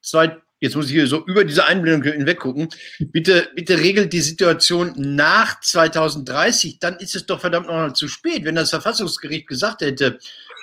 zwei, 0.00 0.40
jetzt 0.64 0.76
muss 0.76 0.86
ich 0.86 0.92
hier 0.92 1.06
so 1.06 1.24
über 1.26 1.44
diese 1.44 1.66
Einblendung 1.66 2.10
hinweg 2.10 2.40
gucken, 2.40 2.68
bitte, 2.98 3.50
bitte 3.54 3.78
regelt 3.78 4.14
die 4.14 4.22
Situation 4.22 4.94
nach 4.96 5.60
2030, 5.60 6.78
dann 6.78 6.96
ist 6.96 7.14
es 7.14 7.26
doch 7.26 7.40
verdammt 7.40 7.66
noch 7.66 7.92
zu 7.92 8.08
spät. 8.08 8.44
Wenn 8.44 8.54
das 8.54 8.70
Verfassungsgericht 8.70 9.46
gesagt 9.46 9.82
hätte, 9.82 10.18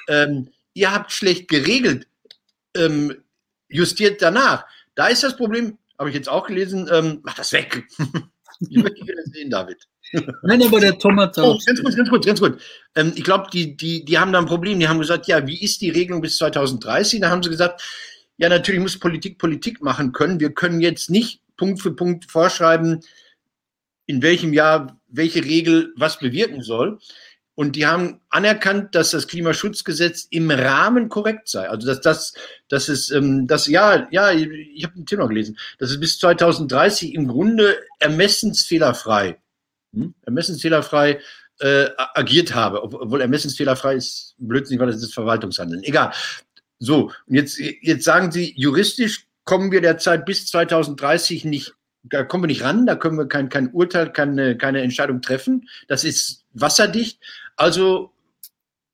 ähm, 0.08 0.50
ihr 0.74 0.92
habt 0.92 1.12
schlecht 1.12 1.48
geregelt, 1.48 2.08
ähm, 2.76 3.16
justiert 3.70 4.24
danach. 4.24 4.66
Da 4.96 5.08
ist 5.08 5.24
das 5.24 5.38
Problem, 5.38 5.78
habe 6.00 6.10
ich 6.10 6.16
jetzt 6.16 6.30
auch 6.30 6.48
gelesen, 6.48 6.90
ähm, 6.92 7.20
mach 7.22 7.36
das 7.36 7.52
weg. 7.52 7.84
ich 8.60 8.78
möchte 8.78 9.06
gerne 9.06 9.24
sehen, 9.26 9.52
David. 9.52 9.88
Nein, 10.42 10.64
aber 10.64 10.80
der 10.80 10.98
Tom 10.98 11.20
hat 11.20 11.38
oh, 11.38 11.60
ganz 11.64 11.80
kurz, 11.80 11.96
ganz 11.96 12.10
kurz, 12.10 12.26
ganz 12.26 12.40
kurz. 12.40 12.62
Ähm, 12.96 13.14
ich 13.16 13.24
glaube, 13.24 13.50
die, 13.54 13.78
die, 13.78 14.04
die 14.04 14.18
haben 14.18 14.34
da 14.34 14.40
ein 14.40 14.46
Problem. 14.48 14.80
Die 14.80 14.88
haben 14.88 15.00
gesagt, 15.00 15.28
ja, 15.28 15.46
wie 15.46 15.64
ist 15.64 15.80
die 15.80 15.92
Regelung 15.92 16.22
bis 16.22 16.38
2030? 16.38 17.22
Da 17.22 17.30
haben 17.30 17.44
sie 17.44 17.50
gesagt, 17.50 17.82
ja, 18.42 18.50
natürlich 18.50 18.82
muss 18.82 18.98
Politik 18.98 19.38
Politik 19.38 19.84
machen 19.84 20.14
können. 20.14 20.40
Wir 20.40 20.52
können 20.52 20.82
jetzt 20.82 21.12
nicht 21.12 21.42
Punkt 21.58 21.80
für 21.80 21.94
Punkt 21.94 22.30
vorschreiben, 22.30 23.02
in 24.08 24.24
welchem 24.24 24.52
Jahr 24.52 25.00
welche 25.08 25.46
Regel 25.46 25.94
was 25.96 26.18
bewirken 26.18 26.64
soll. 26.64 26.98
Und 27.54 27.76
die 27.76 27.86
haben 27.86 28.20
anerkannt, 28.30 28.96
dass 28.96 29.12
das 29.12 29.28
Klimaschutzgesetz 29.28 30.26
im 30.32 30.50
Rahmen 30.50 31.08
korrekt 31.08 31.50
sei. 31.50 31.70
Also 31.70 31.86
dass 31.86 32.02
das, 32.02 32.34
dass 32.68 32.90
es, 32.90 33.12
ähm, 33.12 33.46
das 33.46 33.68
ja, 33.68 34.08
ja, 34.10 34.32
ich 34.32 34.84
habe 34.84 35.00
ein 35.00 35.06
Thema 35.06 35.28
gelesen, 35.28 35.60
dass 35.78 35.92
es 35.92 36.00
bis 36.00 36.18
2030 36.18 37.14
im 37.14 37.28
Grunde 37.28 37.78
ermessensfehlerfrei, 38.00 39.40
hm, 39.94 40.16
ermessensfehlerfrei 40.26 41.20
äh, 41.60 41.90
agiert 42.16 42.56
habe. 42.56 42.82
Obwohl 42.82 43.22
ermessensfehlerfrei 43.22 43.98
ist 43.98 44.34
blödsinnig, 44.40 44.80
weil 44.80 44.92
das 44.92 45.04
ist 45.04 45.14
Verwaltungshandeln. 45.14 45.84
Egal. 45.84 46.12
So, 46.84 47.12
und 47.28 47.36
jetzt, 47.36 47.60
jetzt 47.60 48.04
sagen 48.04 48.32
Sie, 48.32 48.54
juristisch 48.58 49.28
kommen 49.44 49.72
wir 49.72 49.82
derzeit 49.82 50.26
bis 50.26 50.48
2030 50.48 51.46
nicht 51.46 51.74
da 52.04 52.24
kommen 52.24 52.44
wir 52.44 52.48
nicht 52.48 52.64
ran, 52.64 52.86
da 52.86 52.96
können 52.96 53.18
wir 53.18 53.28
kein, 53.28 53.50
kein 53.50 53.72
Urteil, 53.72 54.12
keine, 54.12 54.58
keine 54.58 54.82
Entscheidung 54.82 55.22
treffen. 55.22 55.70
Das 55.88 56.04
ist 56.04 56.46
wasserdicht. 56.54 57.20
Also, 57.56 58.12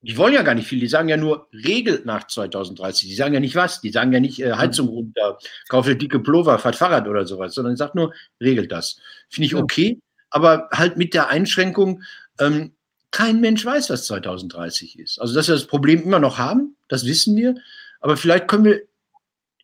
die 0.01 0.17
wollen 0.17 0.33
ja 0.33 0.41
gar 0.41 0.55
nicht 0.55 0.67
viel. 0.67 0.79
Die 0.79 0.87
sagen 0.87 1.09
ja 1.09 1.17
nur, 1.17 1.47
regelt 1.53 2.05
nach 2.05 2.27
2030. 2.27 3.07
Die 3.09 3.15
sagen 3.15 3.33
ja 3.33 3.39
nicht 3.39 3.55
was. 3.55 3.81
Die 3.81 3.91
sagen 3.91 4.11
ja 4.11 4.19
nicht 4.19 4.41
äh, 4.41 4.53
Heizung 4.53 4.89
runter, 4.89 5.37
kaufe 5.69 5.95
dicke 5.95 6.19
Pullover, 6.19 6.59
fahrt 6.59 6.75
Fahrrad 6.75 7.07
oder 7.07 7.25
sowas, 7.25 7.53
sondern 7.53 7.77
sagt 7.77 7.95
nur, 7.95 8.13
regelt 8.41 8.71
das. 8.71 8.99
Finde 9.29 9.47
ich 9.47 9.55
okay, 9.55 9.99
aber 10.29 10.69
halt 10.73 10.97
mit 10.97 11.13
der 11.13 11.29
Einschränkung, 11.29 12.03
ähm, 12.39 12.73
kein 13.11 13.39
Mensch 13.39 13.65
weiß, 13.65 13.89
was 13.89 14.05
2030 14.07 14.99
ist. 14.99 15.19
Also, 15.19 15.33
dass 15.33 15.47
wir 15.47 15.55
das 15.55 15.65
Problem 15.65 16.03
immer 16.03 16.19
noch 16.19 16.37
haben, 16.37 16.75
das 16.89 17.05
wissen 17.05 17.35
wir. 17.35 17.55
Aber 17.99 18.17
vielleicht 18.17 18.47
können 18.47 18.65
wir, 18.65 18.81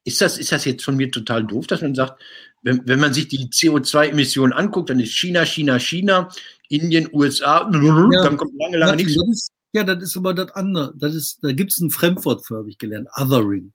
ist 0.04 0.22
das, 0.22 0.38
ist 0.38 0.52
das 0.52 0.66
jetzt 0.66 0.84
von 0.84 0.96
mir 0.96 1.12
total 1.12 1.46
doof, 1.46 1.68
dass 1.68 1.82
man 1.82 1.96
sagt, 1.96 2.22
wenn, 2.62 2.86
wenn 2.88 3.00
man 3.00 3.14
sich 3.14 3.28
die 3.28 3.48
CO2-Emissionen 3.48 4.54
anguckt, 4.54 4.90
dann 4.90 5.00
ist 5.00 5.12
China, 5.12 5.46
China, 5.46 5.80
China, 5.80 6.30
Indien, 6.70 7.10
USA, 7.12 7.70
ja, 7.72 8.24
dann 8.24 8.38
kommt 8.38 8.54
lange, 8.58 8.78
lange 8.78 8.96
nichts. 8.98 9.50
Ja, 9.74 9.84
das 9.84 10.04
ist 10.04 10.18
aber 10.18 10.34
das 10.34 10.52
andere. 10.52 10.94
Das 10.98 11.16
ist, 11.16 11.44
da 11.44 11.52
gibt 11.52 11.72
es 11.72 11.80
ein 11.80 11.90
Fremdwort 11.90 12.46
für, 12.46 12.58
habe 12.58 12.70
ich 12.70 12.78
gelernt, 12.78 13.10
Othering. 13.18 13.74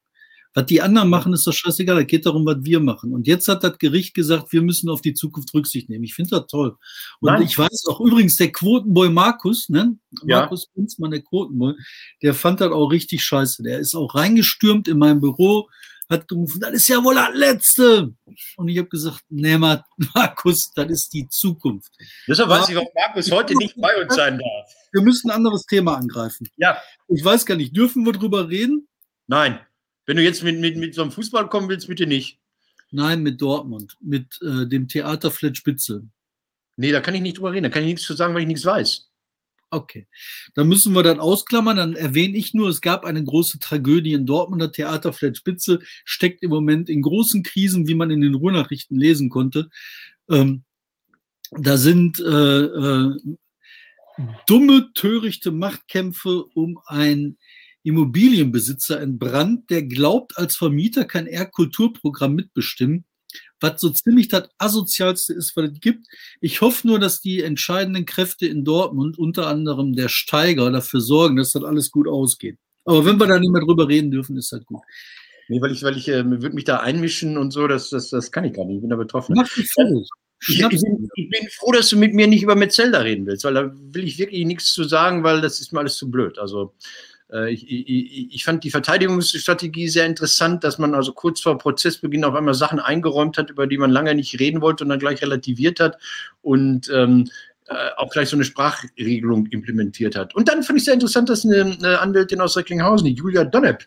Was 0.55 0.67
die 0.67 0.81
anderen 0.81 1.09
machen, 1.09 1.33
ist 1.33 1.47
doch 1.47 1.53
scheißegal. 1.53 1.97
Da 1.97 2.03
geht 2.03 2.27
darum, 2.27 2.47
was 2.47 2.57
wir 2.61 2.81
machen. 2.81 3.13
Und 3.13 3.27
jetzt 3.27 3.49
hat 3.49 3.63
das 3.65 3.79
Gericht 3.79 4.15
gesagt, 4.15 4.53
wir 4.53 4.63
müssen 4.63 4.89
auf 4.89 5.03
die 5.03 5.15
Zukunft 5.15 5.53
Rücksicht 5.55 5.89
nehmen. 5.89 6.05
Ich 6.05 6.15
finde 6.15 6.31
das 6.31 6.47
toll. 6.47 6.77
Und 7.21 7.33
Nein. 7.33 7.43
ich 7.43 7.59
weiß 7.59 7.85
auch 7.89 8.01
übrigens, 8.01 8.37
der 8.37 8.51
Quotenboy 8.51 9.11
Markus, 9.11 9.69
ne? 9.69 9.97
Ja. 10.25 10.41
Markus 10.41 10.69
Pinzmann, 10.69 11.11
der 11.11 11.23
Quotenboy, 11.23 11.75
der 12.23 12.35
fand 12.35 12.61
das 12.61 12.73
auch 12.73 12.89
richtig 12.89 13.23
scheiße. 13.23 13.63
Der 13.63 13.79
ist 13.79 13.95
auch 13.95 14.15
reingestürmt 14.15 14.89
in 14.89 14.99
mein 14.99 15.21
Büro, 15.21 15.69
hat 16.09 16.27
gerufen, 16.27 16.61
das 16.61 16.73
ist 16.73 16.89
ja 16.89 17.03
wohl 17.05 17.15
das 17.15 17.35
Letzte. 17.35 18.15
Und 18.57 18.69
ich 18.69 18.79
habe 18.79 18.89
gesagt, 18.89 19.23
nee, 19.29 19.59
Markus, 20.15 20.73
das 20.75 20.91
ist 20.91 21.13
die 21.13 21.29
Zukunft. 21.29 21.93
Deshalb 22.27 22.49
weiß 22.49 22.69
ich, 22.71 22.75
warum 22.75 22.89
Markus 22.95 23.31
heute 23.31 23.55
nicht 23.57 23.77
bei 23.81 24.03
uns 24.03 24.15
sein 24.15 24.39
darf. 24.39 24.75
Wir 24.93 25.03
müssen 25.03 25.31
ein 25.31 25.37
anderes 25.37 25.67
Thema 25.67 25.97
angreifen. 25.97 26.49
Ja. 26.57 26.79
Ich 27.09 27.25
weiß 27.25 27.45
gar 27.45 27.57
nicht, 27.57 27.77
dürfen 27.77 28.05
wir 28.07 28.13
drüber 28.13 28.49
reden? 28.49 28.89
Nein. 29.27 29.61
Wenn 30.09 30.17
du 30.17 30.23
jetzt 30.23 30.43
mit, 30.43 30.59
mit, 30.59 30.79
mit 30.79 30.95
so 30.95 31.03
einem 31.03 31.13
Fußball 31.13 31.51
kommen 31.51 31.69
willst, 31.69 31.87
bitte 31.87 32.07
nicht. 32.07 32.39
Nein, 32.91 33.23
mit 33.23 33.43
Dortmund, 33.43 33.99
mit 34.01 34.41
äh, 34.41 34.67
dem 34.67 34.89
Theater 34.89 35.31
Spitze. 35.31 36.09
Nee, 36.77 36.93
da 36.93 37.03
kann 37.03 37.15
ich 37.15 37.21
nicht 37.21 37.37
drüber 37.37 37.53
reden. 37.53 37.65
Da 37.65 37.69
kann 37.69 37.83
ich 37.83 37.91
nichts 37.91 38.07
zu 38.07 38.15
sagen, 38.15 38.33
weil 38.33 38.41
ich 38.41 38.49
nichts 38.49 38.65
weiß. 38.65 39.11
Okay, 39.69 40.07
dann 40.55 40.67
müssen 40.67 40.95
wir 40.95 41.03
das 41.03 41.19
ausklammern. 41.19 41.77
Dann 41.77 41.95
erwähne 41.95 42.39
ich 42.39 42.55
nur, 42.55 42.71
es 42.71 42.81
gab 42.81 43.05
eine 43.05 43.23
große 43.23 43.59
Tragödie 43.59 44.15
in 44.15 44.25
Dortmunder 44.25 44.73
Theater. 44.73 45.13
Flat 45.13 45.37
Spitze 45.37 45.81
steckt 46.07 46.43
im 46.43 46.49
Moment 46.49 46.89
in 46.89 47.03
großen 47.03 47.43
Krisen, 47.43 47.87
wie 47.87 47.95
man 47.95 48.11
in 48.11 48.23
den 48.23 48.35
Ruhrnachrichten 48.35 48.99
lesen 48.99 49.29
konnte. 49.29 49.69
Ähm, 50.31 50.63
da 51.51 51.77
sind 51.77 52.19
äh, 52.19 52.63
äh, 52.63 53.15
dumme, 54.47 54.91
törichte 54.95 55.51
Machtkämpfe 55.51 56.45
um 56.55 56.81
einen 56.87 57.37
Immobilienbesitzer 57.89 59.01
entbrannt, 59.01 59.69
der 59.71 59.83
glaubt, 59.83 60.39
als 60.39 60.57
Vermieter 60.57 61.05
kann 61.05 61.27
er 61.27 61.47
Kulturprogramm 61.47 62.35
mitbestimmen 62.35 63.05
was 63.61 63.81
so 63.81 63.91
ziemlich 63.91 64.29
das 64.29 64.49
asozialste 64.59 65.35
ist, 65.35 65.57
was 65.57 65.71
es 65.71 65.81
gibt. 65.81 66.07
Ich 66.41 66.61
hoffe 66.61 66.87
nur, 66.87 66.99
dass 66.99 67.21
die 67.21 67.43
entscheidenden 67.43 68.07
Kräfte 68.07 68.47
in 68.47 68.65
Dortmund, 68.65 69.19
unter 69.19 69.47
anderem 69.47 69.95
der 69.95 70.09
Steiger, 70.09 70.71
dafür 70.71 71.01
sorgen, 71.01 71.37
dass 71.37 71.53
das 71.53 71.65
alles 71.65 71.91
gut 71.91 72.09
ausgeht. 72.09 72.57
Aber 72.85 73.05
wenn 73.05 73.19
wir 73.19 73.27
da 73.27 73.39
nicht 73.39 73.51
mehr 73.51 73.63
drüber 73.63 73.89
reden 73.89 74.11
dürfen, 74.11 74.37
ist 74.37 74.53
das 74.53 74.65
gut. 74.65 74.81
Nee, 75.49 75.61
weil 75.61 75.73
ich, 75.73 75.83
weil 75.83 75.97
ich 75.97 76.09
äh, 76.09 76.25
würde 76.25 76.55
mich 76.55 76.65
da 76.65 76.79
einmischen 76.79 77.39
und 77.39 77.53
so, 77.53 77.67
das, 77.67 77.91
das, 77.91 78.11
das 78.11 78.31
kann 78.31 78.45
ich 78.45 78.53
gar 78.53 78.65
nicht. 78.65 78.77
Ich 78.77 78.81
bin 78.83 78.91
da 78.91 78.97
betroffen. 78.97 79.35
Mach 79.37 79.49
dich 79.53 79.71
fertig. 79.71 80.09
Ich, 80.47 80.61
ich, 80.61 80.69
bin, 80.69 81.09
ich, 81.17 81.31
bin, 81.31 81.49
froh, 81.51 81.73
dass 81.73 81.89
du 81.89 81.97
mit 81.97 82.15
mir 82.15 82.29
nicht 82.29 82.43
über 82.43 82.55
Metzelda 82.55 83.01
reden 83.01 83.27
willst, 83.27 83.45
weil 83.45 83.55
da 83.55 83.73
will 83.75 84.05
ich 84.05 84.19
wirklich 84.19 84.45
nichts 84.47 84.73
zu 84.73 84.85
sagen, 84.85 85.25
weil 85.25 85.41
das 85.41 85.59
ist 85.59 85.73
mir 85.73 85.81
alles 85.81 85.97
zu 85.97 86.11
blöd. 86.11 86.39
Also 86.39 86.75
ich, 87.51 87.71
ich, 87.71 88.35
ich, 88.35 88.45
fand 88.45 88.65
die 88.65 88.71
Verteidigungsstrategie 88.71 89.89
sehr 89.89 90.07
interessant, 90.07 90.65
dass 90.65 90.79
man 90.79 90.95
also 90.95 91.13
kurz 91.13 91.43
vor 91.43 91.59
Prozessbeginn 91.59 92.25
auf 92.25 92.35
einmal 92.35 92.55
Sachen 92.55 92.81
eingeräumt 92.81 93.37
hat, 93.37 93.51
über 93.51 93.67
die 93.67 93.77
man 93.77 93.91
lange 93.91 94.15
nicht 94.15 94.41
reden 94.41 94.63
wollte 94.63 94.85
und 94.85 94.91
dann 94.91 94.99
gleich 94.99 95.21
relativiert 95.21 95.79
hat 95.79 95.99
und 96.41 96.91
ähm, 96.91 97.29
äh, 97.67 97.75
auch 97.99 98.11
gleich 98.11 98.31
so 98.31 98.37
eine 98.37 98.45
Sprachregelung 98.45 99.45
implementiert 99.47 100.17
hat. 100.17 100.35
Und 100.35 100.49
dann 100.49 100.63
fand 100.63 100.79
ich 100.79 100.87
sehr 100.87 100.95
interessant, 100.95 101.29
dass 101.29 101.45
eine, 101.45 101.77
eine 101.79 102.01
Anwältin 102.01 102.41
aus 102.41 102.57
Recklinghausen, 102.57 103.07
die 103.07 103.13
Julia 103.13 103.45
Donnep, 103.45 103.87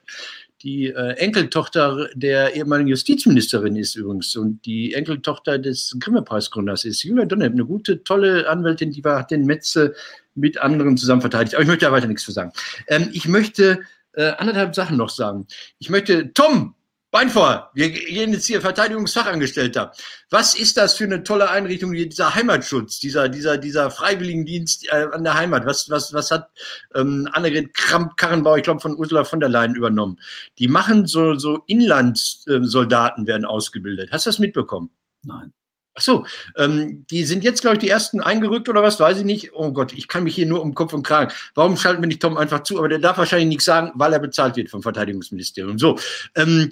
die 0.61 0.89
äh, 0.89 1.13
Enkeltochter 1.13 2.09
der 2.13 2.55
ehemaligen 2.55 2.89
Justizministerin 2.89 3.75
ist 3.75 3.95
übrigens 3.95 4.35
und 4.35 4.63
die 4.65 4.93
Enkeltochter 4.93 5.57
des 5.57 5.95
Grimme-Preisgründers 5.99 6.85
ist. 6.85 7.01
Julia 7.03 7.25
Donnep, 7.25 7.53
eine 7.53 7.65
gute, 7.65 8.03
tolle 8.03 8.47
Anwältin, 8.47 8.91
die 8.91 9.03
war, 9.03 9.17
hat 9.17 9.31
den 9.31 9.45
Metze 9.45 9.95
mit 10.35 10.59
anderen 10.59 10.97
zusammen 10.97 11.21
verteidigt. 11.21 11.55
Aber 11.55 11.63
ich 11.63 11.67
möchte 11.67 11.85
da 11.85 11.91
weiter 11.91 12.07
nichts 12.07 12.23
zu 12.23 12.31
sagen. 12.31 12.51
Ähm, 12.87 13.09
ich 13.13 13.27
möchte 13.27 13.81
äh, 14.13 14.31
anderthalb 14.31 14.75
Sachen 14.75 14.97
noch 14.97 15.09
sagen. 15.09 15.47
Ich 15.79 15.89
möchte, 15.89 16.33
Tom, 16.33 16.75
Bein 17.11 17.29
vor, 17.29 17.71
wir 17.73 17.89
gehen 17.89 18.31
jetzt 18.31 18.45
hier 18.45 18.61
Verteidigungsfachangestellter. 18.61 19.91
Was 20.29 20.55
ist 20.55 20.77
das 20.77 20.95
für 20.95 21.03
eine 21.03 21.23
tolle 21.23 21.49
Einrichtung, 21.49 21.91
dieser 21.91 22.35
Heimatschutz, 22.35 22.99
dieser, 22.99 23.27
dieser, 23.27 23.57
dieser 23.57 23.91
Freiwilligendienst 23.91 24.87
äh, 24.87 25.07
an 25.11 25.25
der 25.25 25.33
Heimat? 25.33 25.65
Was, 25.65 25.89
was, 25.89 26.13
was 26.13 26.31
hat 26.31 26.49
ähm, 26.95 27.27
Annegret 27.33 27.73
Kramp-Karrenbauer, 27.73 28.57
ich 28.57 28.63
glaube, 28.63 28.79
von 28.79 28.95
Ursula 28.95 29.25
von 29.25 29.41
der 29.41 29.49
Leyen 29.49 29.75
übernommen? 29.75 30.21
Die 30.57 30.69
machen 30.69 31.05
so, 31.05 31.35
so 31.35 31.61
Inlandssoldaten 31.67 33.27
werden 33.27 33.43
ausgebildet. 33.43 34.09
Hast 34.13 34.25
du 34.25 34.29
das 34.29 34.39
mitbekommen? 34.39 34.89
Nein. 35.23 35.51
Ach 35.93 36.01
so, 36.01 36.25
ähm, 36.55 37.05
die 37.09 37.25
sind 37.25 37.43
jetzt, 37.43 37.61
glaube 37.61 37.75
ich, 37.75 37.81
die 37.81 37.89
ersten 37.89 38.21
eingerückt 38.21 38.69
oder 38.69 38.81
was, 38.81 38.99
weiß 38.99 39.19
ich 39.19 39.25
nicht. 39.25 39.51
Oh 39.53 39.73
Gott, 39.73 39.91
ich 39.91 40.07
kann 40.07 40.23
mich 40.23 40.35
hier 40.35 40.45
nur 40.45 40.61
um 40.61 40.73
Kopf 40.73 40.93
und 40.93 41.03
Kragen. 41.03 41.33
Warum 41.53 41.75
schalten 41.75 42.01
wir 42.01 42.07
nicht 42.07 42.21
Tom 42.21 42.37
einfach 42.37 42.63
zu? 42.63 42.77
Aber 42.77 42.87
der 42.87 42.99
darf 42.99 43.17
wahrscheinlich 43.17 43.49
nichts 43.49 43.65
sagen, 43.65 43.91
weil 43.95 44.13
er 44.13 44.19
bezahlt 44.19 44.55
wird 44.55 44.69
vom 44.69 44.81
Verteidigungsministerium. 44.81 45.77
So, 45.77 45.99
ähm, 46.35 46.71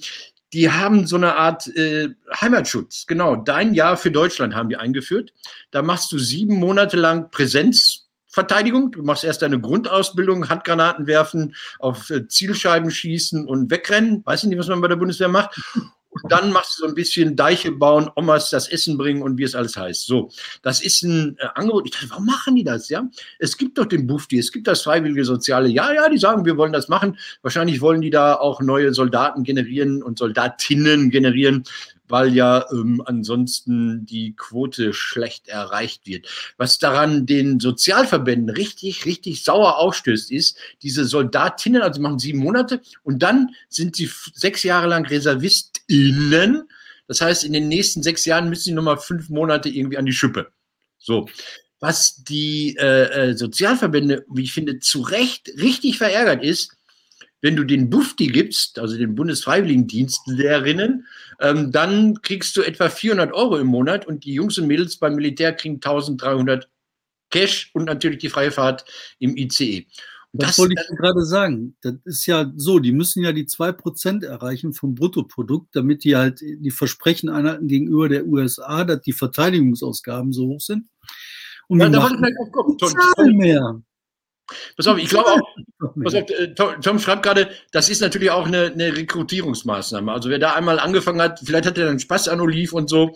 die 0.54 0.72
haben 0.72 1.06
so 1.06 1.18
eine 1.18 1.36
Art 1.36 1.68
äh, 1.76 2.10
Heimatschutz. 2.40 3.06
Genau, 3.08 3.36
dein 3.36 3.74
Jahr 3.74 3.98
für 3.98 4.10
Deutschland 4.10 4.56
haben 4.56 4.70
die 4.70 4.78
eingeführt. 4.78 5.34
Da 5.72 5.82
machst 5.82 6.12
du 6.12 6.18
sieben 6.18 6.56
Monate 6.56 6.96
lang 6.96 7.30
Präsenzverteidigung. 7.30 8.92
Du 8.92 9.04
machst 9.04 9.26
erst 9.26 9.42
deine 9.42 9.60
Grundausbildung, 9.60 10.50
Handgranaten 10.50 11.08
werfen, 11.08 11.56
auf 11.78 12.10
äh, 12.10 12.28
Zielscheiben 12.28 12.90
schießen 12.90 13.46
und 13.46 13.70
wegrennen. 13.70 14.26
Weiß 14.26 14.44
ich 14.44 14.50
nicht, 14.50 14.60
was 14.60 14.70
man 14.70 14.82
bei 14.82 14.88
der 14.88 14.96
Bundeswehr 14.96 15.28
macht. 15.28 15.60
Und 16.24 16.32
dann 16.32 16.52
machst 16.52 16.78
du 16.78 16.84
so 16.84 16.88
ein 16.88 16.96
bisschen 16.96 17.36
Deiche 17.36 17.72
bauen, 17.72 18.10
Omas 18.16 18.50
das 18.50 18.68
Essen 18.68 18.98
bringen 18.98 19.22
und 19.22 19.38
wie 19.38 19.44
es 19.44 19.56
alles 19.56 19.76
heißt. 19.78 20.06
So, 20.06 20.30
das 20.62 20.82
ist 20.82 21.04
ein 21.04 21.38
äh, 21.40 21.48
Angebot. 21.56 21.86
Ich 21.86 21.92
dachte, 21.92 22.10
warum 22.10 22.26
machen 22.26 22.56
die 22.56 22.64
das? 22.64 22.90
Ja, 22.90 23.08
es 23.40 23.58
gibt 23.58 23.78
doch 23.78 23.86
den 23.86 24.08
Bufti, 24.08 24.40
es 24.40 24.52
gibt 24.52 24.68
das 24.68 24.82
freiwillige 24.82 25.26
Soziale. 25.26 25.70
Ja, 25.70 25.94
ja, 25.94 26.10
die 26.10 26.18
sagen, 26.18 26.46
wir 26.46 26.58
wollen 26.58 26.74
das 26.74 26.88
machen. 26.88 27.18
Wahrscheinlich 27.42 27.82
wollen 27.82 28.02
die 28.02 28.10
da 28.10 28.36
auch 28.36 28.62
neue 28.62 28.94
Soldaten 28.94 29.44
generieren 29.44 30.04
und 30.04 30.18
Soldatinnen 30.18 31.10
generieren, 31.10 31.64
weil 32.10 32.34
ja 32.36 32.66
ähm, 32.72 33.02
ansonsten 33.06 34.06
die 34.06 34.36
Quote 34.36 34.94
schlecht 34.94 35.48
erreicht 35.48 36.06
wird. 36.06 36.28
Was 36.58 36.80
daran 36.80 37.26
den 37.26 37.60
Sozialverbänden 37.60 38.50
richtig, 38.50 39.06
richtig 39.06 39.44
sauer 39.44 39.78
aufstößt, 39.78 40.32
ist, 40.32 40.58
diese 40.82 41.06
Soldatinnen, 41.06 41.82
also 41.82 42.02
machen 42.02 42.20
sieben 42.20 42.40
Monate 42.40 42.82
und 43.04 43.24
dann 43.24 43.56
sind 43.70 43.96
sie 43.96 44.10
sechs 44.34 44.64
Jahre 44.64 44.88
lang 44.88 45.06
ReservistInnen. 45.06 46.64
Das 47.08 47.22
heißt, 47.22 47.44
in 47.44 47.54
den 47.54 47.68
nächsten 47.68 48.04
sechs 48.04 48.26
Jahren 48.26 48.50
müssen 48.50 48.64
sie 48.64 48.74
nochmal 48.74 48.98
fünf 48.98 49.30
Monate 49.30 49.70
irgendwie 49.70 49.98
an 49.98 50.06
die 50.06 50.14
Schippe. 50.14 50.52
So. 50.98 51.30
Was 51.82 52.24
die 52.24 52.76
äh, 52.78 53.30
äh 53.30 53.38
Sozialverbände, 53.38 54.26
wie 54.30 54.44
ich 54.44 54.54
finde, 54.54 54.80
zu 54.80 55.02
Recht 55.02 55.50
richtig 55.58 55.98
verärgert 55.98 56.44
ist, 56.44 56.76
wenn 57.42 57.56
du 57.56 57.64
den 57.64 57.90
Bufti 57.90 58.28
gibst, 58.28 58.80
also 58.80 58.98
den 58.98 59.16
Bundesfreiwilligendienstlehrerinnen, 59.16 61.06
ähm, 61.40 61.72
dann 61.72 62.22
kriegst 62.22 62.56
du 62.58 62.62
etwa 62.62 62.90
400 62.90 63.34
Euro 63.34 63.58
im 63.58 63.68
Monat 63.68 64.06
und 64.06 64.26
die 64.26 64.34
Jungs 64.34 64.58
und 64.58 64.68
Mädels 64.68 64.98
beim 64.98 65.16
Militär 65.16 65.54
kriegen 65.54 65.76
1300 65.76 66.70
Cash 67.30 67.72
und 67.74 67.86
natürlich 67.86 68.20
die 68.20 68.30
freie 68.30 68.52
Fahrt 68.52 68.86
im 69.20 69.38
ICE. 69.38 69.86
Das, 70.32 70.50
das, 70.50 70.60
wollte 70.60 70.76
ich 70.80 70.98
gerade 70.98 71.26
sagen. 71.26 71.76
Das 71.82 71.96
ist 72.06 72.26
ja 72.28 72.52
so, 72.56 72.78
die 72.80 72.92
müssen 72.92 73.24
ja 73.24 73.32
die 73.32 73.46
2% 73.46 74.24
erreichen 74.24 74.74
vom 74.74 74.94
Bruttoprodukt, 74.94 75.76
damit 75.76 76.04
die 76.04 76.16
halt 76.16 76.42
die 76.42 76.72
Versprechen 76.72 77.30
einhalten 77.30 77.68
gegenüber 77.68 78.10
der 78.10 78.28
USA, 78.28 78.84
dass 78.84 79.02
die 79.02 79.14
Verteidigungsausgaben 79.14 80.32
so 80.32 80.48
hoch 80.48 80.62
sind. 80.62 80.88
Und 81.68 81.80
ja, 81.80 81.90
da 81.90 82.04
wollte 82.04 82.16
ich 82.16 82.22
gleich 82.22 82.36
auch 82.40 83.16
kommen. 83.16 83.38
mehr. 83.38 83.82
Pass 84.76 84.88
auf, 84.88 84.98
ich 84.98 85.10
glaube 85.10 85.30
auch, 85.30 85.56
pass 86.04 86.16
auf, 86.16 86.30
äh, 86.30 86.54
Tom 86.54 87.00
schreibt 87.00 87.24
gerade, 87.24 87.50
das 87.72 87.90
ist 87.90 88.02
natürlich 88.02 88.32
auch 88.32 88.48
eine, 88.48 88.66
eine 88.68 88.96
Rekrutierungsmaßnahme. 88.96 90.12
Also 90.12 90.30
wer 90.30 90.40
da 90.40 90.54
einmal 90.54 90.80
angefangen 90.80 91.22
hat, 91.22 91.40
vielleicht 91.44 91.66
hat 91.66 91.78
er 91.78 91.86
dann 91.86 92.00
Spaß 92.00 92.28
an 92.28 92.42
Oliv 92.42 92.74
und 92.74 92.90
so. 92.90 93.16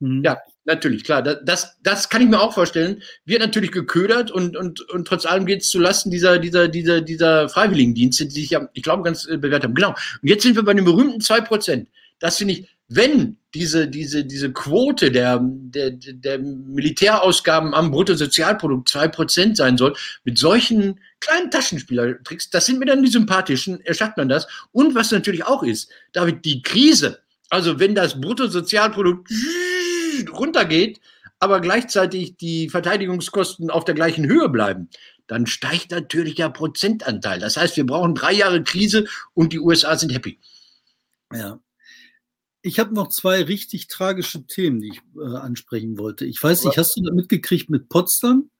Mhm. 0.00 0.22
Ja, 0.24 0.38
natürlich, 0.64 1.04
klar. 1.04 1.22
Das, 1.22 1.76
das 1.82 2.08
kann 2.08 2.22
ich 2.22 2.28
mir 2.28 2.40
auch 2.40 2.54
vorstellen. 2.54 3.02
Wird 3.24 3.40
natürlich 3.40 3.72
geködert 3.72 4.30
und, 4.30 4.56
und, 4.56 4.80
und 4.90 5.06
trotz 5.06 5.26
allem 5.26 5.46
geht 5.46 5.62
es 5.62 5.70
zulasten 5.70 6.10
dieser, 6.10 6.38
dieser, 6.38 6.68
dieser, 6.68 7.00
dieser 7.00 7.48
Freiwilligendienste, 7.48 8.26
die 8.26 8.40
sich 8.40 8.50
ja, 8.50 8.68
ich 8.72 8.82
glaube, 8.82 9.02
ganz 9.02 9.26
äh, 9.26 9.36
bewährt 9.36 9.64
haben. 9.64 9.74
Genau. 9.74 9.90
Und 9.90 10.28
jetzt 10.28 10.42
sind 10.42 10.56
wir 10.56 10.64
bei 10.64 10.74
den 10.74 10.84
berühmten 10.84 11.20
zwei 11.20 11.40
Prozent. 11.40 11.88
Das 12.18 12.38
finde 12.38 12.54
ich, 12.54 12.68
wenn 12.88 13.38
diese, 13.54 13.88
diese, 13.88 14.24
diese 14.24 14.52
Quote 14.52 15.10
der, 15.10 15.40
der, 15.42 15.92
der 15.92 16.38
Militärausgaben 16.38 17.72
am 17.72 17.90
Bruttosozialprodukt 17.90 18.88
zwei 18.88 19.08
Prozent 19.08 19.56
sein 19.56 19.78
soll, 19.78 19.94
mit 20.24 20.38
solchen 20.38 21.00
kleinen 21.20 21.50
Taschenspielertricks, 21.50 22.50
das 22.50 22.66
sind 22.66 22.78
mir 22.78 22.86
dann 22.86 23.02
die 23.02 23.10
sympathischen, 23.10 23.80
erschafft 23.80 24.16
man 24.16 24.28
das. 24.28 24.46
Und 24.72 24.94
was 24.94 25.10
natürlich 25.12 25.44
auch 25.44 25.62
ist, 25.62 25.90
David, 26.12 26.44
die 26.44 26.62
Krise, 26.62 27.20
also 27.48 27.78
wenn 27.78 27.94
das 27.94 28.20
Bruttosozialprodukt 28.20 29.30
runtergeht, 30.32 31.00
aber 31.38 31.60
gleichzeitig 31.60 32.36
die 32.36 32.68
Verteidigungskosten 32.68 33.70
auf 33.70 33.84
der 33.84 33.94
gleichen 33.94 34.26
Höhe 34.26 34.48
bleiben, 34.48 34.88
dann 35.26 35.46
steigt 35.46 35.90
natürlich 35.90 36.34
der 36.34 36.50
Prozentanteil. 36.50 37.38
Das 37.38 37.56
heißt, 37.56 37.76
wir 37.76 37.86
brauchen 37.86 38.14
drei 38.14 38.32
Jahre 38.32 38.62
Krise 38.62 39.06
und 39.32 39.52
die 39.52 39.60
USA 39.60 39.96
sind 39.96 40.12
happy. 40.12 40.38
Ja. 41.32 41.58
Ich 42.66 42.78
habe 42.78 42.94
noch 42.94 43.08
zwei 43.08 43.42
richtig 43.42 43.88
tragische 43.88 44.46
Themen, 44.46 44.80
die 44.80 44.88
ich 44.88 45.00
äh, 45.16 45.36
ansprechen 45.36 45.98
wollte. 45.98 46.24
Ich 46.24 46.42
weiß 46.42 46.64
nicht, 46.64 46.78
hast 46.78 46.96
du 46.96 47.02
das 47.02 47.14
mitgekriegt 47.14 47.68
mit 47.68 47.90
Potsdam? 47.90 48.50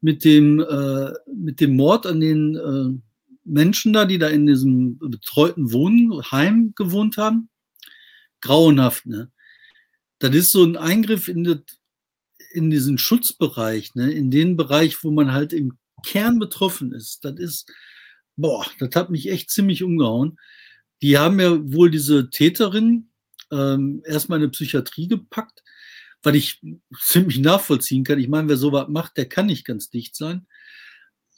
Mit 0.00 0.24
dem, 0.24 0.58
äh, 0.58 1.12
mit 1.32 1.60
dem 1.60 1.76
Mord 1.76 2.06
an 2.06 2.20
den 2.20 2.56
äh, 2.56 2.98
Menschen 3.44 3.92
da, 3.92 4.06
die 4.06 4.16
da 4.16 4.28
in 4.28 4.46
diesem 4.46 4.98
betreuten 4.98 5.70
Wohnheim 5.70 6.72
gewohnt 6.74 7.18
haben? 7.18 7.50
Grauenhaft, 8.40 9.04
ne? 9.04 9.30
das 10.22 10.34
ist 10.34 10.52
so 10.52 10.64
ein 10.64 10.76
Eingriff 10.76 11.28
in, 11.28 11.44
das, 11.44 11.58
in 12.52 12.70
diesen 12.70 12.96
Schutzbereich, 12.96 13.94
ne? 13.94 14.10
in 14.12 14.30
den 14.30 14.56
Bereich, 14.56 15.04
wo 15.04 15.10
man 15.10 15.32
halt 15.32 15.52
im 15.52 15.76
Kern 16.04 16.38
betroffen 16.38 16.92
ist. 16.92 17.24
Das 17.24 17.38
ist, 17.38 17.70
boah, 18.36 18.64
das 18.78 18.94
hat 18.94 19.10
mich 19.10 19.28
echt 19.28 19.50
ziemlich 19.50 19.82
umgehauen. 19.82 20.38
Die 21.02 21.18
haben 21.18 21.38
ja 21.38 21.58
wohl 21.72 21.90
diese 21.90 22.30
Täterin 22.30 23.10
ähm, 23.52 24.02
erstmal 24.04 24.38
in 24.38 24.44
eine 24.44 24.50
Psychiatrie 24.50 25.06
gepackt, 25.08 25.62
weil 26.22 26.36
ich 26.36 26.60
ziemlich 26.98 27.38
nachvollziehen 27.38 28.04
kann. 28.04 28.18
Ich 28.18 28.28
meine, 28.28 28.48
wer 28.48 28.56
sowas 28.56 28.88
macht, 28.88 29.16
der 29.16 29.28
kann 29.28 29.46
nicht 29.46 29.64
ganz 29.64 29.90
dicht 29.90 30.16
sein. 30.16 30.46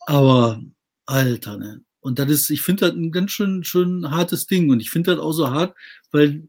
Aber, 0.06 0.62
Alter, 1.06 1.58
ne? 1.58 1.82
Und 2.00 2.18
das 2.18 2.30
ist, 2.30 2.50
ich 2.50 2.60
finde 2.60 2.88
das 2.88 2.94
ein 2.94 3.12
ganz 3.12 3.30
schön, 3.30 3.64
schön 3.64 4.10
hartes 4.10 4.46
Ding. 4.46 4.68
Und 4.68 4.80
ich 4.80 4.90
finde 4.90 5.12
das 5.12 5.20
auch 5.20 5.32
so 5.32 5.50
hart, 5.50 5.74
weil 6.12 6.48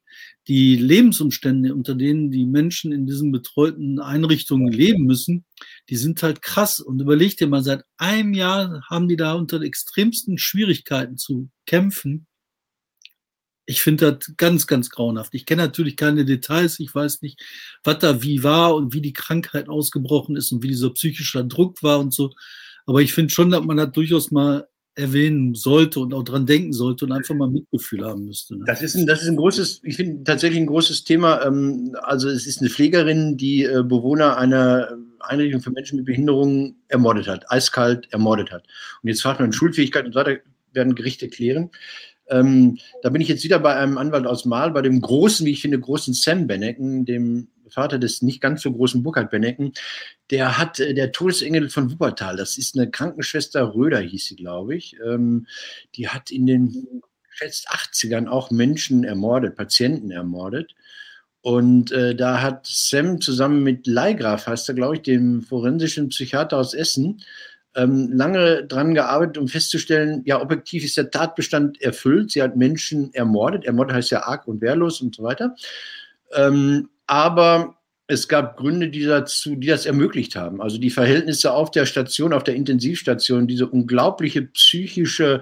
die 0.49 0.75
Lebensumstände, 0.75 1.73
unter 1.73 1.95
denen 1.95 2.29
die 2.29 2.45
Menschen 2.45 2.91
in 2.91 3.07
diesen 3.07 3.31
betreuten 3.31 3.99
Einrichtungen 3.99 4.69
leben 4.71 5.05
müssen, 5.05 5.45
die 5.89 5.95
sind 5.95 6.21
halt 6.23 6.41
krass. 6.41 6.81
Und 6.81 6.99
überleg 6.99 7.37
dir 7.37 7.47
mal, 7.47 7.63
seit 7.63 7.83
einem 7.97 8.33
Jahr 8.33 8.83
haben 8.89 9.07
die 9.07 9.15
da 9.15 9.33
unter 9.33 9.61
extremsten 9.61 10.37
Schwierigkeiten 10.37 11.17
zu 11.17 11.49
kämpfen. 11.65 12.27
Ich 13.65 13.81
finde 13.81 14.11
das 14.11 14.37
ganz, 14.37 14.67
ganz 14.67 14.89
grauenhaft. 14.89 15.33
Ich 15.33 15.45
kenne 15.45 15.63
natürlich 15.63 15.97
keine 15.97 16.25
Details. 16.25 16.79
Ich 16.79 16.93
weiß 16.93 17.21
nicht, 17.21 17.41
was 17.83 17.99
da 17.99 18.21
wie 18.21 18.43
war 18.43 18.75
und 18.75 18.93
wie 18.93 19.01
die 19.01 19.13
Krankheit 19.13 19.69
ausgebrochen 19.69 20.35
ist 20.35 20.51
und 20.51 20.61
wie 20.61 20.67
dieser 20.67 20.91
psychische 20.91 21.43
Druck 21.45 21.81
war 21.81 21.99
und 21.99 22.13
so. 22.13 22.31
Aber 22.85 23.01
ich 23.01 23.13
finde 23.13 23.33
schon, 23.33 23.49
dass 23.49 23.63
man 23.63 23.77
das 23.77 23.91
durchaus 23.91 24.31
mal 24.31 24.67
erwähnen 24.95 25.55
sollte 25.55 25.99
und 25.99 26.13
auch 26.13 26.23
dran 26.23 26.45
denken 26.45 26.71
sollte 26.71 27.05
und 27.05 27.11
einfach 27.11 27.35
mal 27.35 27.49
Mitgefühl 27.49 28.05
haben 28.05 28.25
müsste. 28.25 28.57
Ne? 28.57 28.63
Das, 28.65 28.81
ist 28.81 28.95
ein, 28.95 29.05
das 29.05 29.21
ist 29.21 29.27
ein 29.27 29.35
großes, 29.35 29.81
ich 29.83 29.97
finde 29.97 30.23
tatsächlich 30.23 30.61
ein 30.61 30.67
großes 30.67 31.03
Thema. 31.03 31.45
Ähm, 31.45 31.95
also 32.01 32.29
es 32.29 32.47
ist 32.47 32.61
eine 32.61 32.69
Pflegerin, 32.69 33.35
die 33.35 33.63
äh, 33.63 33.83
Bewohner 33.83 34.37
einer 34.37 34.97
Einrichtung 35.19 35.61
für 35.61 35.71
Menschen 35.71 35.97
mit 35.97 36.05
Behinderungen 36.05 36.77
ermordet 36.87 37.27
hat, 37.27 37.51
eiskalt 37.51 38.07
ermordet 38.13 38.51
hat. 38.51 38.63
Und 39.01 39.09
jetzt 39.09 39.21
fragt 39.21 39.39
man 39.39 39.51
Schulfähigkeit 39.51 40.05
und 40.05 40.13
so 40.13 40.19
weiter, 40.19 40.37
werden 40.71 40.95
Gerichte 40.95 41.27
klären. 41.27 41.71
Ähm, 42.29 42.77
da 43.01 43.09
bin 43.09 43.21
ich 43.21 43.27
jetzt 43.27 43.43
wieder 43.43 43.59
bei 43.59 43.75
einem 43.75 43.97
Anwalt 43.97 44.25
aus 44.25 44.45
Mal, 44.45 44.71
bei 44.71 44.81
dem 44.81 45.01
großen, 45.01 45.45
wie 45.45 45.51
ich 45.51 45.61
finde, 45.61 45.79
großen 45.79 46.13
Sam 46.13 46.47
Bennecken, 46.47 47.05
dem 47.05 47.49
Vater 47.69 47.99
des 47.99 48.21
nicht 48.21 48.41
ganz 48.41 48.61
so 48.61 48.71
großen 48.71 49.03
Burkhard 49.03 49.31
Bennecken, 49.31 49.73
der 50.31 50.57
hat 50.57 50.79
äh, 50.79 50.93
der 50.93 51.11
Todesengel 51.11 51.69
von 51.69 51.91
Wuppertal, 51.91 52.37
das 52.37 52.57
ist 52.57 52.77
eine 52.77 52.89
Krankenschwester 52.89 53.75
Röder, 53.75 53.99
hieß 53.99 54.25
sie, 54.25 54.35
glaube 54.35 54.75
ich. 54.75 54.97
Ähm, 55.05 55.47
die 55.95 56.09
hat 56.09 56.31
in 56.31 56.45
den 56.45 57.01
schätzt 57.29 57.69
80ern 57.69 58.27
auch 58.27 58.49
Menschen 58.49 59.03
ermordet, 59.03 59.55
Patienten 59.55 60.09
ermordet. 60.09 60.73
Und 61.41 61.91
äh, 61.91 62.15
da 62.15 62.41
hat 62.41 62.65
Sam 62.65 63.21
zusammen 63.21 63.61
mit 63.61 63.85
Leigraf, 63.85 64.47
heißt 64.47 64.69
er, 64.69 64.75
glaube 64.75 64.95
ich, 64.95 65.01
dem 65.03 65.43
forensischen 65.43 66.09
Psychiater 66.09 66.57
aus 66.57 66.73
Essen, 66.73 67.21
ähm, 67.75 68.11
lange 68.13 68.65
dran 68.65 68.93
gearbeitet, 68.93 69.37
um 69.37 69.47
festzustellen, 69.47 70.21
ja, 70.25 70.41
objektiv 70.41 70.83
ist 70.83 70.97
der 70.97 71.11
Tatbestand 71.11 71.81
erfüllt. 71.81 72.31
Sie 72.31 72.41
hat 72.41 72.55
Menschen 72.55 73.13
ermordet. 73.13 73.65
Ermordet 73.65 73.95
heißt 73.95 74.11
ja 74.11 74.23
arg 74.23 74.47
und 74.47 74.61
wehrlos 74.61 75.01
und 75.01 75.15
so 75.15 75.23
weiter. 75.23 75.55
Ähm, 76.33 76.89
aber 77.07 77.75
es 78.07 78.27
gab 78.27 78.57
Gründe, 78.57 78.89
die, 78.89 79.03
dazu, 79.03 79.55
die 79.55 79.67
das 79.67 79.85
ermöglicht 79.85 80.35
haben. 80.35 80.61
Also 80.61 80.77
die 80.77 80.89
Verhältnisse 80.89 81.51
auf 81.53 81.71
der 81.71 81.85
Station, 81.85 82.33
auf 82.33 82.43
der 82.43 82.55
Intensivstation, 82.55 83.47
diese 83.47 83.67
unglaubliche 83.67 84.43
psychische 84.43 85.41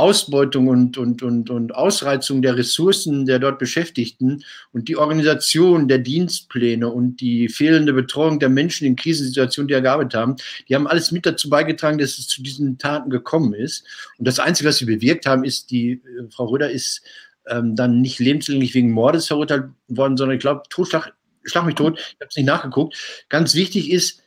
Ausbeutung 0.00 0.68
und, 0.68 0.96
und, 0.96 1.22
und, 1.22 1.50
und 1.50 1.74
Ausreizung 1.74 2.40
der 2.40 2.56
Ressourcen 2.56 3.26
der 3.26 3.38
dort 3.38 3.58
Beschäftigten 3.58 4.42
und 4.72 4.88
die 4.88 4.96
Organisation 4.96 5.88
der 5.88 5.98
Dienstpläne 5.98 6.88
und 6.88 7.20
die 7.20 7.48
fehlende 7.50 7.92
Betreuung 7.92 8.40
der 8.40 8.48
Menschen 8.48 8.86
in 8.86 8.96
Krisensituationen, 8.96 9.68
die 9.68 9.74
er 9.74 9.82
gearbeitet 9.82 10.14
haben, 10.14 10.36
die 10.68 10.74
haben 10.74 10.86
alles 10.86 11.12
mit 11.12 11.26
dazu 11.26 11.50
beigetragen, 11.50 11.98
dass 11.98 12.18
es 12.18 12.28
zu 12.28 12.42
diesen 12.42 12.78
Taten 12.78 13.10
gekommen 13.10 13.52
ist. 13.52 13.84
Und 14.18 14.26
das 14.26 14.38
Einzige, 14.38 14.70
was 14.70 14.78
sie 14.78 14.86
bewirkt 14.86 15.26
haben, 15.26 15.44
ist, 15.44 15.70
die 15.70 15.92
äh, 15.92 16.30
Frau 16.30 16.46
Röder 16.46 16.70
ist 16.70 17.02
ähm, 17.46 17.76
dann 17.76 18.00
nicht 18.00 18.18
lebenslänglich 18.18 18.74
wegen 18.74 18.92
Mordes 18.92 19.26
verurteilt 19.26 19.64
worden, 19.88 20.16
sondern 20.16 20.36
ich 20.36 20.40
glaube, 20.40 20.62
Totschlag, 20.70 21.12
schlag 21.44 21.66
mich 21.66 21.74
tot, 21.74 21.98
ich 21.98 22.16
habe 22.20 22.28
es 22.28 22.36
nicht 22.36 22.46
nachgeguckt. 22.46 22.96
Ganz 23.28 23.54
wichtig 23.54 23.90
ist, 23.90 24.22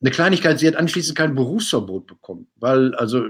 eine 0.00 0.10
Kleinigkeit, 0.10 0.58
sie 0.58 0.68
hat 0.68 0.76
anschließend 0.76 1.16
kein 1.16 1.34
Berufsverbot 1.34 2.06
bekommen, 2.06 2.46
weil 2.56 2.94
also 2.94 3.28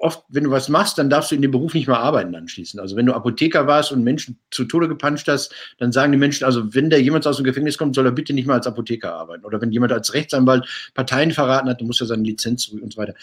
oft, 0.00 0.24
wenn 0.28 0.44
du 0.44 0.50
was 0.50 0.68
machst, 0.68 0.98
dann 0.98 1.10
darfst 1.10 1.30
du 1.30 1.34
in 1.34 1.42
dem 1.42 1.50
Beruf 1.50 1.74
nicht 1.74 1.86
mehr 1.86 1.98
arbeiten 1.98 2.34
anschließend. 2.34 2.80
Also 2.80 2.96
wenn 2.96 3.06
du 3.06 3.14
Apotheker 3.14 3.66
warst 3.66 3.92
und 3.92 4.02
Menschen 4.02 4.38
zu 4.50 4.64
Tode 4.64 4.88
gepanscht 4.88 5.28
hast, 5.28 5.54
dann 5.78 5.92
sagen 5.92 6.12
die 6.12 6.18
Menschen, 6.18 6.44
also 6.44 6.74
wenn 6.74 6.90
der 6.90 7.02
jemand 7.02 7.26
aus 7.26 7.36
dem 7.36 7.44
Gefängnis 7.44 7.78
kommt, 7.78 7.94
soll 7.94 8.06
er 8.06 8.12
bitte 8.12 8.32
nicht 8.32 8.46
mal 8.46 8.54
als 8.54 8.66
Apotheker 8.66 9.14
arbeiten. 9.14 9.44
Oder 9.44 9.60
wenn 9.60 9.72
jemand 9.72 9.92
als 9.92 10.14
Rechtsanwalt 10.14 10.66
Parteien 10.94 11.32
verraten 11.32 11.68
hat, 11.68 11.80
dann 11.80 11.86
muss 11.86 12.00
er 12.00 12.06
seine 12.06 12.22
Lizenz 12.22 12.64
zurück 12.64 12.82
und 12.82 12.92
so 12.92 12.98
weiter. 13.00 13.14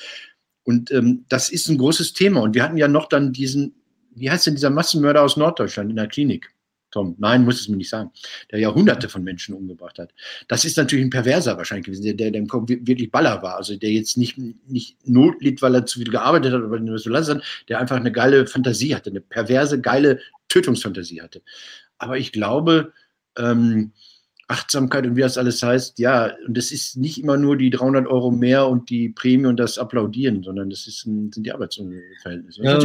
Und 0.63 0.91
ähm, 0.91 1.25
das 1.29 1.49
ist 1.49 1.69
ein 1.69 1.77
großes 1.77 2.13
Thema. 2.13 2.41
Und 2.41 2.53
wir 2.53 2.63
hatten 2.63 2.77
ja 2.77 2.87
noch 2.87 3.07
dann 3.07 3.33
diesen, 3.33 3.75
wie 4.13 4.29
heißt 4.29 4.47
denn 4.47 4.55
dieser 4.55 4.69
Massenmörder 4.69 5.21
aus 5.21 5.37
Norddeutschland 5.37 5.89
in 5.89 5.95
der 5.95 6.07
Klinik? 6.07 6.49
Tom, 6.91 7.15
nein, 7.17 7.43
muss 7.43 7.59
es 7.59 7.67
mir 7.67 7.77
nicht 7.77 7.89
sagen, 7.89 8.11
der 8.51 8.59
Jahrhunderte 8.59 9.09
von 9.09 9.23
Menschen 9.23 9.53
umgebracht 9.53 9.99
hat. 9.99 10.13
Das 10.47 10.63
ist 10.63 10.77
natürlich 10.77 11.05
ein 11.05 11.09
Perverser 11.09 11.57
wahrscheinlich 11.57 11.85
gewesen, 11.85 12.03
der, 12.03 12.13
der, 12.13 12.31
der 12.31 12.43
wirklich 12.43 13.11
Baller 13.11 13.41
war, 13.43 13.57
also 13.57 13.75
der 13.75 13.91
jetzt 13.91 14.17
nicht, 14.17 14.37
nicht 14.37 14.97
Not 15.07 15.41
litt, 15.41 15.61
weil 15.61 15.75
er 15.75 15.85
zu 15.85 15.99
viel 15.99 16.09
gearbeitet 16.09 16.53
hat 16.53 16.61
oder 16.61 16.97
so 16.97 17.09
lassen, 17.09 17.41
der 17.67 17.79
einfach 17.79 17.97
eine 17.97 18.11
geile 18.11 18.47
Fantasie 18.47 18.95
hatte, 18.95 19.09
eine 19.09 19.21
perverse, 19.21 19.81
geile 19.81 20.21
Tötungsfantasie 20.47 21.21
hatte. 21.21 21.41
Aber 21.97 22.17
ich 22.17 22.31
glaube, 22.31 22.93
ähm, 23.37 23.91
Achtsamkeit 24.47 25.05
und 25.05 25.17
wie 25.17 25.21
das 25.21 25.37
alles 25.37 25.61
heißt, 25.61 25.99
ja, 25.99 26.33
und 26.47 26.57
das 26.57 26.71
ist 26.71 26.95
nicht 26.95 27.21
immer 27.21 27.35
nur 27.35 27.57
die 27.57 27.69
300 27.69 28.07
Euro 28.07 28.31
mehr 28.31 28.67
und 28.67 28.89
die 28.89 29.09
Prämie 29.09 29.47
und 29.47 29.57
das 29.57 29.77
Applaudieren, 29.77 30.41
sondern 30.41 30.69
das 30.69 30.87
ist 30.87 31.05
ein, 31.05 31.31
sind 31.33 31.43
die 31.43 31.51
Arbeitsverhältnisse. 31.51 32.63
Ja, 32.63 32.79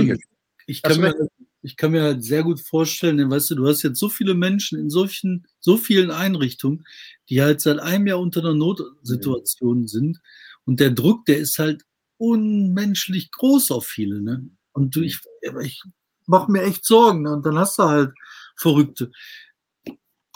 ich 0.66 0.82
kann, 0.82 1.00
mir, 1.00 1.14
ich 1.62 1.76
kann 1.76 1.92
mir 1.92 2.02
halt 2.02 2.24
sehr 2.24 2.42
gut 2.42 2.60
vorstellen, 2.60 3.16
denn 3.16 3.30
weißt 3.30 3.50
du, 3.50 3.54
du 3.54 3.68
hast 3.68 3.82
jetzt 3.82 4.00
so 4.00 4.08
viele 4.08 4.34
Menschen 4.34 4.78
in 4.78 4.90
solchen, 4.90 5.46
so 5.60 5.76
vielen 5.76 6.10
Einrichtungen, 6.10 6.84
die 7.30 7.40
halt 7.40 7.60
seit 7.60 7.78
einem 7.78 8.08
Jahr 8.08 8.18
unter 8.18 8.40
einer 8.40 8.54
Notsituation 8.54 9.86
sind. 9.86 10.20
Und 10.64 10.80
der 10.80 10.90
Druck, 10.90 11.24
der 11.26 11.38
ist 11.38 11.58
halt 11.58 11.84
unmenschlich 12.18 13.30
groß 13.30 13.70
auf 13.70 13.86
viele. 13.86 14.20
Ne? 14.20 14.50
Und 14.72 14.96
ich, 14.96 15.20
ich 15.62 15.82
mache 16.26 16.50
mir 16.50 16.62
echt 16.62 16.84
Sorgen. 16.84 17.22
Ne? 17.22 17.32
Und 17.32 17.46
dann 17.46 17.58
hast 17.58 17.78
du 17.78 17.84
halt 17.84 18.12
Verrückte. 18.56 19.12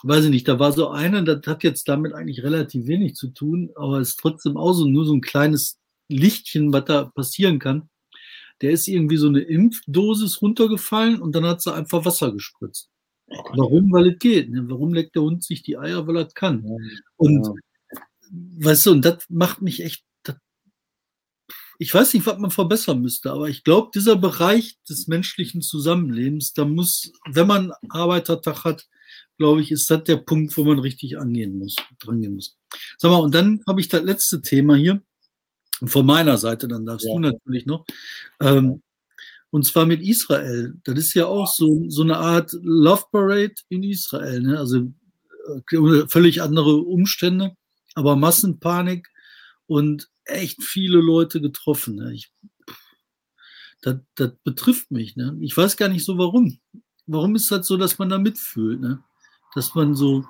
weiß 0.05 0.27
ich 0.27 0.31
nicht, 0.31 0.47
da 0.47 0.61
war 0.61 0.73
so 0.73 0.91
eine, 0.91 1.25
das 1.25 1.45
hat 1.47 1.65
jetzt 1.65 1.89
damit 1.89 2.13
eigentlich 2.13 2.45
relativ 2.45 2.87
wenig 2.87 3.15
zu 3.15 3.29
tun, 3.29 3.71
aber 3.75 3.99
es 3.99 4.11
ist 4.11 4.21
trotzdem 4.21 4.57
auch 4.57 4.73
so 4.73 4.87
nur 4.87 5.05
so 5.05 5.15
ein 5.15 5.21
kleines 5.21 5.81
Lichtchen, 6.09 6.73
was 6.73 6.85
da 6.85 7.05
passieren 7.05 7.59
kann. 7.59 7.89
Der 8.63 8.73
ist 8.73 8.89
irgendwie 8.89 9.17
so 9.17 9.29
eine 9.29 9.41
Impfdosis 9.41 10.41
runtergefallen 10.43 11.21
und 11.21 11.35
dann 11.35 11.45
hat 11.45 11.63
sie 11.63 11.75
einfach 11.75 12.05
Wasser 12.05 12.33
gespritzt. 12.33 12.91
Oh 13.29 13.43
Warum? 13.57 13.93
Weil 13.93 14.13
es 14.13 14.19
geht. 14.19 14.51
Ne? 14.51 14.69
Warum 14.69 14.95
leckt 14.95 15.15
der 15.15 15.23
Hund 15.23 15.45
sich 15.45 15.63
die 15.63 15.77
Eier? 15.77 16.07
Weil 16.07 16.17
er 16.17 16.27
kann. 16.27 16.65
Und 17.17 17.47
ja. 17.47 17.53
weißt 18.31 18.87
du, 18.87 18.93
und 18.93 19.05
das 19.05 19.25
macht 19.29 19.63
mich 19.63 19.83
echt. 19.83 20.05
Das, 20.23 20.37
ich 21.79 21.93
weiß 21.93 22.15
nicht, 22.15 22.27
was 22.27 22.39
man 22.39 22.51
verbessern 22.51 23.03
müsste, 23.03 23.33
aber 23.33 23.49
ich 23.49 23.65
glaube, 23.65 23.91
dieser 23.95 24.17
Bereich 24.17 24.79
des 24.89 25.09
menschlichen 25.09 25.61
Zusammenlebens, 25.61 26.53
da 26.53 26.65
muss, 26.65 27.13
wenn 27.31 27.47
man 27.47 27.73
Arbeitertag 27.89 28.65
hat, 28.65 28.87
glaube 29.39 29.61
ich, 29.61 29.71
ist 29.71 29.91
das 29.91 30.05
der 30.05 30.17
Punkt, 30.17 30.57
wo 30.57 30.65
man 30.65 30.79
richtig 30.79 31.19
angehen 31.19 31.59
muss, 31.59 31.77
drangehen 31.99 32.35
muss. 32.35 32.57
Sag 32.97 33.11
mal, 33.11 33.19
und 33.19 33.35
dann 33.35 33.63
habe 33.67 33.81
ich 33.81 33.89
das 33.89 34.03
letzte 34.03 34.41
Thema 34.41 34.77
hier. 34.77 35.03
Von 35.85 36.07
meiner 36.07 36.39
Seite, 36.39 36.69
dann 36.69 36.87
darfst 36.87 37.07
ja. 37.07 37.13
du 37.13 37.19
natürlich 37.19 37.67
noch. 37.67 37.85
Ähm, 38.41 38.83
und 39.51 39.65
zwar 39.65 39.87
mit 39.87 40.03
Israel. 40.03 40.75
Das 40.85 40.99
ist 40.99 41.15
ja 41.15 41.27
auch 41.27 41.47
so, 41.47 41.85
so 41.89 42.03
eine 42.03 42.17
Art 42.17 42.53
Love 42.63 43.05
Parade 43.13 43.55
in 43.69 43.83
Israel. 43.83 44.41
Ne? 44.41 44.59
Also 44.59 44.93
äh, 45.71 46.07
völlig 46.09 46.43
andere 46.43 46.77
Umstände, 46.77 47.57
aber 47.95 48.17
Massenpanik 48.17 49.09
und 49.67 50.09
echt 50.25 50.63
viele 50.63 50.99
Leute 50.99 51.41
getroffen. 51.41 51.97
Ne? 51.97 52.15
Ich, 52.15 52.31
das, 53.83 53.97
das 54.15 54.33
betrifft 54.45 54.91
mich. 54.91 55.17
Ne? 55.17 55.37
Ich 55.41 55.57
weiß 55.57 55.77
gar 55.77 55.89
nicht 55.89 56.05
so 56.05 56.19
warum. 56.19 56.59
Warum 57.07 57.37
ist 57.37 57.51
das 57.53 57.67
so, 57.67 57.77
dass 57.77 57.99
man 57.99 58.09
da 58.09 58.19
mitfühlt? 58.19 58.81
Ne? 58.81 59.03
dass 59.57 59.75
man 59.75 59.95
so, 59.95 60.23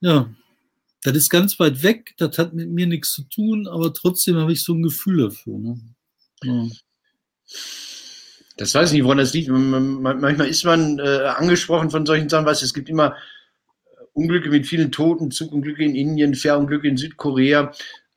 ja, 0.00 0.30
das 1.06 1.16
ist 1.16 1.30
ganz 1.30 1.58
weit 1.60 1.84
weg, 1.84 2.14
das 2.18 2.36
hat 2.36 2.52
mit 2.52 2.68
mir 2.68 2.86
nichts 2.86 3.12
zu 3.12 3.22
tun, 3.22 3.68
aber 3.68 3.94
trotzdem 3.94 4.36
habe 4.36 4.52
ich 4.52 4.64
so 4.64 4.74
ein 4.74 4.82
Gefühl 4.82 5.28
dafür. 5.28 5.58
Ne? 5.58 5.80
Ja. 6.42 6.66
Das 8.56 8.74
weiß 8.74 8.88
ich 8.88 8.94
nicht, 8.94 9.04
woran 9.04 9.18
das 9.18 9.32
liegt. 9.32 9.48
Manchmal 9.48 10.48
ist 10.48 10.64
man 10.64 10.98
äh, 10.98 11.02
angesprochen 11.02 11.90
von 11.90 12.06
solchen 12.06 12.28
Sachen, 12.28 12.46
weißt 12.46 12.62
es 12.62 12.74
gibt 12.74 12.88
immer 12.88 13.14
äh, 13.14 14.04
Unglücke 14.14 14.50
mit 14.50 14.66
vielen 14.66 14.90
Toten, 14.90 15.30
Zugunglücke 15.30 15.84
in 15.84 15.94
Indien, 15.94 16.34
Fährunglücke 16.34 16.88
in 16.88 16.96
Südkorea, 16.96 17.72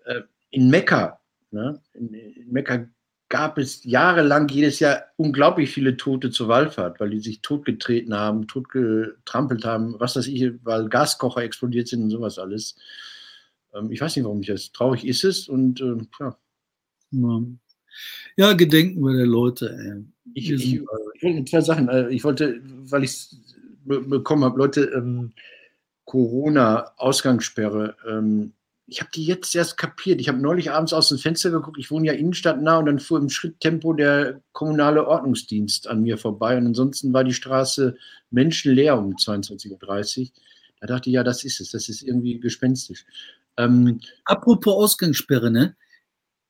äh, 0.05 0.21
in 0.49 0.69
Mekka. 0.69 1.19
Ne? 1.51 1.79
In, 1.93 2.13
in 2.13 2.51
Mekka 2.51 2.87
gab 3.29 3.59
es 3.59 3.83
jahrelang 3.83 4.49
jedes 4.49 4.79
Jahr 4.79 5.03
unglaublich 5.15 5.71
viele 5.71 5.97
Tote 5.97 6.31
zur 6.31 6.47
Wallfahrt, 6.47 6.99
weil 6.99 7.11
die 7.11 7.19
sich 7.19 7.41
totgetreten 7.41 8.13
haben, 8.15 8.47
totgetrampelt 8.47 9.65
haben, 9.65 9.99
was 9.99 10.15
weiß 10.15 10.27
ich, 10.27 10.51
weil 10.63 10.89
Gaskocher 10.89 11.43
explodiert 11.43 11.87
sind 11.87 12.01
und 12.01 12.09
sowas 12.09 12.39
alles. 12.39 12.75
Ähm, 13.73 13.91
ich 13.91 14.01
weiß 14.01 14.15
nicht, 14.15 14.25
warum 14.25 14.41
ich 14.41 14.47
das. 14.47 14.71
Traurig 14.71 15.05
ist 15.05 15.23
es 15.23 15.47
und 15.47 15.79
äh, 15.79 15.97
ja. 16.19 16.37
Ja, 18.35 18.53
gedenken 18.53 19.01
wir 19.01 19.15
der 19.15 19.25
Leute. 19.25 19.77
Ey. 19.77 20.05
Ich, 20.33 20.51
ich, 20.51 20.75
ich, 20.75 20.81
wollte 21.23 21.45
zwei 21.45 21.61
Sachen. 21.61 21.89
Äh, 21.89 22.09
ich 22.09 22.23
wollte, 22.23 22.61
weil 22.63 23.03
ich 23.03 23.11
es 23.11 23.37
bekommen 23.85 24.43
habe, 24.43 24.57
Leute, 24.57 24.85
ähm, 24.95 25.33
Corona-Ausgangssperre. 26.05 27.95
Ähm, 28.07 28.53
ich 28.89 29.01
habe 29.01 29.11
die 29.13 29.25
jetzt 29.25 29.55
erst 29.55 29.77
kapiert. 29.77 30.19
Ich 30.19 30.27
habe 30.27 30.39
neulich 30.39 30.71
abends 30.71 30.93
aus 30.93 31.09
dem 31.09 31.17
Fenster 31.17 31.51
geguckt. 31.51 31.77
Ich 31.77 31.91
wohne 31.91 32.07
ja 32.07 32.13
innenstadtnah 32.13 32.77
und 32.77 32.85
dann 32.87 32.99
fuhr 32.99 33.19
im 33.19 33.29
Schritttempo 33.29 33.93
der 33.93 34.41
kommunale 34.51 35.07
Ordnungsdienst 35.07 35.87
an 35.87 36.01
mir 36.01 36.17
vorbei. 36.17 36.57
Und 36.57 36.67
ansonsten 36.67 37.13
war 37.13 37.23
die 37.23 37.33
Straße 37.33 37.95
menschenleer 38.31 38.97
um 38.97 39.15
22.30 39.15 40.19
Uhr. 40.21 40.27
Da 40.81 40.87
dachte 40.87 41.09
ich, 41.09 41.13
ja, 41.13 41.23
das 41.23 41.43
ist 41.43 41.61
es. 41.61 41.71
Das 41.71 41.89
ist 41.89 42.01
irgendwie 42.01 42.39
gespenstisch. 42.39 43.05
Ähm, 43.57 43.99
Apropos 44.25 44.73
Ausgangssperre, 44.73 45.51
ne? 45.51 45.75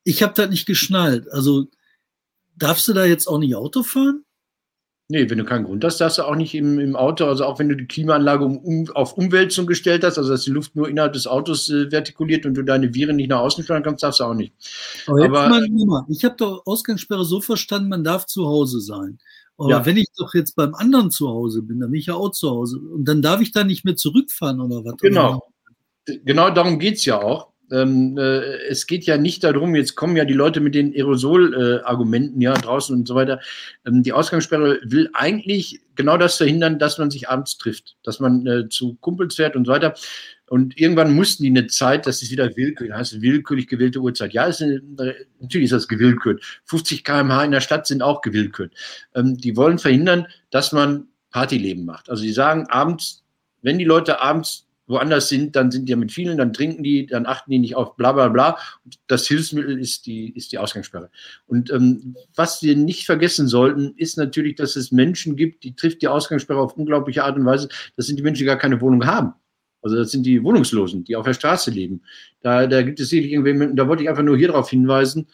Ich 0.03 0.23
habe 0.23 0.33
das 0.35 0.49
nicht 0.49 0.65
geschnallt. 0.65 1.29
Also 1.31 1.67
darfst 2.55 2.87
du 2.87 2.93
da 2.93 3.05
jetzt 3.05 3.27
auch 3.27 3.39
nicht 3.39 3.55
Auto 3.55 3.83
fahren? 3.83 4.23
Nee, 5.11 5.27
wenn 5.27 5.39
du 5.39 5.43
keinen 5.43 5.65
Grund 5.65 5.83
hast, 5.83 5.97
darfst 5.97 6.19
du 6.19 6.23
auch 6.23 6.35
nicht 6.35 6.53
im, 6.53 6.79
im 6.79 6.95
Auto, 6.95 7.25
also 7.25 7.43
auch 7.43 7.57
wenn 7.57 7.67
du 7.67 7.75
die 7.75 7.87
Klimaanlage 7.87 8.45
um, 8.45 8.87
auf 8.93 9.13
Umwälzung 9.13 9.65
gestellt 9.65 10.03
hast, 10.03 10.19
also 10.19 10.29
dass 10.29 10.43
die 10.43 10.51
Luft 10.51 10.75
nur 10.75 10.87
innerhalb 10.87 11.13
des 11.13 11.25
Autos 11.25 11.67
äh, 11.69 11.89
vertikuliert 11.89 12.45
und 12.45 12.53
du 12.53 12.61
deine 12.61 12.93
Viren 12.93 13.15
nicht 13.15 13.29
nach 13.29 13.39
außen 13.39 13.63
steuern 13.63 13.81
kannst, 13.81 14.03
darfst 14.03 14.19
du 14.19 14.25
auch 14.25 14.35
nicht. 14.35 14.53
Aber, 15.07 15.25
Aber 15.25 15.49
mal, 15.49 16.05
ich 16.09 16.23
habe 16.23 16.35
doch 16.37 16.61
Ausgangssperre 16.67 17.25
so 17.25 17.41
verstanden, 17.41 17.89
man 17.89 18.03
darf 18.03 18.27
zu 18.27 18.45
Hause 18.45 18.81
sein. 18.81 19.17
Aber 19.57 19.71
ja. 19.71 19.85
wenn 19.87 19.97
ich 19.97 20.09
doch 20.15 20.35
jetzt 20.35 20.55
beim 20.55 20.75
anderen 20.75 21.09
zu 21.09 21.27
Hause 21.27 21.63
bin, 21.63 21.79
dann 21.79 21.89
bin 21.89 21.99
ich 21.99 22.05
ja 22.05 22.13
auch 22.13 22.29
zu 22.29 22.51
Hause. 22.51 22.77
Und 22.77 23.05
dann 23.05 23.23
darf 23.23 23.41
ich 23.41 23.51
da 23.51 23.63
nicht 23.63 23.85
mehr 23.85 23.95
zurückfahren 23.95 24.61
oder 24.61 24.85
was? 24.85 24.95
Genau. 25.01 25.41
Genau 26.05 26.51
darum 26.51 26.77
geht's 26.77 27.03
ja 27.05 27.19
auch. 27.19 27.49
Ähm, 27.71 28.17
äh, 28.17 28.67
es 28.67 28.87
geht 28.87 29.05
ja 29.05 29.17
nicht 29.17 29.43
darum, 29.43 29.75
jetzt 29.75 29.95
kommen 29.95 30.15
ja 30.15 30.25
die 30.25 30.33
Leute 30.33 30.59
mit 30.59 30.75
den 30.75 30.93
Aerosol-Argumenten 30.93 32.41
äh, 32.41 32.45
ja 32.45 32.53
draußen 32.53 32.95
und 32.95 33.07
so 33.07 33.15
weiter. 33.15 33.39
Ähm, 33.85 34.03
die 34.03 34.13
Ausgangssperre 34.13 34.79
will 34.83 35.09
eigentlich 35.13 35.81
genau 35.95 36.17
das 36.17 36.37
verhindern, 36.37 36.79
dass 36.79 36.97
man 36.97 37.11
sich 37.11 37.29
abends 37.29 37.57
trifft, 37.57 37.97
dass 38.03 38.19
man 38.19 38.45
äh, 38.47 38.69
zu 38.69 38.95
Kumpels 39.01 39.35
fährt 39.35 39.55
und 39.55 39.65
so 39.65 39.71
weiter. 39.71 39.93
Und 40.47 40.79
irgendwann 40.79 41.13
mussten 41.13 41.43
die 41.43 41.49
eine 41.49 41.67
Zeit, 41.67 42.07
das 42.07 42.23
ist 42.23 42.31
wieder 42.31 42.55
willkürlich, 42.55 42.93
heißt 42.93 43.21
willkürlich 43.21 43.67
gewählte 43.67 43.99
Uhrzeit. 43.99 44.33
Ja, 44.33 44.45
ist 44.45 44.63
eine, 44.63 44.81
natürlich 45.39 45.65
ist 45.65 45.73
das 45.73 45.87
gewillkürt. 45.87 46.43
50 46.65 47.03
km/h 47.03 47.43
in 47.43 47.51
der 47.51 47.61
Stadt 47.61 47.85
sind 47.85 48.01
auch 48.01 48.21
gewillkürt. 48.21 48.73
Ähm, 49.13 49.37
die 49.37 49.55
wollen 49.55 49.77
verhindern, 49.77 50.27
dass 50.49 50.71
man 50.71 51.07
Partyleben 51.31 51.85
macht. 51.85 52.09
Also 52.09 52.23
die 52.23 52.31
sagen 52.31 52.65
abends, 52.69 53.23
wenn 53.61 53.77
die 53.77 53.85
Leute 53.85 54.21
abends 54.21 54.68
woanders 54.89 55.29
sind, 55.29 55.55
dann 55.55 55.71
sind 55.71 55.87
die 55.87 55.95
mit 55.95 56.11
vielen, 56.11 56.37
dann 56.37 56.51
trinken 56.51 56.83
die, 56.83 57.05
dann 57.05 57.25
achten 57.25 57.51
die 57.51 57.59
nicht 57.59 57.75
auf 57.75 57.95
bla 57.95 58.11
bla 58.11 58.27
bla. 58.27 58.57
das 59.07 59.27
Hilfsmittel 59.27 59.79
ist 59.79 60.07
die, 60.07 60.31
ist 60.35 60.51
die 60.51 60.57
Ausgangssperre. 60.57 61.09
Und 61.45 61.71
ähm, 61.71 62.17
was 62.35 62.63
wir 62.63 62.75
nicht 62.75 63.05
vergessen 63.05 63.47
sollten, 63.47 63.93
ist 63.97 64.17
natürlich, 64.17 64.55
dass 64.55 64.75
es 64.75 64.91
Menschen 64.91 65.35
gibt, 65.35 65.63
die 65.63 65.75
trifft 65.75 66.01
die 66.01 66.07
Ausgangssperre 66.07 66.59
auf 66.59 66.75
unglaubliche 66.75 67.23
Art 67.23 67.37
und 67.37 67.45
Weise. 67.45 67.69
Das 67.95 68.07
sind 68.07 68.17
die 68.17 68.23
Menschen, 68.23 68.39
die 68.39 68.45
gar 68.45 68.57
keine 68.57 68.81
Wohnung 68.81 69.05
haben. 69.05 69.33
Also 69.81 69.95
das 69.95 70.11
sind 70.11 70.25
die 70.25 70.43
Wohnungslosen, 70.43 71.03
die 71.03 71.15
auf 71.15 71.25
der 71.25 71.33
Straße 71.33 71.71
leben. 71.71 72.01
Da, 72.41 72.67
da 72.67 72.81
gibt 72.81 72.99
es 72.99 73.09
sicherlich 73.09 73.31
irgendwie, 73.31 73.75
da 73.75 73.87
wollte 73.87 74.03
ich 74.03 74.09
einfach 74.09 74.23
nur 74.23 74.37
hier 74.37 74.47
darauf 74.47 74.69
hinweisen, 74.69 75.27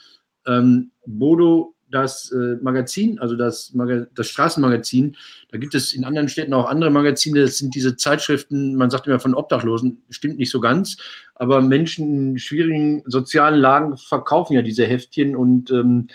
ähm, 0.45 0.91
Bodo 1.06 1.74
das 1.96 2.32
äh, 2.32 2.58
Magazin, 2.62 3.20
also 3.20 3.36
das, 3.36 3.74
das 4.14 4.28
Straßenmagazin, 4.28 5.16
da 5.52 5.58
gibt 5.58 5.74
es 5.74 5.93
in 5.93 6.04
anderen 6.04 6.30
Städten 6.30 6.54
auch 6.54 6.68
andere 6.68 6.91
Magazine, 6.91 7.41
das 7.41 7.58
sind 7.58 7.74
diese 7.74 7.96
Zeitschriften, 7.96 8.76
man 8.76 8.89
sagt 8.89 9.08
immer 9.08 9.20
von 9.20 9.34
Obdachlosen, 9.34 10.04
stimmt 10.10 10.38
nicht 10.38 10.52
so 10.52 10.60
ganz, 10.60 10.98
aber 11.34 11.62
Menschen 11.62 12.32
in 12.34 12.39
schwierigen 12.39 13.04
sozialen 13.06 13.60
Lagen 13.60 13.98
verkaufen 13.98 14.54
ja 14.54 14.62
diese 14.62 14.86
Heftchen 14.86 15.36
und 15.36 15.72
ähm, 15.72 16.08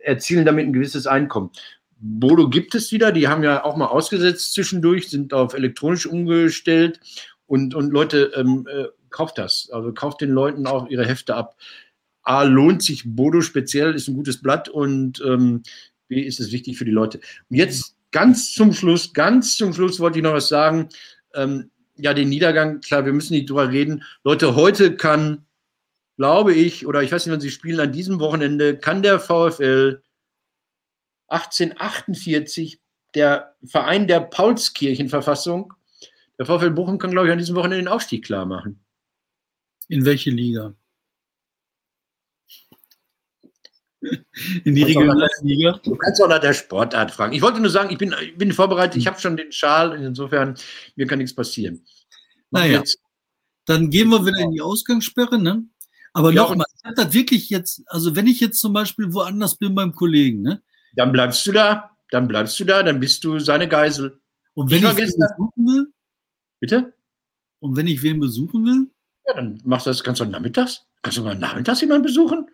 erzielen 0.00 0.44
damit 0.44 0.66
ein 0.66 0.72
gewisses 0.72 1.06
Einkommen. 1.06 1.50
Bodo 2.00 2.48
gibt 2.48 2.74
es 2.74 2.90
wieder, 2.92 3.12
die 3.12 3.28
haben 3.28 3.44
ja 3.44 3.62
auch 3.62 3.76
mal 3.76 3.86
ausgesetzt 3.86 4.54
zwischendurch, 4.54 5.10
sind 5.10 5.34
auf 5.34 5.52
elektronisch 5.52 6.06
umgestellt 6.06 6.98
und, 7.46 7.74
und 7.74 7.90
Leute, 7.90 8.32
ähm, 8.34 8.66
äh, 8.72 8.86
kauft 9.10 9.38
das, 9.38 9.68
also 9.72 9.92
kauft 9.92 10.20
den 10.20 10.30
Leuten 10.30 10.66
auch 10.66 10.88
ihre 10.88 11.06
Hefte 11.06 11.34
ab. 11.34 11.56
A, 12.22 12.42
lohnt 12.42 12.82
sich 12.82 13.04
Bodo 13.06 13.40
speziell, 13.40 13.94
ist 13.94 14.08
ein 14.08 14.14
gutes 14.14 14.40
Blatt 14.42 14.68
und 14.68 15.22
ähm, 15.26 15.62
B, 16.08 16.20
ist 16.20 16.40
es 16.40 16.52
wichtig 16.52 16.76
für 16.76 16.84
die 16.84 16.90
Leute. 16.90 17.20
Und 17.48 17.56
jetzt 17.56 17.96
ganz 18.10 18.52
zum 18.52 18.72
Schluss, 18.72 19.12
ganz 19.12 19.56
zum 19.56 19.72
Schluss 19.72 20.00
wollte 20.00 20.18
ich 20.18 20.24
noch 20.24 20.34
was 20.34 20.48
sagen. 20.48 20.88
Ähm, 21.34 21.70
ja, 21.96 22.14
den 22.14 22.28
Niedergang, 22.28 22.80
klar, 22.80 23.04
wir 23.04 23.12
müssen 23.12 23.34
nicht 23.34 23.48
drüber 23.48 23.70
reden. 23.70 24.04
Leute, 24.24 24.54
heute 24.54 24.96
kann, 24.96 25.46
glaube 26.16 26.54
ich, 26.54 26.86
oder 26.86 27.02
ich 27.02 27.12
weiß 27.12 27.26
nicht, 27.26 27.32
wann 27.32 27.40
sie 27.40 27.50
spielen, 27.50 27.80
an 27.80 27.92
diesem 27.92 28.20
Wochenende 28.20 28.76
kann 28.76 29.02
der 29.02 29.20
VfL 29.20 30.02
1848, 31.28 32.80
der 33.14 33.54
Verein 33.64 34.06
der 34.06 34.20
Paulskirchenverfassung, 34.20 35.72
der 36.38 36.46
VfL 36.46 36.70
Bochum 36.70 36.98
kann, 36.98 37.10
glaube 37.10 37.28
ich, 37.28 37.32
an 37.32 37.38
diesem 37.38 37.56
Wochenende 37.56 37.84
den 37.84 37.88
Aufstieg 37.88 38.24
klar 38.24 38.46
machen. 38.46 38.80
In 39.88 40.04
welche 40.04 40.30
Liga? 40.30 40.74
In 44.64 44.74
die 44.74 44.82
Regionalliga. 44.82 45.80
Du 45.84 45.94
kannst 45.94 46.22
auch 46.22 46.28
nach 46.28 46.38
der 46.38 46.54
Sportart 46.54 47.10
fragen. 47.10 47.34
Ich 47.34 47.42
wollte 47.42 47.60
nur 47.60 47.70
sagen, 47.70 47.90
ich 47.90 47.98
bin, 47.98 48.14
ich 48.22 48.36
bin 48.36 48.52
vorbereitet, 48.52 48.96
ich 48.96 49.06
habe 49.06 49.20
schon 49.20 49.36
den 49.36 49.52
Schal, 49.52 49.92
insofern, 50.02 50.54
mir 50.96 51.06
kann 51.06 51.18
nichts 51.18 51.34
passieren. 51.34 51.84
naja, 52.50 52.78
jetzt. 52.78 52.98
dann 53.66 53.90
gehen 53.90 54.08
wir 54.08 54.24
wieder 54.24 54.38
in 54.38 54.52
die 54.52 54.60
Ausgangssperre, 54.62 55.38
ne? 55.38 55.64
Aber 56.12 56.32
ja, 56.32 56.42
nochmal, 56.42 56.66
ich 56.76 56.84
habe 56.84 56.94
das 56.96 57.12
wirklich 57.12 57.50
jetzt, 57.50 57.82
also 57.86 58.16
wenn 58.16 58.26
ich 58.26 58.40
jetzt 58.40 58.58
zum 58.58 58.72
Beispiel 58.72 59.12
woanders 59.12 59.56
bin 59.56 59.74
beim 59.74 59.94
Kollegen, 59.94 60.42
ne? 60.42 60.62
Dann 60.96 61.12
bleibst 61.12 61.46
du 61.46 61.52
da, 61.52 61.90
dann 62.10 62.26
bleibst 62.26 62.58
du 62.58 62.64
da, 62.64 62.82
dann 62.82 62.98
bist 62.98 63.22
du 63.22 63.38
seine 63.38 63.68
Geisel. 63.68 64.20
Und 64.54 64.70
wenn 64.70 64.78
ich, 64.78 64.84
ich 64.84 64.96
wen 64.96 65.06
besuchen 65.06 65.66
will? 65.66 65.92
Bitte? 66.58 66.94
Und 67.60 67.76
wenn 67.76 67.86
ich 67.86 68.02
wen 68.02 68.18
besuchen 68.18 68.64
will? 68.64 68.90
Ja, 69.26 69.34
dann 69.34 69.60
machst 69.64 69.86
du 69.86 69.90
das, 69.90 70.02
kannst 70.02 70.20
du 70.20 70.24
nachmittags, 70.24 70.86
kannst 71.02 71.18
du 71.18 71.22
mal 71.22 71.36
nachmittags 71.36 71.80
jemanden 71.80 72.06
besuchen? 72.06 72.50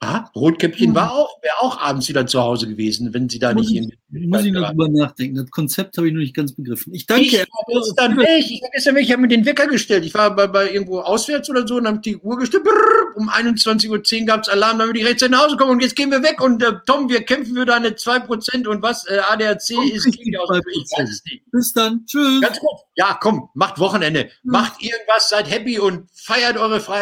Ah, 0.00 0.28
Rotkäppchen 0.36 0.94
war 0.94 1.10
auch, 1.12 1.42
wäre 1.42 1.54
auch 1.60 1.80
abends 1.80 2.06
wieder 2.10 2.26
zu 2.26 2.42
Hause 2.42 2.68
gewesen, 2.68 3.14
wenn 3.14 3.30
sie 3.30 3.38
da 3.38 3.54
Muss 3.54 3.70
nicht 3.70 3.96
ich, 4.12 4.26
muss 4.26 4.44
ich 4.44 4.52
noch 4.52 4.68
drüber 4.68 4.88
nachdenken. 4.90 5.36
Das 5.36 5.50
Konzept 5.50 5.96
habe 5.96 6.06
ich 6.08 6.12
noch 6.12 6.20
nicht 6.20 6.34
ganz 6.34 6.52
begriffen. 6.54 6.92
Ich 6.94 7.06
danke. 7.06 7.22
Ich 7.24 7.30
gestern. 7.68 8.20
Ich 8.38 8.62
gestern. 8.72 8.96
Ich 8.98 9.10
habe 9.10 9.22
mir 9.22 9.28
den 9.28 9.46
Wecker 9.46 9.66
gestellt. 9.66 10.04
Ich 10.04 10.12
war 10.12 10.36
bei, 10.36 10.48
bei 10.48 10.70
irgendwo 10.70 11.00
auswärts 11.00 11.48
oder 11.48 11.66
so 11.66 11.76
und 11.76 11.86
habe 11.86 11.98
die 12.00 12.18
Uhr 12.18 12.36
gestellt. 12.36 12.64
Brrr, 12.64 13.16
um 13.16 13.30
21.10 13.30 14.20
Uhr 14.20 14.26
gab 14.26 14.42
es 14.42 14.50
Alarm, 14.50 14.78
damit 14.78 14.96
ich 14.98 15.04
rechtzeitig 15.06 15.32
nach 15.32 15.44
Hause 15.46 15.56
komme 15.56 15.72
und 15.72 15.80
jetzt 15.82 15.96
gehen 15.96 16.10
wir 16.10 16.22
weg 16.22 16.42
und 16.42 16.62
äh, 16.62 16.72
Tom, 16.86 17.08
wir 17.08 17.22
kämpfen 17.24 17.54
für 17.56 17.64
deine 17.64 17.88
2% 17.88 18.66
und 18.66 18.82
was 18.82 19.06
äh, 19.06 19.18
ADAC 19.30 19.70
Und 19.78 19.90
ist. 19.92 20.06
richtig 20.06 20.38
aus- 20.38 20.50
2%. 20.50 20.62
Ich 20.68 20.98
weiß 20.98 21.08
es 21.10 21.24
nicht. 21.24 21.50
Bis 21.50 21.72
dann. 21.72 22.04
Tschüss. 22.04 22.42
Ganz 22.42 22.60
kurz. 22.60 22.82
Ja, 22.96 23.18
komm, 23.20 23.48
macht 23.54 23.78
Wochenende. 23.78 24.28
Macht 24.42 24.82
irgendwas, 24.82 25.30
seid 25.30 25.50
happy 25.50 25.78
und 25.78 26.06
feiert 26.12 26.58
eure 26.58 26.80
Freiheit. 26.80 26.94